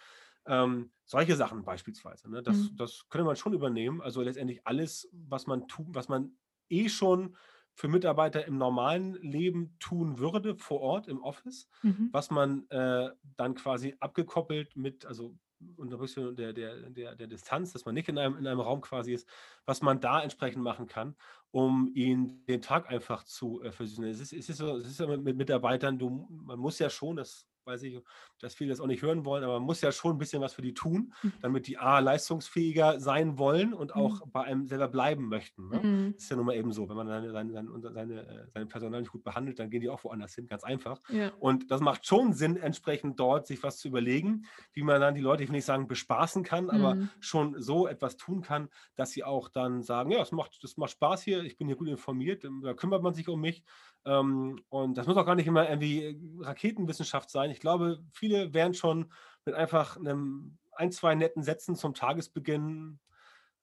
Ähm, 0.45 0.91
solche 1.05 1.35
Sachen 1.35 1.63
beispielsweise. 1.63 2.29
Ne? 2.29 2.43
Das, 2.43 2.71
Mhm. 2.71 2.75
das 2.75 3.07
könnte 3.09 3.25
man 3.25 3.35
schon 3.35 3.53
übernehmen. 3.53 4.01
Also 4.01 4.21
letztendlich 4.21 4.61
alles, 4.65 5.09
was 5.11 5.47
man 5.47 5.67
tut, 5.67 5.87
was 5.95 6.07
man 6.07 6.37
eh 6.69 6.87
schon 6.89 7.35
für 7.73 7.87
Mitarbeiter 7.87 8.45
im 8.45 8.57
normalen 8.57 9.15
Leben 9.15 9.75
tun 9.79 10.19
würde, 10.19 10.55
vor 10.57 10.81
Ort 10.81 11.07
im 11.07 11.21
Office, 11.21 11.67
Mhm. 11.83 12.09
was 12.11 12.29
man 12.29 12.69
äh, 12.69 13.09
dann 13.23 13.55
quasi 13.55 13.95
abgekoppelt 13.99 14.75
mit, 14.75 15.05
also 15.05 15.35
unter 15.77 15.97
ein 15.97 16.01
bisschen 16.01 16.35
der, 16.35 16.53
der, 16.53 16.89
der, 16.89 17.15
der 17.15 17.27
Distanz, 17.27 17.73
dass 17.73 17.85
man 17.85 17.95
nicht 17.95 18.09
in 18.09 18.17
einem, 18.17 18.37
in 18.37 18.47
einem 18.47 18.59
Raum 18.59 18.81
quasi 18.81 19.13
ist, 19.13 19.27
was 19.65 19.81
man 19.81 19.99
da 19.99 20.21
entsprechend 20.21 20.63
machen 20.63 20.87
kann, 20.87 21.15
um 21.51 21.91
ihnen 21.93 22.45
den 22.45 22.61
Tag 22.61 22.89
einfach 22.89 23.23
zu 23.23 23.61
äh, 23.63 23.71
versüßen. 23.71 24.03
Es 24.05 24.19
ist, 24.19 24.33
es 24.33 24.49
ist 24.49 24.57
so, 24.57 24.77
es 24.77 24.87
ist 24.87 24.99
ja 24.99 25.07
mit, 25.07 25.23
mit 25.23 25.37
Mitarbeitern, 25.37 25.97
du, 25.97 26.27
man 26.29 26.59
muss 26.59 26.79
ja 26.79 26.89
schon, 26.89 27.15
das 27.17 27.47
weiß 27.65 27.83
ich, 27.83 27.99
dass 28.39 28.55
viele 28.55 28.69
das 28.71 28.79
auch 28.79 28.87
nicht 28.87 29.01
hören 29.01 29.25
wollen, 29.25 29.43
aber 29.43 29.53
man 29.53 29.63
muss 29.63 29.81
ja 29.81 29.91
schon 29.91 30.15
ein 30.15 30.17
bisschen 30.17 30.41
was 30.41 30.53
für 30.53 30.61
die 30.61 30.73
tun, 30.73 31.13
Mhm. 31.23 31.31
damit 31.41 31.67
die 31.67 31.77
A, 31.77 31.99
leistungsfähiger 31.99 32.99
sein 32.99 33.37
wollen 33.37 33.73
und 33.73 33.95
auch 33.95 34.21
Mhm. 34.21 34.31
bei 34.31 34.43
einem 34.43 34.65
selber 34.67 34.87
bleiben 34.87 35.27
möchten. 35.27 35.69
Ne? 35.69 35.83
Mhm. 35.83 36.15
Das 36.15 36.23
ist 36.25 36.29
ja 36.29 36.37
nun 36.37 36.45
mal 36.45 36.55
eben 36.55 36.71
so. 36.71 36.87
Wenn 36.87 36.95
man 36.95 37.07
seine, 37.07 37.31
seine, 37.31 37.51
seine, 37.53 37.69
seine, 37.93 38.27
äh, 38.27 38.47
seine 38.53 38.65
Personal 38.67 39.01
nicht 39.01 39.11
gut 39.11 39.23
behandelt, 39.23 39.59
dann 39.59 39.69
gehen 39.69 39.81
die 39.81 39.89
auch 39.89 40.03
woanders 40.03 40.33
hin, 40.35 40.47
ganz 40.47 40.63
einfach. 40.63 41.01
Ja. 41.07 41.31
Und 41.39 41.71
das 41.71 41.81
macht 41.81 42.05
schon 42.05 42.33
Sinn, 42.33 42.57
entsprechend 42.57 43.19
dort 43.19 43.47
sich 43.47 43.63
was 43.63 43.77
zu 43.77 43.87
überlegen, 43.87 44.45
wie 44.73 44.83
man 44.83 45.01
dann 45.01 45.15
die 45.15 45.21
Leute, 45.21 45.43
ich 45.43 45.49
will 45.49 45.55
nicht 45.55 45.65
sagen, 45.65 45.87
bespaßen 45.87 46.43
kann, 46.43 46.69
aber 46.69 46.97
Mhm. 46.97 47.09
schon 47.19 47.61
so 47.61 47.87
etwas 47.87 48.17
tun 48.17 48.41
kann, 48.41 48.69
dass 48.95 49.11
sie 49.11 49.23
auch 49.23 49.49
dann 49.49 49.81
sagen, 49.83 50.11
ja, 50.11 50.19
das 50.19 50.31
macht, 50.31 50.63
das 50.63 50.77
macht 50.77 50.91
Spaß 50.91 51.23
hier, 51.23 51.43
ich 51.43 51.57
bin 51.57 51.67
hier 51.67 51.75
gut 51.77 51.87
informiert, 51.89 52.45
da 52.63 52.73
kümmert 52.73 53.03
man 53.03 53.13
sich 53.13 53.27
um 53.27 53.41
mich. 53.41 53.63
Ähm, 54.05 54.61
und 54.69 54.97
das 54.97 55.07
muss 55.07 55.17
auch 55.17 55.25
gar 55.25 55.35
nicht 55.35 55.47
immer 55.47 55.67
irgendwie 55.69 56.19
Raketenwissenschaft 56.39 57.29
sein. 57.29 57.49
Ich 57.51 57.59
glaube, 57.59 58.03
viele 58.11 58.53
wären 58.53 58.73
schon 58.73 59.11
mit 59.45 59.55
einfach 59.55 59.97
einem 59.97 60.57
ein, 60.73 60.91
zwei 60.91 61.15
netten 61.15 61.43
Sätzen 61.43 61.75
zum 61.75 61.93
Tagesbeginn 61.93 62.99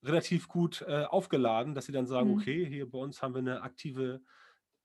relativ 0.02 0.48
gut 0.48 0.82
äh, 0.88 1.04
aufgeladen, 1.04 1.74
dass 1.74 1.86
sie 1.86 1.92
dann 1.92 2.06
sagen, 2.06 2.30
Mhm. 2.30 2.34
okay, 2.34 2.66
hier 2.66 2.90
bei 2.90 2.98
uns 2.98 3.22
haben 3.22 3.34
wir 3.34 3.38
eine 3.40 3.62
aktive 3.62 4.22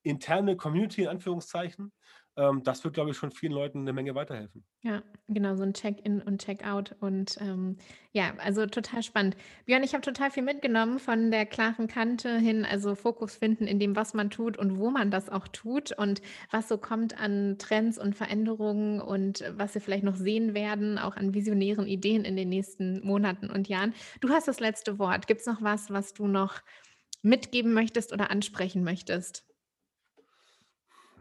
interne 0.03 0.55
Community 0.57 1.03
in 1.03 1.09
Anführungszeichen. 1.09 1.91
Ähm, 2.37 2.61
das 2.63 2.83
wird, 2.83 2.93
glaube 2.93 3.09
ich, 3.09 3.17
schon 3.17 3.31
vielen 3.31 3.51
Leuten 3.51 3.79
eine 3.79 3.93
Menge 3.93 4.13
weiterhelfen. 4.13 4.63
Ja, 4.83 5.01
genau, 5.27 5.55
so 5.55 5.63
ein 5.63 5.73
Check-in 5.73 6.21
und 6.21 6.39
Check-out. 6.39 6.95
Und 6.99 7.35
ähm, 7.41 7.77
ja, 8.11 8.35
also 8.37 8.67
total 8.67 9.01
spannend. 9.01 9.35
Björn, 9.65 9.81
ich 9.81 9.93
habe 9.93 10.03
total 10.03 10.29
viel 10.29 10.43
mitgenommen 10.43 10.99
von 10.99 11.31
der 11.31 11.47
klaren 11.47 11.87
Kante 11.87 12.37
hin, 12.37 12.63
also 12.63 12.93
Fokus 12.93 13.35
finden 13.35 13.65
in 13.65 13.79
dem, 13.79 13.95
was 13.95 14.13
man 14.13 14.29
tut 14.29 14.55
und 14.55 14.77
wo 14.77 14.91
man 14.91 15.09
das 15.09 15.29
auch 15.29 15.47
tut 15.47 15.97
und 15.97 16.21
was 16.51 16.67
so 16.69 16.77
kommt 16.77 17.19
an 17.19 17.57
Trends 17.57 17.97
und 17.97 18.15
Veränderungen 18.15 19.01
und 19.01 19.43
was 19.55 19.73
wir 19.73 19.81
vielleicht 19.81 20.03
noch 20.03 20.15
sehen 20.15 20.53
werden, 20.53 20.99
auch 20.99 21.15
an 21.15 21.33
visionären 21.33 21.87
Ideen 21.87 22.23
in 22.23 22.35
den 22.35 22.49
nächsten 22.49 23.03
Monaten 23.03 23.49
und 23.49 23.67
Jahren. 23.67 23.95
Du 24.21 24.29
hast 24.29 24.47
das 24.47 24.59
letzte 24.59 24.99
Wort. 24.99 25.25
Gibt 25.25 25.41
es 25.41 25.47
noch 25.47 25.63
was, 25.63 25.89
was 25.89 26.13
du 26.13 26.27
noch 26.27 26.61
mitgeben 27.23 27.73
möchtest 27.73 28.13
oder 28.13 28.29
ansprechen 28.29 28.83
möchtest? 28.83 29.46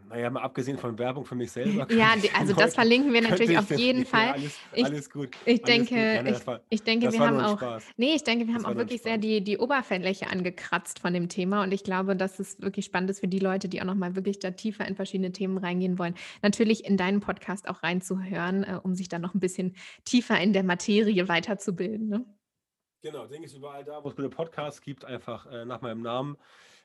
Naja, 0.09 0.29
mal 0.29 0.41
abgesehen 0.41 0.77
von 0.77 0.97
Werbung 0.97 1.25
für 1.25 1.35
mich 1.35 1.51
selber. 1.51 1.85
Ja, 1.91 2.15
die, 2.15 2.27
ich 2.27 2.35
also 2.35 2.53
das 2.53 2.75
verlinken 2.75 3.11
wir 3.11 3.21
natürlich 3.21 3.49
ich 3.51 3.57
auf 3.57 3.67
den- 3.67 3.77
jeden 3.77 3.99
ja, 3.99 4.05
Fall. 4.05 4.27
Alles, 4.33 4.59
Ich- 4.73 4.85
alles 4.85 5.09
gut. 5.09 5.29
Ich 5.45 5.63
alles 5.65 5.87
denke, 5.89 6.23
gut. 6.23 6.31
Ich, 6.39 6.47
war, 6.47 6.61
ich 6.69 6.83
denke, 6.83 7.11
wir 7.11 7.19
haben 7.19 7.39
auch, 7.41 7.57
Spaß. 7.57 7.83
nee, 7.97 8.15
ich 8.15 8.23
denke, 8.23 8.47
wir 8.47 8.53
Das 8.53 8.63
haben 8.63 8.73
auch 8.73 8.77
wirklich 8.77 9.01
sehr 9.01 9.17
die, 9.17 9.43
die 9.43 9.57
Oberfläche 9.57 10.27
angekratzt 10.27 10.99
von 10.99 11.13
dem 11.13 11.27
Thema 11.27 11.63
und 11.63 11.73
ich 11.73 11.83
glaube, 11.83 12.15
dass 12.15 12.39
es 12.39 12.61
wirklich 12.61 12.85
spannend 12.85 13.09
ist 13.09 13.19
für 13.19 13.27
die 13.27 13.39
Leute, 13.39 13.67
die 13.67 13.81
auch 13.81 13.85
nochmal 13.85 14.15
wirklich 14.15 14.39
da 14.39 14.51
tiefer 14.51 14.87
in 14.87 14.95
verschiedene 14.95 15.31
Themen 15.31 15.57
reingehen 15.57 15.99
wollen, 15.99 16.15
natürlich 16.41 16.85
in 16.85 16.95
deinen 16.95 17.19
Podcast 17.19 17.67
auch 17.67 17.83
reinzuhören, 17.83 18.63
äh, 18.63 18.79
um 18.81 18.95
sich 18.95 19.09
dann 19.09 19.21
noch 19.21 19.33
ein 19.33 19.39
bisschen 19.41 19.75
tiefer 20.05 20.39
in 20.39 20.53
der 20.53 20.63
Materie 20.63 21.27
weiterzubilden. 21.27 22.07
Ne? 22.07 22.25
Genau, 23.01 23.27
Ding 23.27 23.43
ist 23.43 23.53
überall 23.55 23.83
da, 23.83 24.03
wo 24.03 24.09
es 24.09 24.15
gute 24.15 24.29
Podcasts 24.29 24.81
gibt, 24.81 25.05
einfach 25.05 25.45
äh, 25.51 25.65
nach 25.65 25.81
meinem 25.81 26.01
Namen 26.01 26.37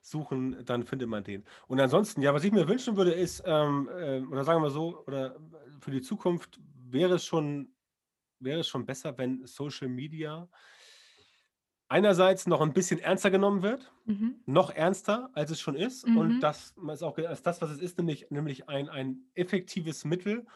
suchen, 0.03 0.65
dann 0.65 0.85
findet 0.85 1.09
man 1.09 1.25
den. 1.25 1.45
Und 1.69 1.81
ansonsten, 1.81 2.23
ja, 2.23 2.35
was 2.35 2.45
ich 2.45 2.53
mir 2.53 2.69
wünschen 2.69 2.97
würde, 2.97 3.12
ist, 3.12 3.43
ähm, 3.47 3.88
äh, 3.88 4.21
oder 4.23 4.45
sagen 4.45 4.62
wir 4.62 4.71
so, 4.71 5.05
oder 5.07 5.37
für 5.81 5.91
die 5.91 6.03
Zukunft 6.03 6.61
wäre 6.91 7.15
es 7.15 7.25
schon, 7.25 7.75
wäre 8.41 8.61
es 8.61 8.69
schon 8.69 8.87
besser, 8.87 9.17
wenn 9.19 9.47
Social 9.47 9.88
Media 9.88 10.49
einerseits 11.88 12.47
noch 12.47 12.61
ein 12.61 12.73
bisschen 12.73 13.01
ernster 13.01 13.31
genommen 13.31 13.62
wird, 13.62 13.93
Mhm. 14.07 14.41
noch 14.47 14.71
ernster, 14.71 15.31
als 15.35 15.51
es 15.51 15.61
schon 15.61 15.75
ist. 15.75 16.07
Mhm. 16.07 16.17
Und 16.17 16.41
das 16.41 16.75
ist 16.93 17.03
auch 17.03 17.19
als 17.19 17.43
das, 17.43 17.61
was 17.61 17.71
es 17.71 17.79
ist, 17.79 17.99
nämlich, 17.99 18.31
nämlich 18.31 18.69
ein, 18.69 18.88
ein 18.88 19.27
effektives 19.35 20.05
Mittel, 20.05 20.47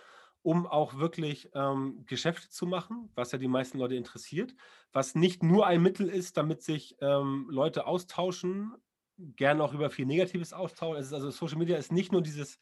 um 0.42 0.66
auch 0.66 0.96
wirklich 0.98 1.50
ähm, 1.54 2.04
Geschäfte 2.06 2.48
zu 2.48 2.66
machen, 2.66 3.10
was 3.14 3.32
ja 3.32 3.38
die 3.38 3.48
meisten 3.48 3.78
Leute 3.78 3.96
interessiert, 3.96 4.54
was 4.92 5.14
nicht 5.14 5.42
nur 5.42 5.66
ein 5.66 5.82
Mittel 5.82 6.08
ist, 6.08 6.36
damit 6.36 6.62
sich 6.62 6.96
ähm, 7.00 7.48
Leute 7.50 7.86
austauschen, 7.86 8.72
gerne 9.18 9.62
auch 9.64 9.72
über 9.74 9.90
viel 9.90 10.06
Negatives 10.06 10.52
austauschen. 10.52 11.00
Es 11.00 11.06
ist 11.08 11.12
also 11.12 11.30
Social 11.30 11.58
Media 11.58 11.76
ist 11.76 11.92
nicht 11.92 12.12
nur 12.12 12.22
dieses 12.22 12.58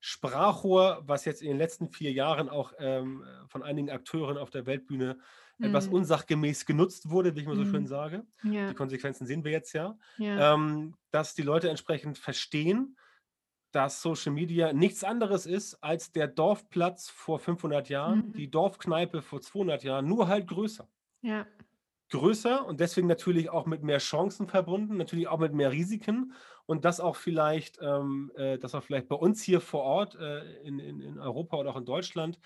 Sprachrohr, 0.00 1.02
was 1.06 1.24
jetzt 1.26 1.42
in 1.42 1.48
den 1.48 1.58
letzten 1.58 1.90
vier 1.92 2.12
Jahren 2.12 2.48
auch 2.48 2.72
ähm, 2.78 3.24
von 3.48 3.62
einigen 3.62 3.90
Akteuren 3.90 4.38
auf 4.38 4.50
der 4.50 4.64
Weltbühne 4.66 5.18
etwas 5.60 5.88
Mhm. 5.88 5.88
unsachgemäß 5.88 6.64
genutzt 6.64 7.10
wurde, 7.10 7.36
wie 7.36 7.40
ich 7.40 7.46
mal 7.46 7.56
so 7.56 7.66
schön 7.66 7.86
Mhm. 7.86 7.86
sage. 7.86 8.24
Ja, 8.42 8.68
Die 8.68 8.74
Konsequenzen 8.74 9.26
sehen 9.26 9.44
wir 9.44 9.52
jetzt 9.52 9.72
ja 9.74 9.98
ja. 10.18 10.44
ähm, 10.54 10.96
dass 11.10 11.34
die 11.34 11.42
Leute 11.42 11.68
entsprechend 11.68 12.16
verstehen, 12.18 12.96
dass 13.72 14.02
Social 14.02 14.32
Media 14.32 14.72
nichts 14.72 15.04
anderes 15.04 15.46
ist 15.46 15.74
als 15.82 16.12
der 16.12 16.28
Dorfplatz 16.28 17.08
vor 17.10 17.38
500 17.40 17.88
Jahren, 17.88 18.32
Mhm. 18.32 18.34
die 18.34 18.50
Dorfkneipe 18.50 19.22
vor 19.22 19.40
200 19.40 19.84
Jahren, 19.84 20.08
nur 20.08 20.28
halt 20.28 20.46
größer. 20.48 20.88
ja. 21.22 21.46
Größer 22.10 22.66
und 22.66 22.80
deswegen 22.80 23.06
natürlich 23.06 23.50
auch 23.50 23.66
mit 23.66 23.82
mehr 23.82 23.98
Chancen 23.98 24.48
verbunden, 24.48 24.96
natürlich 24.96 25.28
auch 25.28 25.38
mit 25.38 25.52
mehr 25.54 25.70
Risiken 25.72 26.32
und 26.66 26.84
das 26.84 27.00
auch 27.00 27.16
vielleicht, 27.16 27.78
ähm, 27.82 28.32
äh, 28.36 28.58
das 28.58 28.74
auch 28.74 28.82
vielleicht 28.82 29.08
bei 29.08 29.16
uns 29.16 29.42
hier 29.42 29.60
vor 29.60 29.82
Ort 29.82 30.16
äh, 30.16 30.60
in, 30.62 30.78
in, 30.78 31.00
in 31.00 31.18
Europa 31.18 31.56
oder 31.56 31.70
auch 31.70 31.76
in 31.76 31.84
Deutschland, 31.84 32.38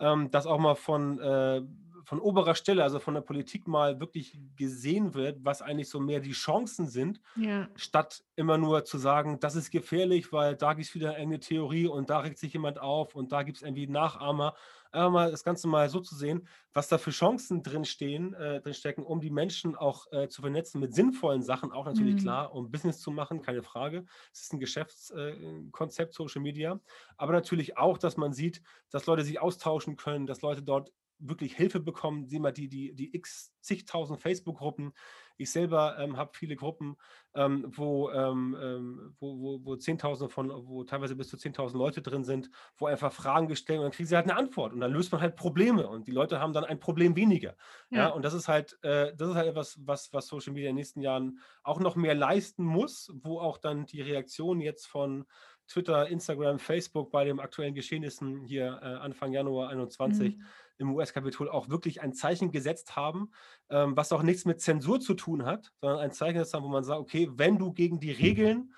ähm, 0.00 0.30
das 0.30 0.46
auch 0.46 0.58
mal 0.58 0.74
von, 0.74 1.18
äh, 1.20 1.62
von 2.04 2.20
oberer 2.20 2.54
Stelle, 2.54 2.82
also 2.82 2.98
von 3.00 3.14
der 3.14 3.20
Politik 3.22 3.66
mal 3.68 4.00
wirklich 4.00 4.38
gesehen 4.56 5.14
wird, 5.14 5.44
was 5.44 5.62
eigentlich 5.62 5.88
so 5.88 6.00
mehr 6.00 6.20
die 6.20 6.32
Chancen 6.32 6.86
sind, 6.86 7.20
Ja, 7.34 7.68
statt 7.74 8.22
immer 8.36 8.58
nur 8.58 8.84
zu 8.84 8.98
sagen, 8.98 9.40
das 9.40 9.56
ist 9.56 9.70
gefährlich, 9.70 10.32
weil 10.32 10.56
da 10.56 10.74
gibt 10.74 10.86
es 10.88 10.94
wieder 10.94 11.12
irgendeine 11.12 11.40
Theorie 11.40 11.86
und 11.86 12.10
da 12.10 12.20
regt 12.20 12.38
sich 12.38 12.52
jemand 12.52 12.78
auf 12.80 13.14
und 13.14 13.32
da 13.32 13.42
gibt 13.42 13.58
es 13.58 13.62
irgendwie 13.62 13.86
Nachahmer. 13.86 14.54
Einfach 14.94 15.10
mal 15.10 15.30
das 15.30 15.44
Ganze 15.44 15.68
mal 15.68 15.88
so 15.90 16.00
zu 16.00 16.14
sehen, 16.14 16.46
was 16.72 16.88
da 16.88 16.98
für 16.98 17.10
Chancen 17.10 17.62
drinstehen, 17.62 18.32
äh, 18.34 18.60
drinstecken, 18.60 19.04
um 19.04 19.20
die 19.20 19.30
Menschen 19.30 19.76
auch 19.76 20.06
äh, 20.12 20.28
zu 20.28 20.40
vernetzen 20.42 20.80
mit 20.80 20.94
sinnvollen 20.94 21.42
Sachen, 21.42 21.72
auch 21.72 21.84
natürlich 21.84 22.16
Mhm. 22.16 22.16
klar, 22.16 22.54
um 22.54 22.70
Business 22.70 23.00
zu 23.00 23.10
machen, 23.10 23.42
keine 23.42 23.62
Frage. 23.62 24.04
Es 24.32 24.42
ist 24.42 24.52
ein 24.52 24.60
Geschäftskonzept, 24.60 26.14
Social 26.14 26.42
Media, 26.42 26.80
aber 27.16 27.32
natürlich 27.32 27.76
auch, 27.76 27.98
dass 27.98 28.16
man 28.16 28.32
sieht, 28.32 28.62
dass 28.90 29.06
Leute 29.06 29.24
sich 29.24 29.40
austauschen 29.40 29.96
können, 29.96 30.26
dass 30.26 30.42
Leute 30.42 30.62
dort 30.62 30.92
wirklich 31.18 31.54
Hilfe 31.56 31.80
bekommen. 31.80 32.26
Sieh 32.28 32.40
mal, 32.40 32.52
die, 32.52 32.68
die, 32.68 32.94
die 32.94 33.14
x 33.14 33.52
zigtausend 33.60 34.20
Facebook-Gruppen. 34.20 34.92
Ich 35.36 35.50
selber 35.50 35.98
ähm, 35.98 36.16
habe 36.16 36.30
viele 36.34 36.56
Gruppen, 36.56 36.96
ähm, 37.34 37.66
wo, 37.68 38.10
ähm, 38.10 38.56
ähm, 38.60 39.16
wo, 39.18 39.38
wo, 39.38 39.60
wo 39.64 39.76
Zehntausende 39.76 40.32
von, 40.32 40.50
wo 40.66 40.84
teilweise 40.84 41.16
bis 41.16 41.28
zu 41.28 41.36
10.000 41.36 41.76
Leute 41.76 42.02
drin 42.02 42.24
sind, 42.24 42.50
wo 42.76 42.86
einfach 42.86 43.12
Fragen 43.12 43.48
gestellt 43.48 43.78
und 43.78 43.84
dann 43.84 43.92
kriegen 43.92 44.08
sie 44.08 44.16
halt 44.16 44.30
eine 44.30 44.38
Antwort 44.38 44.72
und 44.72 44.80
dann 44.80 44.92
löst 44.92 45.12
man 45.12 45.20
halt 45.20 45.36
Probleme 45.36 45.88
und 45.88 46.06
die 46.06 46.12
Leute 46.12 46.40
haben 46.40 46.52
dann 46.52 46.64
ein 46.64 46.78
Problem 46.78 47.16
weniger. 47.16 47.56
Ja, 47.90 47.98
ja. 47.98 48.08
und 48.08 48.24
das 48.24 48.34
ist 48.34 48.48
halt, 48.48 48.78
äh, 48.82 49.14
das 49.16 49.30
ist 49.30 49.34
halt 49.34 49.48
etwas, 49.48 49.78
was, 49.84 50.12
was 50.12 50.28
Social 50.28 50.52
Media 50.52 50.70
in 50.70 50.76
den 50.76 50.80
nächsten 50.80 51.00
Jahren 51.00 51.40
auch 51.62 51.80
noch 51.80 51.96
mehr 51.96 52.14
leisten 52.14 52.64
muss, 52.64 53.12
wo 53.22 53.40
auch 53.40 53.58
dann 53.58 53.86
die 53.86 54.00
Reaktion 54.00 54.60
jetzt 54.60 54.86
von 54.86 55.24
Twitter, 55.66 56.08
Instagram, 56.08 56.58
Facebook 56.58 57.10
bei 57.10 57.24
den 57.24 57.40
aktuellen 57.40 57.74
Geschehnissen 57.74 58.42
hier 58.42 58.78
äh, 58.82 58.86
Anfang 58.86 59.32
Januar 59.32 59.70
21 59.70 60.36
Mhm. 60.36 60.44
Im 60.78 60.94
US-Kapitol 60.94 61.48
auch 61.48 61.68
wirklich 61.68 62.02
ein 62.02 62.12
Zeichen 62.12 62.50
gesetzt 62.50 62.96
haben, 62.96 63.30
ähm, 63.70 63.96
was 63.96 64.12
auch 64.12 64.22
nichts 64.22 64.44
mit 64.44 64.60
Zensur 64.60 65.00
zu 65.00 65.14
tun 65.14 65.44
hat, 65.44 65.72
sondern 65.80 66.00
ein 66.00 66.12
Zeichen 66.12 66.34
gesetzt 66.34 66.54
haben, 66.54 66.64
wo 66.64 66.68
man 66.68 66.84
sagt, 66.84 67.00
okay, 67.00 67.30
wenn 67.32 67.58
du 67.58 67.72
gegen 67.72 68.00
die 68.00 68.12
Regeln 68.12 68.74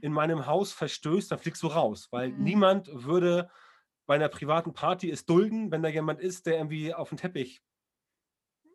in 0.00 0.12
meinem 0.12 0.46
Haus 0.46 0.72
verstößt, 0.72 1.30
dann 1.30 1.38
fliegst 1.38 1.62
du 1.62 1.66
raus, 1.66 2.08
weil 2.10 2.30
Mhm. 2.30 2.44
niemand 2.44 2.90
würde 2.92 3.50
bei 4.06 4.14
einer 4.14 4.28
privaten 4.28 4.72
Party 4.72 5.10
es 5.10 5.26
dulden, 5.26 5.70
wenn 5.70 5.82
da 5.82 5.88
jemand 5.88 6.20
ist, 6.20 6.46
der 6.46 6.56
irgendwie 6.56 6.94
auf 6.94 7.10
den 7.10 7.18
Teppich 7.18 7.62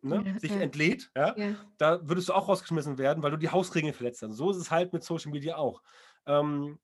ne, 0.01 0.23
ja, 0.25 0.39
sich 0.39 0.51
ja. 0.51 0.61
entlädt, 0.61 1.11
ja, 1.15 1.35
ja, 1.37 1.55
da 1.77 2.07
würdest 2.07 2.29
du 2.29 2.33
auch 2.33 2.47
rausgeschmissen 2.47 2.97
werden, 2.97 3.23
weil 3.23 3.31
du 3.31 3.37
die 3.37 3.49
Hausregeln 3.49 3.93
verletzt 3.93 4.21
hast. 4.21 4.35
So 4.35 4.51
ist 4.51 4.57
es 4.57 4.71
halt 4.71 4.93
mit 4.93 5.03
Social 5.03 5.31
Media 5.31 5.57
auch. 5.57 5.81
Ähm, 6.25 6.79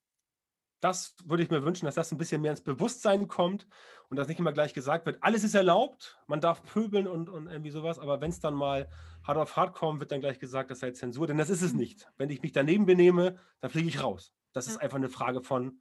das 0.82 1.16
würde 1.26 1.44
ich 1.44 1.50
mir 1.50 1.64
wünschen, 1.64 1.86
dass 1.86 1.96
das 1.96 2.12
ein 2.12 2.18
bisschen 2.18 2.42
mehr 2.42 2.52
ins 2.52 2.62
Bewusstsein 2.62 3.28
kommt 3.28 3.68
und 4.10 4.18
dass 4.18 4.28
nicht 4.28 4.40
immer 4.40 4.52
gleich 4.52 4.74
gesagt 4.74 5.06
wird, 5.06 5.18
alles 5.22 5.44
ist 5.44 5.56
erlaubt, 5.56 6.20
man 6.28 6.42
darf 6.42 6.64
pöbeln 6.64 7.08
und, 7.08 7.30
und 7.30 7.48
irgendwie 7.48 7.70
sowas, 7.70 8.00
aber 8.00 8.20
wenn 8.20 8.32
es 8.32 8.40
dann 8.40 8.56
mal 8.56 8.90
hart 9.24 9.38
auf 9.38 9.56
hart 9.56 9.74
kommt, 9.76 10.00
wird 10.00 10.12
dann 10.12 10.20
gleich 10.20 10.40
gesagt, 10.40 10.72
das 10.72 10.80
sei 10.80 10.92
Zensur, 10.92 11.28
denn 11.28 11.38
das 11.38 11.50
ist 11.50 11.62
es 11.62 11.74
mhm. 11.74 11.80
nicht. 11.80 12.12
Wenn 12.18 12.30
ich 12.30 12.42
mich 12.42 12.52
daneben 12.52 12.86
benehme, 12.86 13.38
dann 13.60 13.70
fliege 13.70 13.88
ich 13.88 14.04
raus. 14.04 14.34
Das 14.54 14.68
ist 14.68 14.78
einfach 14.78 14.98
eine 14.98 15.10
Frage 15.10 15.42
von 15.42 15.80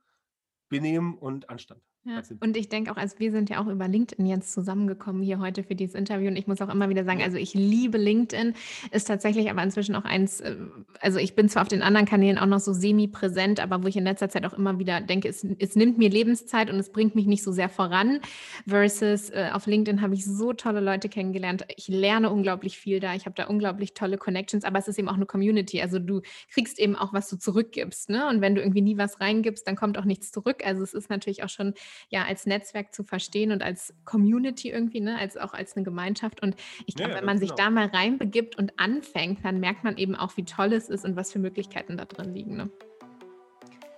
Benehmen 0.68 1.18
und 1.18 1.51
Anstand. 1.51 1.82
Ja. 2.05 2.22
Und 2.40 2.57
ich 2.57 2.70
denke 2.70 2.90
auch, 2.90 2.96
also 2.96 3.18
wir 3.18 3.30
sind 3.30 3.51
ja 3.51 3.62
auch 3.62 3.66
über 3.66 3.86
LinkedIn 3.86 4.24
jetzt 4.24 4.55
zusammengekommen 4.55 5.20
hier 5.20 5.38
heute 5.38 5.62
für 5.62 5.74
dieses 5.74 5.94
Interview. 5.94 6.28
Und 6.28 6.36
ich 6.36 6.46
muss 6.46 6.62
auch 6.62 6.70
immer 6.70 6.88
wieder 6.88 7.05
sagen, 7.05 7.20
also 7.22 7.36
ich 7.36 7.53
liebe 7.53 7.98
LinkedIn, 7.98 8.55
ist 8.90 9.05
tatsächlich 9.05 9.51
aber 9.51 9.62
inzwischen 9.62 9.94
auch 9.94 10.05
eins, 10.05 10.40
äh, 10.40 10.57
also 11.01 11.18
ich 11.18 11.34
bin 11.34 11.51
zwar 11.51 11.61
auf 11.61 11.68
den 11.68 11.82
anderen 11.82 12.07
Kanälen 12.07 12.38
auch 12.38 12.46
noch 12.46 12.61
so 12.61 12.72
semi-präsent, 12.72 13.61
aber 13.61 13.82
wo 13.82 13.86
ich 13.86 13.98
in 13.98 14.05
letzter 14.05 14.30
Zeit 14.30 14.46
auch 14.46 14.55
immer 14.55 14.78
wieder 14.78 15.03
denke, 15.03 15.28
es, 15.28 15.46
es 15.59 15.76
nimmt 15.76 15.98
mir 15.98 16.09
Lebenszeit 16.09 16.70
und 16.70 16.78
es 16.78 16.90
bringt 16.90 17.16
mich 17.16 17.26
nicht 17.26 17.42
so 17.42 17.53
sehr 17.53 17.68
voran, 17.68 18.20
versus 18.66 19.28
äh, 19.28 19.51
auf 19.53 19.66
LinkedIn 19.66 20.01
habe 20.01 20.14
ich 20.14 20.24
so 20.24 20.55
tolle 20.55 20.80
Leute 20.80 21.11
kennengelernt, 21.11 21.66
ich 21.76 21.88
lerne 21.88 22.30
unglaublich 22.30 22.78
viel 22.78 23.01
da, 23.01 23.14
ich 23.14 23.26
habe 23.26 23.34
da 23.34 23.44
unglaublich 23.44 23.92
tolle 23.92 24.16
Connections, 24.16 24.64
aber 24.64 24.78
es 24.78 24.88
ist 24.88 24.98
eben 24.98 25.09
auch 25.11 25.14
eine 25.14 25.26
Community, 25.26 25.82
also 25.82 25.98
du 25.98 26.22
kriegst 26.51 26.78
eben 26.78 26.96
auch, 26.96 27.12
was 27.12 27.28
du 27.28 27.36
zurückgibst, 27.36 28.09
ne? 28.09 28.26
und 28.28 28.40
wenn 28.40 28.55
du 28.55 28.62
irgendwie 28.62 28.80
nie 28.80 28.96
was 28.96 29.20
reingibst, 29.20 29.66
dann 29.66 29.76
kommt 29.76 29.98
auch 29.98 30.07
nichts 30.07 30.32
zurück, 30.32 30.62
also 30.64 30.82
es 30.82 30.94
ist 30.94 31.11
natürlich 31.11 31.44
auch 31.44 31.51
schon 31.51 31.74
ja 32.09 32.24
als 32.24 32.47
Netzwerk 32.47 32.95
zu 32.95 33.05
verstehen 33.05 33.53
und 33.53 33.62
als 33.62 33.95
Community 34.05 34.70
irgendwie, 34.70 35.01
ne, 35.01 35.18
als 35.18 35.36
auch 35.36 35.53
als 35.53 35.76
eine 35.76 35.84
Gemeinschaft. 35.84 36.43
Und 36.43 36.57
ich 36.86 36.95
glaube, 36.95 37.12
ja, 37.12 37.18
wenn 37.18 37.24
man 37.24 37.38
sich 37.38 37.51
genau. 37.51 37.64
da 37.64 37.70
mal 37.70 37.86
reinbegibt 37.86 38.57
und 38.57 38.78
anfängt, 38.78 39.45
dann 39.45 39.61
merkt 39.61 39.84
man 39.84 39.97
eben 39.97 40.14
auch, 40.14 40.36
wie 40.36 40.45
toll 40.45 40.72
es 40.72 40.88
ist 40.88 41.05
und 41.05 41.16
was 41.16 41.32
für 41.32 41.38
Möglichkeiten 41.38 41.97
da 41.97 42.05
drin 42.05 42.34
liegen. 42.34 42.57
Ne? 42.57 42.70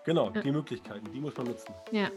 Genau, 0.05 0.33
ja. 0.35 0.41
die 0.41 0.51
Möglichkeiten, 0.51 1.07
die 1.13 1.21
muss 1.21 1.37
man 1.37 1.47
nutzen. 1.47 1.73
Ja, 1.93 2.09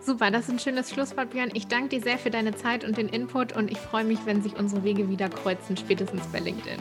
super, 0.00 0.30
das 0.30 0.44
ist 0.44 0.50
ein 0.50 0.58
schönes 0.58 0.90
Schlusswort, 0.90 1.30
Björn. 1.30 1.50
Ich 1.52 1.66
danke 1.66 1.90
dir 1.90 2.00
sehr 2.00 2.18
für 2.18 2.30
deine 2.30 2.54
Zeit 2.54 2.84
und 2.84 2.96
den 2.96 3.08
Input 3.08 3.54
und 3.54 3.70
ich 3.70 3.78
freue 3.78 4.04
mich, 4.04 4.24
wenn 4.24 4.42
sich 4.42 4.56
unsere 4.56 4.82
Wege 4.82 5.10
wieder 5.10 5.28
kreuzen, 5.28 5.76
spätestens 5.76 6.26
bei 6.28 6.40
LinkedIn. 6.40 6.80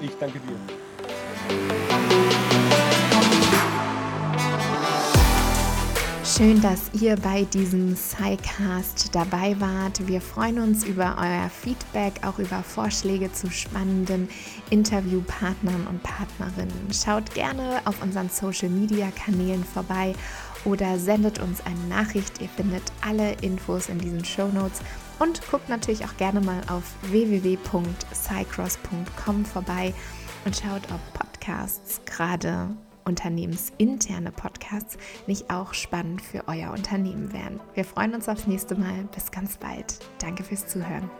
Ich 0.00 0.16
danke 0.18 0.40
dir. 0.40 2.21
Schön, 6.34 6.62
dass 6.62 6.90
ihr 6.98 7.16
bei 7.16 7.44
diesem 7.44 7.94
SciCast 7.94 9.14
dabei 9.14 9.54
wart. 9.60 10.08
Wir 10.08 10.22
freuen 10.22 10.60
uns 10.60 10.82
über 10.82 11.18
euer 11.20 11.50
Feedback, 11.50 12.14
auch 12.24 12.38
über 12.38 12.62
Vorschläge 12.62 13.30
zu 13.30 13.50
spannenden 13.50 14.30
Interviewpartnern 14.70 15.86
und 15.86 16.02
Partnerinnen. 16.02 16.88
Schaut 16.90 17.34
gerne 17.34 17.82
auf 17.84 18.02
unseren 18.02 18.30
Social-Media-Kanälen 18.30 19.62
vorbei 19.62 20.14
oder 20.64 20.98
sendet 20.98 21.38
uns 21.38 21.60
eine 21.66 21.84
Nachricht. 21.88 22.40
Ihr 22.40 22.48
findet 22.48 22.84
alle 23.06 23.32
Infos 23.42 23.90
in 23.90 23.98
diesen 23.98 24.24
Show 24.24 24.48
Notes 24.48 24.80
und 25.18 25.46
guckt 25.50 25.68
natürlich 25.68 26.06
auch 26.06 26.16
gerne 26.16 26.40
mal 26.40 26.62
auf 26.68 26.94
www.cycross.com 27.10 29.44
vorbei 29.44 29.92
und 30.46 30.56
schaut, 30.56 30.90
ob 30.90 31.12
Podcasts 31.12 32.00
gerade 32.06 32.70
unternehmensinterne 33.04 34.32
Podcasts 34.32 34.96
nicht 35.26 35.50
auch 35.50 35.74
spannend 35.74 36.22
für 36.22 36.48
euer 36.48 36.72
Unternehmen 36.72 37.32
wären. 37.32 37.60
Wir 37.74 37.84
freuen 37.84 38.14
uns 38.14 38.28
aufs 38.28 38.46
nächste 38.46 38.74
Mal. 38.74 39.04
Bis 39.14 39.30
ganz 39.30 39.56
bald. 39.56 39.98
Danke 40.18 40.42
fürs 40.42 40.66
Zuhören. 40.66 41.10